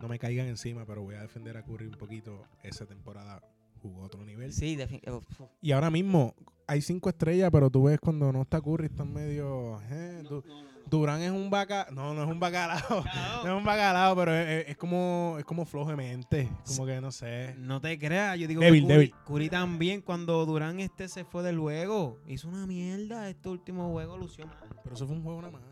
No 0.00 0.08
me 0.08 0.18
caigan 0.18 0.46
encima, 0.46 0.84
pero 0.84 1.02
voy 1.02 1.14
a 1.14 1.22
defender 1.22 1.56
a 1.56 1.62
Curry 1.62 1.86
un 1.86 1.94
poquito. 1.96 2.42
Esa 2.62 2.84
temporada 2.86 3.40
jugó 3.82 4.02
a 4.02 4.06
otro 4.06 4.24
nivel. 4.24 4.52
Sí, 4.52 4.76
definitivamente. 4.76 5.34
Y 5.62 5.72
ahora 5.72 5.90
mismo 5.90 6.34
hay 6.66 6.82
cinco 6.82 7.08
estrellas, 7.08 7.50
pero 7.52 7.70
tú 7.70 7.84
ves 7.84 7.98
cuando 8.00 8.32
no 8.32 8.42
está 8.42 8.60
Curry, 8.60 8.86
están 8.86 9.12
medio... 9.12 9.80
eh, 9.90 10.22
Du- 10.28 10.42
Durán 10.88 11.20
es 11.20 11.32
un 11.32 11.50
vaca... 11.50 11.88
No, 11.90 12.14
no 12.14 12.22
es 12.22 12.28
un 12.30 12.38
bacalao. 12.38 13.04
no 13.44 13.50
es 13.52 13.58
un 13.58 13.64
bacalao, 13.64 14.14
pero 14.14 14.32
es, 14.34 14.76
como 14.76 15.34
es 15.38 15.44
como 15.44 15.64
flojo 15.64 15.90
de 15.90 15.96
mente. 15.96 16.48
Como 16.64 16.86
que 16.86 17.00
no 17.00 17.10
sé. 17.10 17.54
No 17.58 17.80
te 17.80 17.98
creas, 17.98 18.38
yo 18.38 18.46
digo 18.46 18.60
Débil, 18.60 18.82
que 18.82 18.86
Curry, 18.86 18.94
débil. 18.98 19.14
Curry 19.26 19.48
también 19.48 20.00
cuando 20.02 20.44
Durán 20.46 20.78
este 20.78 21.08
se 21.08 21.24
fue 21.24 21.42
del 21.42 21.58
juego, 21.58 22.20
hizo 22.28 22.48
una 22.48 22.66
mierda, 22.68 23.28
este 23.28 23.48
último 23.48 23.90
juego 23.90 24.16
lució 24.16 24.46
mal. 24.46 24.58
Pero 24.84 24.94
eso 24.94 25.06
fue 25.08 25.16
un 25.16 25.22
juego 25.24 25.42
nada 25.42 25.52
más. 25.58 25.62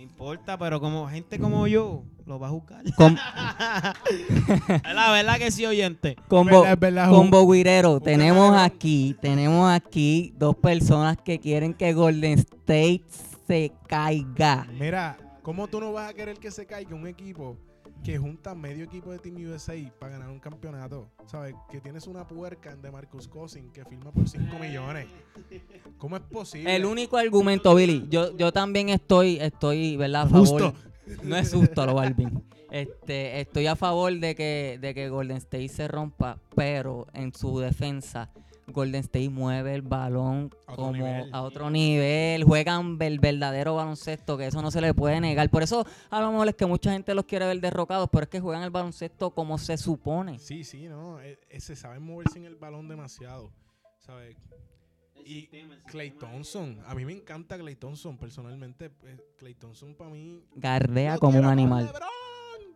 No 0.00 0.04
importa, 0.04 0.56
pero 0.56 0.80
como 0.80 1.06
gente 1.10 1.38
como 1.38 1.66
yo 1.66 2.04
lo 2.24 2.38
va 2.38 2.46
a 2.46 2.50
juzgar. 2.50 2.82
Es 4.82 4.94
la 4.94 5.12
verdad 5.12 5.36
que 5.36 5.50
sí, 5.50 5.66
oyente. 5.66 6.16
combo, 6.28 6.62
Verdad, 6.78 7.10
combo 7.10 7.46
guirero, 7.46 8.00
tenemos 8.00 8.56
aquí, 8.56 9.14
tenemos 9.20 9.70
aquí 9.70 10.32
dos 10.38 10.56
personas 10.56 11.18
que 11.18 11.38
quieren 11.38 11.74
que 11.74 11.92
Golden 11.92 12.38
State 12.38 13.04
se 13.46 13.72
caiga. 13.86 14.66
Mira, 14.72 15.18
¿cómo 15.42 15.68
tú 15.68 15.80
no 15.80 15.92
vas 15.92 16.08
a 16.08 16.14
querer 16.14 16.38
que 16.38 16.50
se 16.50 16.64
caiga 16.64 16.94
un 16.94 17.06
equipo 17.06 17.58
que 18.02 18.18
junta 18.18 18.54
medio 18.54 18.84
equipo 18.84 19.12
de 19.12 19.18
Team 19.18 19.36
USA 19.50 19.74
para 19.98 20.12
ganar 20.12 20.30
un 20.30 20.38
campeonato? 20.38 21.08
¿Sabes? 21.26 21.54
Que 21.70 21.80
tienes 21.80 22.06
una 22.06 22.26
puerca 22.26 22.74
de 22.76 22.90
Marcus 22.90 23.28
Cousins 23.28 23.70
que 23.72 23.84
firma 23.84 24.10
por 24.10 24.28
5 24.28 24.58
millones. 24.58 25.06
¿Cómo 25.98 26.16
es 26.16 26.22
posible? 26.22 26.74
El 26.74 26.84
único 26.84 27.16
argumento, 27.16 27.74
Billy, 27.74 28.06
yo, 28.08 28.36
yo 28.36 28.52
también 28.52 28.88
estoy, 28.88 29.38
estoy, 29.40 29.96
¿verdad? 29.96 30.22
A 30.22 30.28
favor. 30.28 30.48
Justo. 30.48 30.74
No 31.22 31.36
es 31.36 31.52
justo 31.52 31.86
lo 31.86 31.94
Balvin. 31.94 32.42
Este, 32.70 33.40
estoy 33.40 33.66
a 33.66 33.74
favor 33.74 34.12
de 34.12 34.34
que, 34.34 34.78
de 34.80 34.94
que 34.94 35.08
Golden 35.08 35.38
State 35.38 35.68
se 35.68 35.88
rompa, 35.88 36.38
pero 36.54 37.06
en 37.12 37.34
su 37.34 37.58
defensa, 37.58 38.30
Golden 38.70 39.00
State 39.00 39.28
mueve 39.28 39.74
el 39.74 39.82
balón 39.82 40.50
A 40.66 40.74
como 40.74 40.92
nivel. 40.92 41.28
a 41.32 41.42
otro 41.42 41.70
nivel, 41.70 42.44
juegan 42.44 42.96
el 43.00 43.18
verdadero 43.18 43.74
baloncesto, 43.76 44.36
que 44.38 44.46
eso 44.46 44.62
no 44.62 44.70
se 44.70 44.80
le 44.80 44.94
puede 44.94 45.20
negar. 45.20 45.48
Por 45.50 45.62
eso 45.62 45.86
a 46.10 46.20
lo 46.20 46.30
mejor 46.30 46.48
es 46.48 46.54
que 46.54 46.66
mucha 46.66 46.92
gente 46.92 47.14
los 47.14 47.24
quiere 47.24 47.46
ver 47.46 47.60
derrocados, 47.60 48.08
pero 48.10 48.24
es 48.24 48.28
que 48.28 48.40
juegan 48.40 48.62
el 48.62 48.70
baloncesto 48.70 49.30
como 49.30 49.58
se 49.58 49.76
supone. 49.76 50.38
Sí, 50.38 50.64
sí, 50.64 50.88
no. 50.88 51.20
eh, 51.20 51.38
eh, 51.48 51.60
se 51.60 51.76
saben 51.76 52.02
moverse 52.02 52.38
en 52.38 52.44
el 52.46 52.56
balón 52.56 52.88
demasiado. 52.88 53.50
¿Sabes? 53.98 54.36
Y 55.24 55.48
Clay 55.86 56.12
Thompson. 56.12 56.78
A 56.86 56.94
mí 56.94 57.04
me 57.04 57.12
encanta 57.12 57.58
Clay 57.58 57.76
Thompson. 57.76 58.16
Personalmente, 58.16 58.90
Clay 59.36 59.54
Thompson 59.54 59.94
para 59.94 60.10
mí. 60.10 60.42
Gardea 60.56 61.18
como 61.18 61.38
un 61.38 61.44
animal. 61.44 61.90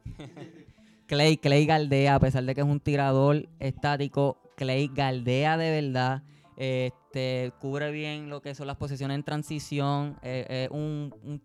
Clay, 1.07 1.37
Clay 1.37 1.66
Galdea, 1.66 2.14
a 2.14 2.20
pesar 2.20 2.44
de 2.44 2.54
que 2.54 2.61
es 2.62 2.66
un 2.66 2.80
tirador 2.80 3.46
estático, 3.59 4.38
Clay 4.57 4.88
Galdea 4.93 5.57
de 5.57 5.83
verdad. 5.83 6.23
Este, 6.57 7.53
cubre 7.61 7.90
bien 7.90 8.31
lo 8.31 8.40
que 8.40 8.55
son 8.55 8.67
las 8.67 8.77
posiciones 8.77 9.14
en 9.17 9.25
transición. 9.25 10.19
eh, 10.23 10.47
eh, 10.49 10.69
un, 10.71 11.12
un, 11.23 11.43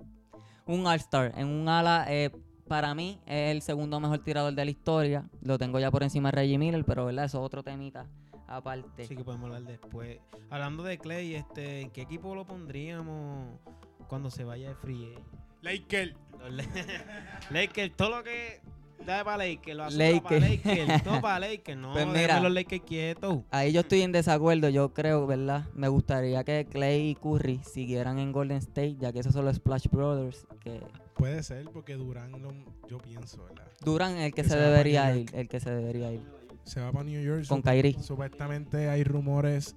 un 0.65 0.87
All-Star 0.87 1.33
en 1.35 1.47
un 1.47 1.67
ala. 1.67 2.05
eh, 2.09 2.29
para 2.67 2.93
mí 2.93 3.19
es 3.25 3.51
el 3.55 3.61
segundo 3.63 3.99
mejor 3.99 4.19
tirador 4.19 4.53
de 4.53 4.63
la 4.65 4.69
historia. 4.71 5.27
Lo 5.41 5.57
tengo 5.57 5.79
ya 5.79 5.89
por 5.89 6.03
encima 6.03 6.29
de 6.29 6.35
Reggie 6.37 6.59
Miller, 6.59 6.85
pero 6.85 7.05
¿verdad? 7.05 7.25
eso 7.25 7.39
es 7.39 7.43
otro 7.45 7.63
temita 7.63 8.05
aparte. 8.47 9.05
Sí 9.05 9.15
que 9.15 9.23
podemos 9.23 9.45
hablar 9.47 9.63
después. 9.63 10.19
Hablando 10.51 10.83
de 10.83 10.97
Clay, 10.99 11.35
este, 11.35 11.81
¿en 11.81 11.89
qué 11.91 12.01
equipo 12.01 12.35
lo 12.35 12.45
pondríamos 12.45 13.59
cuando 14.07 14.29
se 14.29 14.43
vaya 14.43 14.69
de 14.69 14.75
free? 14.75 15.15
Laker. 15.61 16.15
Lakers, 17.51 17.95
todo 17.95 18.17
lo 18.17 18.23
que 18.23 18.61
da 19.05 19.23
para 19.23 19.37
Lakers, 19.37 19.77
lo 19.77 19.89
Lakers. 19.89 20.21
para 20.21 20.39
Lakers, 20.39 21.03
todo 21.03 21.21
para 21.21 21.39
Lakers. 21.39 21.77
No, 21.79 21.93
Pues 21.93 22.07
mira. 22.07 22.39
los 22.39 22.51
Lakers 22.51 22.83
quietos. 22.85 23.39
Ahí 23.51 23.71
yo 23.71 23.81
estoy 23.81 24.01
en 24.01 24.11
desacuerdo, 24.11 24.69
yo 24.69 24.93
creo, 24.93 25.25
¿verdad? 25.27 25.65
Me 25.73 25.87
gustaría 25.87 26.43
que 26.43 26.65
Clay 26.69 27.09
y 27.11 27.15
Curry 27.15 27.61
siguieran 27.63 28.19
en 28.19 28.31
Golden 28.31 28.57
State, 28.57 28.95
ya 28.99 29.11
que 29.11 29.19
esos 29.19 29.33
son 29.33 29.45
los 29.45 29.55
Splash 29.57 29.87
Brothers, 29.89 30.45
que 30.63 30.81
Puede 31.15 31.43
ser 31.43 31.65
porque 31.73 31.95
Durán, 31.95 32.31
lo- 32.41 32.53
yo 32.87 32.97
pienso, 32.99 33.43
¿verdad? 33.43 33.67
Duran 33.83 34.17
el 34.17 34.33
que, 34.33 34.43
Que 34.43 34.49
se 34.49 34.57
debería 34.57 35.15
ir, 35.15 35.29
el 35.33 35.47
que 35.49 35.59
se 35.59 35.69
debería 35.71 36.11
ir. 36.13 36.21
Se 36.63 36.79
va 36.79 36.91
para 36.91 37.03
New 37.03 37.21
York. 37.21 37.45
Con 37.47 37.61
Kyrie. 37.61 37.95
Supuestamente 38.01 38.89
hay 38.89 39.03
rumores 39.03 39.75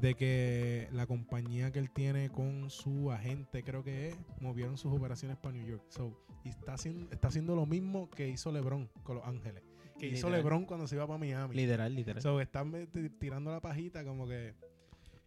de 0.00 0.14
que 0.14 0.88
la 0.92 1.06
compañía 1.06 1.70
que 1.70 1.78
él 1.78 1.90
tiene 1.90 2.30
con 2.30 2.70
su 2.70 3.12
agente, 3.12 3.62
creo 3.62 3.84
que 3.84 4.08
es, 4.08 4.16
movieron 4.40 4.76
sus 4.78 4.92
operaciones 4.92 5.36
para 5.36 5.54
New 5.54 5.66
York. 5.66 5.82
So, 5.90 6.18
y 6.44 6.48
está 6.50 6.74
haciendo, 6.74 7.10
está 7.12 7.28
haciendo 7.28 7.54
lo 7.56 7.66
mismo 7.66 8.10
que 8.10 8.28
hizo 8.28 8.50
LeBron 8.52 8.88
con 9.02 9.16
Los 9.16 9.24
Ángeles. 9.26 9.62
que 9.98 10.08
hizo. 10.08 10.28
LeBron 10.30 10.64
cuando 10.64 10.86
se 10.88 10.96
iba 10.96 11.06
para 11.06 11.18
Miami. 11.18 11.54
Literal, 11.54 11.94
literal. 11.94 12.22
So, 12.22 12.40
están 12.40 12.88
tirando 13.18 13.50
la 13.52 13.60
pajita 13.60 14.04
como 14.04 14.26
que... 14.26 14.54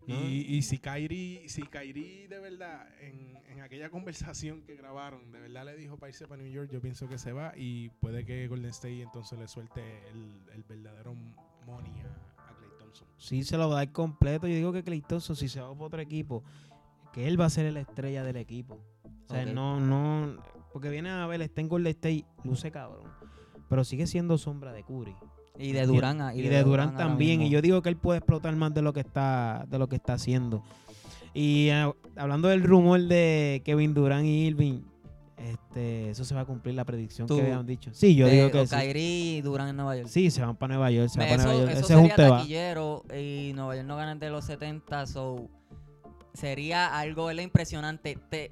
Y, 0.08 0.12
No. 0.14 0.24
y 0.24 0.62
si 0.62 0.78
Kyrie, 0.78 1.50
si 1.50 1.64
Kyrie 1.64 2.28
de 2.28 2.40
verdad, 2.40 2.88
en, 3.02 3.38
en 3.48 3.62
aquella 3.62 3.90
conversación 3.90 4.62
que 4.62 4.76
grabaron, 4.76 5.32
de 5.32 5.40
verdad 5.40 5.66
le 5.66 5.76
dijo 5.76 5.98
para 5.98 6.10
irse 6.12 6.28
para 6.28 6.44
New 6.44 6.52
York, 6.52 6.70
yo 6.72 6.80
pienso 6.80 7.08
que 7.10 7.18
se 7.18 7.32
va 7.34 7.54
y 7.56 7.90
puede 8.02 8.24
que 8.24 8.48
Golden 8.48 8.70
State 8.70 9.02
entonces 9.02 9.40
le 9.40 9.48
suelte 9.48 9.82
el, 10.10 10.44
el 10.54 10.64
verdadero 10.64 11.16
money 11.66 11.92
a, 12.02 12.52
a 12.52 12.56
Klay 12.56 12.70
Thompson. 12.78 13.08
Sí 13.18 13.44
se 13.44 13.58
lo 13.58 13.68
va 13.70 13.76
a 13.76 13.86
dar 13.86 13.92
completo. 13.94 14.48
Yo 14.48 14.54
digo 14.54 14.72
que 14.72 14.84
Klay 14.84 15.02
Thompson, 15.02 15.36
si 15.36 15.48
se 15.50 15.60
va 15.60 15.74
para 15.74 15.86
otro 15.86 16.02
equipo, 16.02 16.44
que 17.12 17.28
él 17.28 17.40
va 17.42 17.46
a 17.46 17.50
ser 17.50 17.74
la 17.74 17.80
estrella 17.80 18.24
del 18.24 18.36
equipo. 18.36 18.80
O 19.28 19.34
sea, 19.34 19.44
no, 19.48 19.80
no... 19.80 20.38
Porque 20.76 20.90
viene 20.90 21.10
a 21.10 21.26
ver, 21.26 21.42
está 21.42 21.62
en 21.62 21.70
Golden 21.70 21.92
State, 21.92 22.26
luce 22.44 22.70
cabrón. 22.70 23.06
Pero 23.70 23.86
sigue 23.86 24.08
siendo 24.08 24.38
sombra 24.38 24.74
de 24.74 24.84
Curry. 24.84 25.16
Y 25.58 25.72
de 25.72 25.86
Durán. 25.86 26.20
ah, 26.20 26.36
Y, 26.36 26.42
de 26.42 26.64
Durant 26.66 26.92
ahora 26.96 27.08
también. 27.08 27.42
Y 27.42 27.50
yo 27.50 27.62
digo 27.62 27.82
que 27.82 27.88
él 27.88 27.96
puede 27.96 28.18
explotar 28.18 28.54
más 28.58 28.74
de 28.74 28.82
lo 28.82 28.92
que 28.92 29.00
está, 29.00 29.66
de 29.70 29.80
lo 29.80 29.88
que 29.88 29.96
está 29.96 30.16
haciendo. 30.16 30.64
Y 31.34 31.70
ah, 31.70 31.94
hablando 32.18 32.50
del 32.50 32.62
rumor 32.62 33.00
de 33.00 33.62
Kevin 33.64 33.94
Durant 33.94 34.26
y 34.26 34.48
Irving, 34.48 34.82
este, 35.38 36.10
eso 36.10 36.26
se 36.26 36.36
va 36.36 36.42
a 36.42 36.46
cumplir 36.46 36.76
la 36.76 36.84
predicción 36.84 37.26
Tú- 37.26 37.38
que 37.38 37.44
habían 37.44 37.66
dicho. 37.66 37.92
Sí, 37.94 38.14
yo 38.14 38.26
De- 38.26 38.34
digo 38.34 38.52
que 38.52 38.60
o 38.60 38.68
sí. 38.68 38.76
Kyrie 38.76 39.38
y 39.38 39.42
Durán 39.42 39.70
en 39.70 39.78
Nueva 39.78 39.96
York. 39.96 40.10
Sí, 40.10 40.30
se 40.30 40.42
van 40.42 40.58
para 40.58 40.74
Nueva 40.76 40.92
York. 40.92 41.08
Se 41.08 41.20
van 41.20 41.30
para 41.30 41.42
eso 41.42 41.48
Nueva 41.54 41.62
York. 41.62 41.72
eso 41.72 41.86
Ese 41.86 41.94
es 41.94 42.00
un 42.00 42.10
sería 42.10 42.16
teba. 42.18 42.38
taquillero 42.40 43.04
y 43.18 43.54
Nueva 43.56 43.76
York 43.78 43.88
no 43.88 43.96
gana 43.96 44.16
de 44.16 44.30
los 44.30 44.44
70, 44.44 45.06
so 45.08 45.48
sería 46.34 46.98
algo 47.00 47.32
impresionante. 47.32 48.18
Te, 48.30 48.52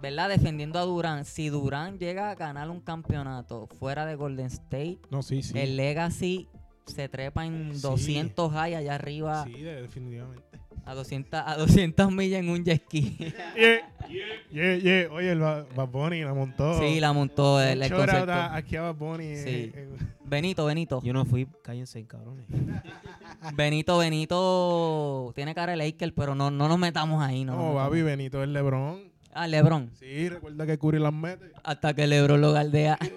¿Verdad? 0.00 0.28
Defendiendo 0.28 0.78
a 0.78 0.82
Durán. 0.82 1.24
Si 1.24 1.48
Durán 1.48 1.98
llega 1.98 2.30
a 2.30 2.34
ganar 2.36 2.70
un 2.70 2.80
campeonato 2.80 3.66
fuera 3.66 4.06
de 4.06 4.14
Golden 4.14 4.46
State, 4.46 4.98
No, 5.10 5.22
sí, 5.22 5.42
sí. 5.42 5.58
el 5.58 5.76
Legacy 5.76 6.48
se 6.86 7.08
trepa 7.08 7.44
en 7.46 7.74
Sí. 7.74 7.80
200 7.82 8.52
high 8.52 8.74
allá 8.76 8.94
arriba 8.94 9.44
Sí, 9.44 9.60
de- 9.60 9.82
definitivamente. 9.82 10.42
a 10.86 10.94
200 10.94 11.42
a 11.44 11.56
200 11.56 12.10
millas 12.12 12.40
en 12.40 12.48
un 12.50 12.64
jet 12.64 12.82
ski. 12.84 13.16
Yeah, 14.08 14.32
yeah, 14.50 14.76
yeah. 14.78 15.12
Oye, 15.12 15.32
el 15.32 15.40
Ba- 15.40 15.66
Bad 15.76 15.88
Bunny 15.88 16.22
la 16.22 16.32
montó. 16.32 16.78
sí, 16.78 16.98
la 16.98 17.12
montó 17.12 17.60
el, 17.60 17.82
el 17.82 17.92
a- 17.92 18.54
aquí 18.56 18.76
a 18.76 18.80
Bad 18.82 18.94
Bunny. 18.94 19.36
Sí. 19.36 19.70
en- 19.74 20.16
Benito, 20.24 20.64
Benito. 20.64 21.02
Yo 21.02 21.12
no 21.12 21.24
fui, 21.26 21.46
cállense, 21.62 22.06
cabrones. 22.06 22.46
Benito, 23.54 23.98
Benito 23.98 25.32
tiene 25.34 25.54
cara 25.54 25.72
de 25.72 25.78
Laker, 25.78 26.14
pero 26.14 26.34
no, 26.34 26.50
no 26.50 26.68
nos 26.68 26.78
metamos 26.78 27.22
ahí. 27.22 27.44
No, 27.44 27.56
No, 27.56 27.74
metamos. 27.74 27.90
Benito 28.04 28.42
es 28.42 28.48
LeBron. 28.48 29.07
Ah, 29.32 29.46
LeBron. 29.46 29.90
Sí, 29.98 30.28
recuerda 30.28 30.66
que 30.66 30.78
Curry 30.78 30.98
las 30.98 31.12
mete. 31.12 31.52
Hasta 31.62 31.94
que 31.94 32.06
LeBron 32.06 32.40
lo 32.40 32.52
galdea. 32.52 32.98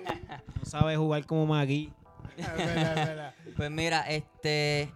No 0.57 0.65
sabe 0.65 0.95
jugar 0.95 1.25
como 1.25 1.47
Magui. 1.47 1.91
Es 2.37 2.47
verdad, 2.55 2.97
es 2.97 3.07
verdad. 3.07 3.35
Pues 3.57 3.71
mira, 3.71 4.01
este, 4.01 4.93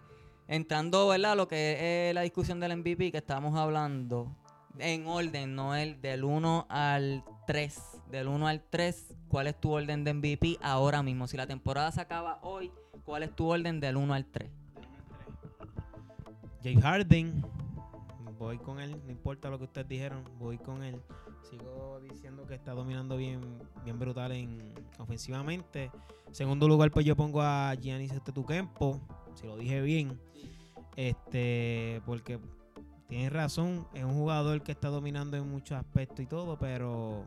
entrando, 0.47 1.08
¿verdad? 1.08 1.36
Lo 1.36 1.47
que 1.47 2.10
es 2.10 2.13
la 2.13 2.21
discusión 2.21 2.60
del 2.60 2.78
MVP 2.78 3.12
que 3.12 3.17
estábamos 3.17 3.58
hablando, 3.58 4.36
en 4.80 5.08
orden, 5.08 5.56
no 5.56 5.75
el 5.75 5.99
del 6.01 6.23
1 6.23 6.67
al 6.69 7.23
3. 7.47 7.82
Del 8.12 8.28
1 8.28 8.47
al 8.47 8.62
3, 8.69 9.15
¿cuál 9.28 9.47
es 9.47 9.60
tu 9.60 9.71
orden 9.71 10.04
de 10.04 10.13
MVP 10.13 10.58
ahora 10.62 11.01
mismo? 11.01 11.28
Si 11.28 11.38
la 11.38 11.47
temporada 11.47 11.91
se 11.91 12.01
acaba 12.01 12.39
hoy, 12.43 12.71
¿cuál 13.04 13.23
es 13.23 13.36
tu 13.36 13.47
orden 13.47 13.80
del 13.80 13.97
1 13.97 14.13
al 14.13 14.25
3? 14.25 14.49
Jay 16.63 16.75
Harden, 16.75 17.43
voy 18.37 18.57
con 18.57 18.79
él, 18.79 18.99
no 19.03 19.11
importa 19.11 19.49
lo 19.49 19.57
que 19.57 19.65
ustedes 19.65 19.87
dijeron, 19.87 20.23
voy 20.37 20.57
con 20.57 20.83
él. 20.83 21.01
Sigo 21.49 21.99
diciendo 22.01 22.45
que 22.45 22.55
está 22.55 22.73
dominando 22.73 23.17
bien, 23.17 23.41
bien 23.83 23.99
brutal 23.99 24.31
en 24.31 24.73
ofensivamente. 24.97 25.91
Segundo 26.31 26.67
lugar, 26.67 26.91
pues 26.91 27.05
yo 27.05 27.15
pongo 27.15 27.41
a 27.41 27.73
Giannis 27.75 28.11
Antetokounmpo, 28.11 28.99
si 29.35 29.45
lo 29.45 29.57
dije 29.57 29.81
bien. 29.81 30.19
Este, 30.95 32.01
porque 32.05 32.39
tienes 33.07 33.31
razón, 33.31 33.87
es 33.93 34.03
un 34.03 34.13
jugador 34.13 34.63
que 34.63 34.71
está 34.71 34.89
dominando 34.89 35.37
en 35.37 35.49
muchos 35.49 35.77
aspectos 35.77 36.21
y 36.21 36.27
todo, 36.27 36.57
pero 36.57 37.25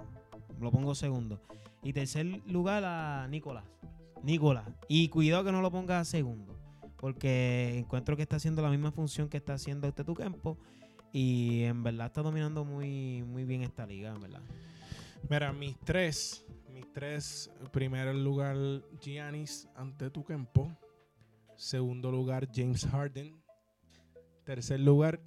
lo 0.60 0.70
pongo 0.70 0.94
segundo. 0.94 1.40
Y 1.82 1.92
tercer 1.92 2.26
lugar 2.46 2.84
a 2.84 3.28
Nicolás. 3.28 3.64
Nicolás. 4.22 4.68
Y 4.88 5.08
cuidado 5.08 5.44
que 5.44 5.52
no 5.52 5.62
lo 5.62 5.70
ponga 5.70 6.04
segundo 6.04 6.58
porque 6.98 7.78
encuentro 7.78 8.16
que 8.16 8.22
está 8.22 8.36
haciendo 8.36 8.60
la 8.60 8.70
misma 8.70 8.90
función 8.90 9.28
que 9.28 9.36
está 9.38 9.54
haciendo 9.54 9.86
este 9.86 10.04
tu 10.04 10.14
campo 10.14 10.58
y 11.12 11.62
en 11.62 11.82
verdad 11.82 12.06
está 12.06 12.22
dominando 12.22 12.64
muy 12.64 13.22
muy 13.22 13.44
bien 13.44 13.62
esta 13.62 13.86
liga, 13.86 14.12
en 14.14 14.20
verdad. 14.20 14.42
Mira, 15.28 15.52
mis 15.52 15.78
tres. 15.80 16.44
Mis 16.72 16.90
tres. 16.92 17.50
Primer 17.72 18.14
lugar, 18.14 18.56
Giannis 19.00 19.68
ante 19.74 20.10
tu 20.10 20.24
campo. 20.24 20.70
Segundo 21.56 22.10
lugar, 22.10 22.48
James 22.54 22.86
Harden. 22.86 23.40
Tercer 24.44 24.80
lugar, 24.80 25.20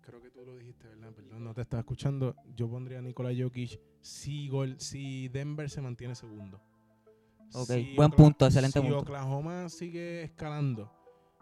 creo 0.00 0.20
que 0.20 0.30
tú 0.30 0.44
lo 0.44 0.56
dijiste, 0.56 0.86
¿verdad? 0.86 1.12
Perdón, 1.12 1.42
no 1.42 1.54
te 1.54 1.62
estaba 1.62 1.80
escuchando. 1.80 2.36
Yo 2.54 2.68
pondría 2.68 2.98
a 2.98 3.02
Nikola 3.02 3.30
Jokic 3.36 3.80
si, 4.00 4.48
gol, 4.48 4.78
si 4.78 5.28
Denver 5.28 5.68
se 5.68 5.80
mantiene 5.80 6.14
segundo. 6.14 6.60
Ok, 7.52 7.70
Si 7.70 7.94
buen 7.96 8.12
punto, 8.12 8.46
excelente 8.46 8.78
si 8.78 8.86
punto. 8.86 9.00
Oklahoma 9.00 9.68
sigue 9.68 10.22
escalando 10.22 10.99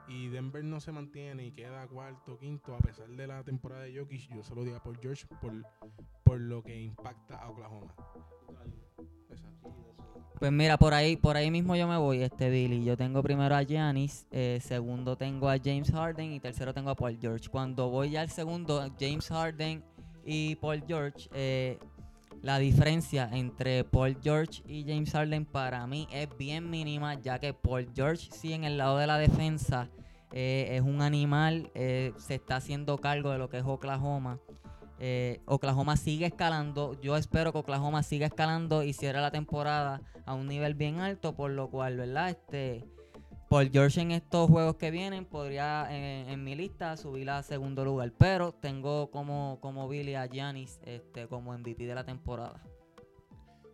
y 0.09 0.29
Denver 0.29 0.65
no 0.65 0.81
se 0.81 0.93
mantiene 0.93 1.47
y 1.47 1.53
queda 1.53 1.87
cuarto, 1.87 2.39
quinto, 2.39 2.75
a 2.75 2.79
pesar 2.79 3.09
de 3.09 3.27
la 3.27 3.43
temporada 3.45 3.83
de 3.83 3.99
Jokic, 3.99 4.35
yo 4.35 4.43
se 4.43 4.55
lo 4.55 4.63
diría 4.65 4.83
por 4.83 4.99
George 5.01 5.27
por, 5.41 5.53
por 6.25 6.41
lo 6.41 6.63
que 6.63 6.81
impacta 6.81 7.37
a 7.37 7.51
Oklahoma. 7.51 7.95
Pues 10.39 10.53
mira, 10.53 10.77
por 10.77 10.95
ahí, 10.95 11.17
por 11.17 11.37
ahí 11.37 11.51
mismo 11.51 11.75
yo 11.75 11.89
me 11.89 11.97
voy, 11.97 12.23
este 12.23 12.49
Billy. 12.49 12.85
Yo 12.85 12.97
tengo 12.97 13.25
primero 13.25 13.57
a 13.57 13.63
Giannis, 13.65 14.25
eh, 14.31 14.61
segundo 14.63 15.17
tengo 15.17 15.49
a 15.49 15.59
James 15.59 15.91
Harden 15.91 16.33
y 16.33 16.39
tercero 16.39 16.73
tengo 16.73 16.91
a 16.91 16.95
Paul 16.95 17.19
George. 17.21 17.49
Cuando 17.49 17.91
voy 17.91 18.17
al 18.17 18.31
segundo, 18.31 18.89
James 19.01 19.29
Harden 19.29 19.83
y 20.25 20.55
Paul 20.57 20.85
George, 20.87 21.29
eh, 21.33 21.79
la 22.43 22.59
diferencia 22.59 23.29
entre 23.33 23.85
Paul 23.85 24.19
George 24.23 24.63
y 24.67 24.85
James 24.85 25.11
Harden 25.13 25.45
para 25.45 25.87
mí 25.87 26.09
es 26.13 26.29
bien 26.39 26.71
mínima, 26.71 27.15
ya 27.15 27.39
que 27.39 27.53
Paul 27.53 27.91
George 27.95 28.29
sí 28.33 28.53
en 28.53 28.65
el 28.65 28.79
lado 28.79 28.99
de 28.99 29.07
la 29.07 29.19
defensa 29.19 29.89
eh, 30.33 30.69
es 30.77 30.83
un 30.83 31.03
animal, 31.03 31.71
eh, 31.75 32.13
se 32.17 32.37
está 32.37 32.57
haciendo 32.57 32.99
cargo 32.99 33.31
de 33.31 33.39
lo 33.39 33.49
que 33.49 33.59
es 33.59 33.65
Oklahoma. 33.65 34.39
Eh, 35.01 35.41
Oklahoma 35.47 35.97
sigue 35.97 36.27
escalando. 36.27 37.01
Yo 37.01 37.17
espero 37.17 37.53
que 37.53 37.59
Oklahoma 37.59 38.03
siga 38.03 38.27
escalando 38.27 38.83
y 38.83 38.93
cierre 38.93 39.21
la 39.21 39.31
temporada 39.31 40.03
a 40.27 40.35
un 40.35 40.47
nivel 40.49 40.75
bien 40.75 41.01
alto, 41.01 41.35
por 41.35 41.51
lo 41.51 41.71
cual, 41.71 41.97
¿verdad? 41.97 42.31
Este, 42.31 42.85
Paul 43.49 43.71
George 43.71 44.01
en 44.01 44.11
estos 44.11 44.49
juegos 44.51 44.77
que 44.77 44.91
vienen 44.91 45.25
podría 45.25 45.87
en, 45.91 46.29
en 46.29 46.45
mi 46.45 46.55
lista 46.55 46.97
subir 46.97 47.31
a 47.31 47.43
segundo 47.43 47.85
lugar, 47.85 48.13
pero 48.19 48.53
tengo 48.53 49.11
como, 49.11 49.59
como 49.63 49.89
Billy 49.89 50.15
a 50.15 50.27
Giannis 50.27 50.79
este, 50.85 51.27
como 51.29 51.57
MVP 51.57 51.87
de 51.87 51.95
la 51.95 52.05
temporada. 52.05 52.63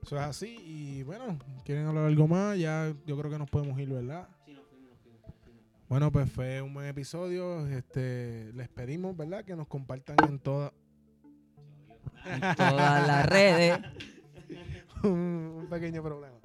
Eso 0.02 0.16
es 0.16 0.22
así 0.22 0.56
y 0.64 1.02
bueno, 1.02 1.38
quieren 1.64 1.86
hablar 1.86 2.04
algo 2.04 2.28
más, 2.28 2.58
ya 2.58 2.94
yo 3.06 3.18
creo 3.18 3.30
que 3.30 3.38
nos 3.38 3.50
podemos 3.50 3.78
ir, 3.80 3.88
¿verdad? 3.88 4.28
Bueno, 5.88 6.10
pues 6.10 6.30
fue 6.30 6.60
un 6.62 6.72
buen 6.74 6.86
episodio. 6.86 7.66
Este, 7.68 8.52
les 8.54 8.68
pedimos, 8.68 9.16
¿verdad? 9.16 9.44
Que 9.44 9.54
nos 9.54 9.68
compartan 9.68 10.16
en 10.28 10.38
todas 10.38 10.72
En 12.24 12.40
todas 12.56 13.06
las 13.06 13.26
redes. 13.26 13.78
un, 15.02 15.10
un 15.62 15.66
pequeño 15.68 16.02
problema. 16.02 16.43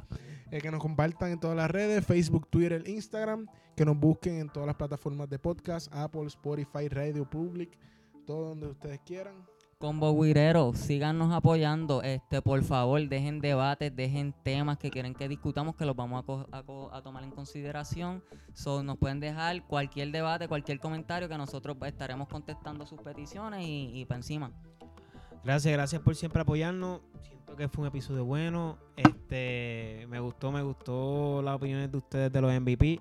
Eh, 0.52 0.62
que 0.62 0.72
nos 0.72 0.82
compartan 0.82 1.32
en 1.32 1.40
todas 1.40 1.56
las 1.56 1.70
redes, 1.70 2.04
Facebook, 2.04 2.48
Twitter, 2.50 2.84
Instagram, 2.88 3.48
que 3.76 3.86
nos 3.86 3.98
busquen 3.98 4.40
en 4.40 4.50
todas 4.50 4.66
las 4.66 4.76
plataformas 4.76 5.30
de 5.30 5.38
podcast, 5.38 5.94
Apple, 5.94 6.26
Spotify, 6.26 6.88
Radio 6.90 7.30
Public, 7.30 7.78
todo 8.26 8.50
donde 8.50 8.68
ustedes 8.68 9.00
quieran. 9.06 9.36
Combo 9.78 10.20
Guirero, 10.20 10.74
síganos 10.74 11.32
apoyando. 11.32 12.02
Este, 12.02 12.42
por 12.42 12.62
favor, 12.64 13.08
dejen 13.08 13.40
debates, 13.40 13.96
dejen 13.96 14.34
temas 14.44 14.78
que 14.78 14.90
quieren 14.90 15.14
que 15.14 15.30
discutamos, 15.30 15.76
que 15.76 15.86
los 15.86 15.96
vamos 15.96 16.26
a, 16.52 16.64
a 16.92 17.02
tomar 17.02 17.24
en 17.24 17.32
consideración. 17.32 18.24
So, 18.54 18.84
nos 18.84 18.98
pueden 18.98 19.20
dejar 19.20 19.66
cualquier 19.68 20.12
debate, 20.12 20.48
cualquier 20.48 20.80
comentario 20.80 21.30
que 21.30 21.38
nosotros 21.38 21.78
estaremos 21.86 22.28
contestando 22.28 22.86
sus 22.86 23.00
peticiones 23.02 23.64
y 23.66 24.04
para 24.06 24.18
encima. 24.18 24.52
Gracias, 25.43 25.73
gracias 25.73 26.02
por 26.02 26.15
siempre 26.15 26.41
apoyarnos. 26.41 27.02
Siento 27.21 27.56
que 27.56 27.67
fue 27.67 27.84
un 27.84 27.88
episodio 27.88 28.25
bueno. 28.25 28.78
Este, 28.95 30.06
me 30.10 30.19
gustó, 30.19 30.52
me 30.52 30.61
gustó 30.61 31.41
las 31.41 31.55
opiniones 31.55 31.91
de 31.91 31.97
ustedes 31.97 32.32
de 32.32 32.41
los 32.41 32.53
MVP. 32.59 32.99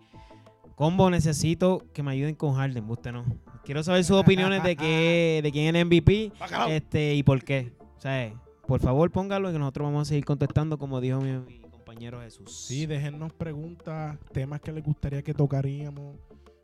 Combo, 0.75 1.11
necesito 1.11 1.83
que 1.93 2.05
me 2.05 2.13
ayuden 2.13 2.37
con 2.37 2.55
Harden, 2.55 2.89
usted 2.89 3.13
no. 3.13 3.25
Quiero 3.65 3.83
saber 3.83 4.05
sus 4.05 4.17
opiniones 4.17 4.63
de 4.63 4.77
qué, 4.77 5.41
de 5.43 5.51
quién 5.51 5.75
es 5.75 5.81
el 5.81 5.87
MVP 5.87 6.33
este, 6.69 7.15
y 7.15 7.23
por 7.25 7.43
qué. 7.43 7.73
O 7.97 8.01
sea, 8.01 8.33
por 8.67 8.81
favor 8.81 9.11
póngalo 9.11 9.51
y 9.51 9.53
que 9.53 9.59
nosotros 9.59 9.87
vamos 9.87 10.03
a 10.03 10.05
seguir 10.11 10.25
contestando 10.25 10.79
como 10.79 11.01
dijo 11.01 11.21
mi, 11.21 11.33
mi 11.33 11.59
compañero 11.63 12.21
Jesús. 12.21 12.67
Sí, 12.67 12.87
déjennos 12.87 13.33
preguntas, 13.33 14.19
temas 14.33 14.61
que 14.61 14.71
les 14.71 14.85
gustaría 14.85 15.23
que 15.23 15.35
tocaríamos, 15.35 16.17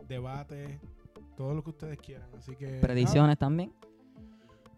debates, 0.06 0.78
todo 1.36 1.52
lo 1.52 1.64
que 1.64 1.70
ustedes 1.70 1.98
quieran. 1.98 2.28
Así 2.38 2.54
que 2.54 2.66
nada, 2.66 2.80
Predicciones 2.82 3.36
también. 3.36 3.72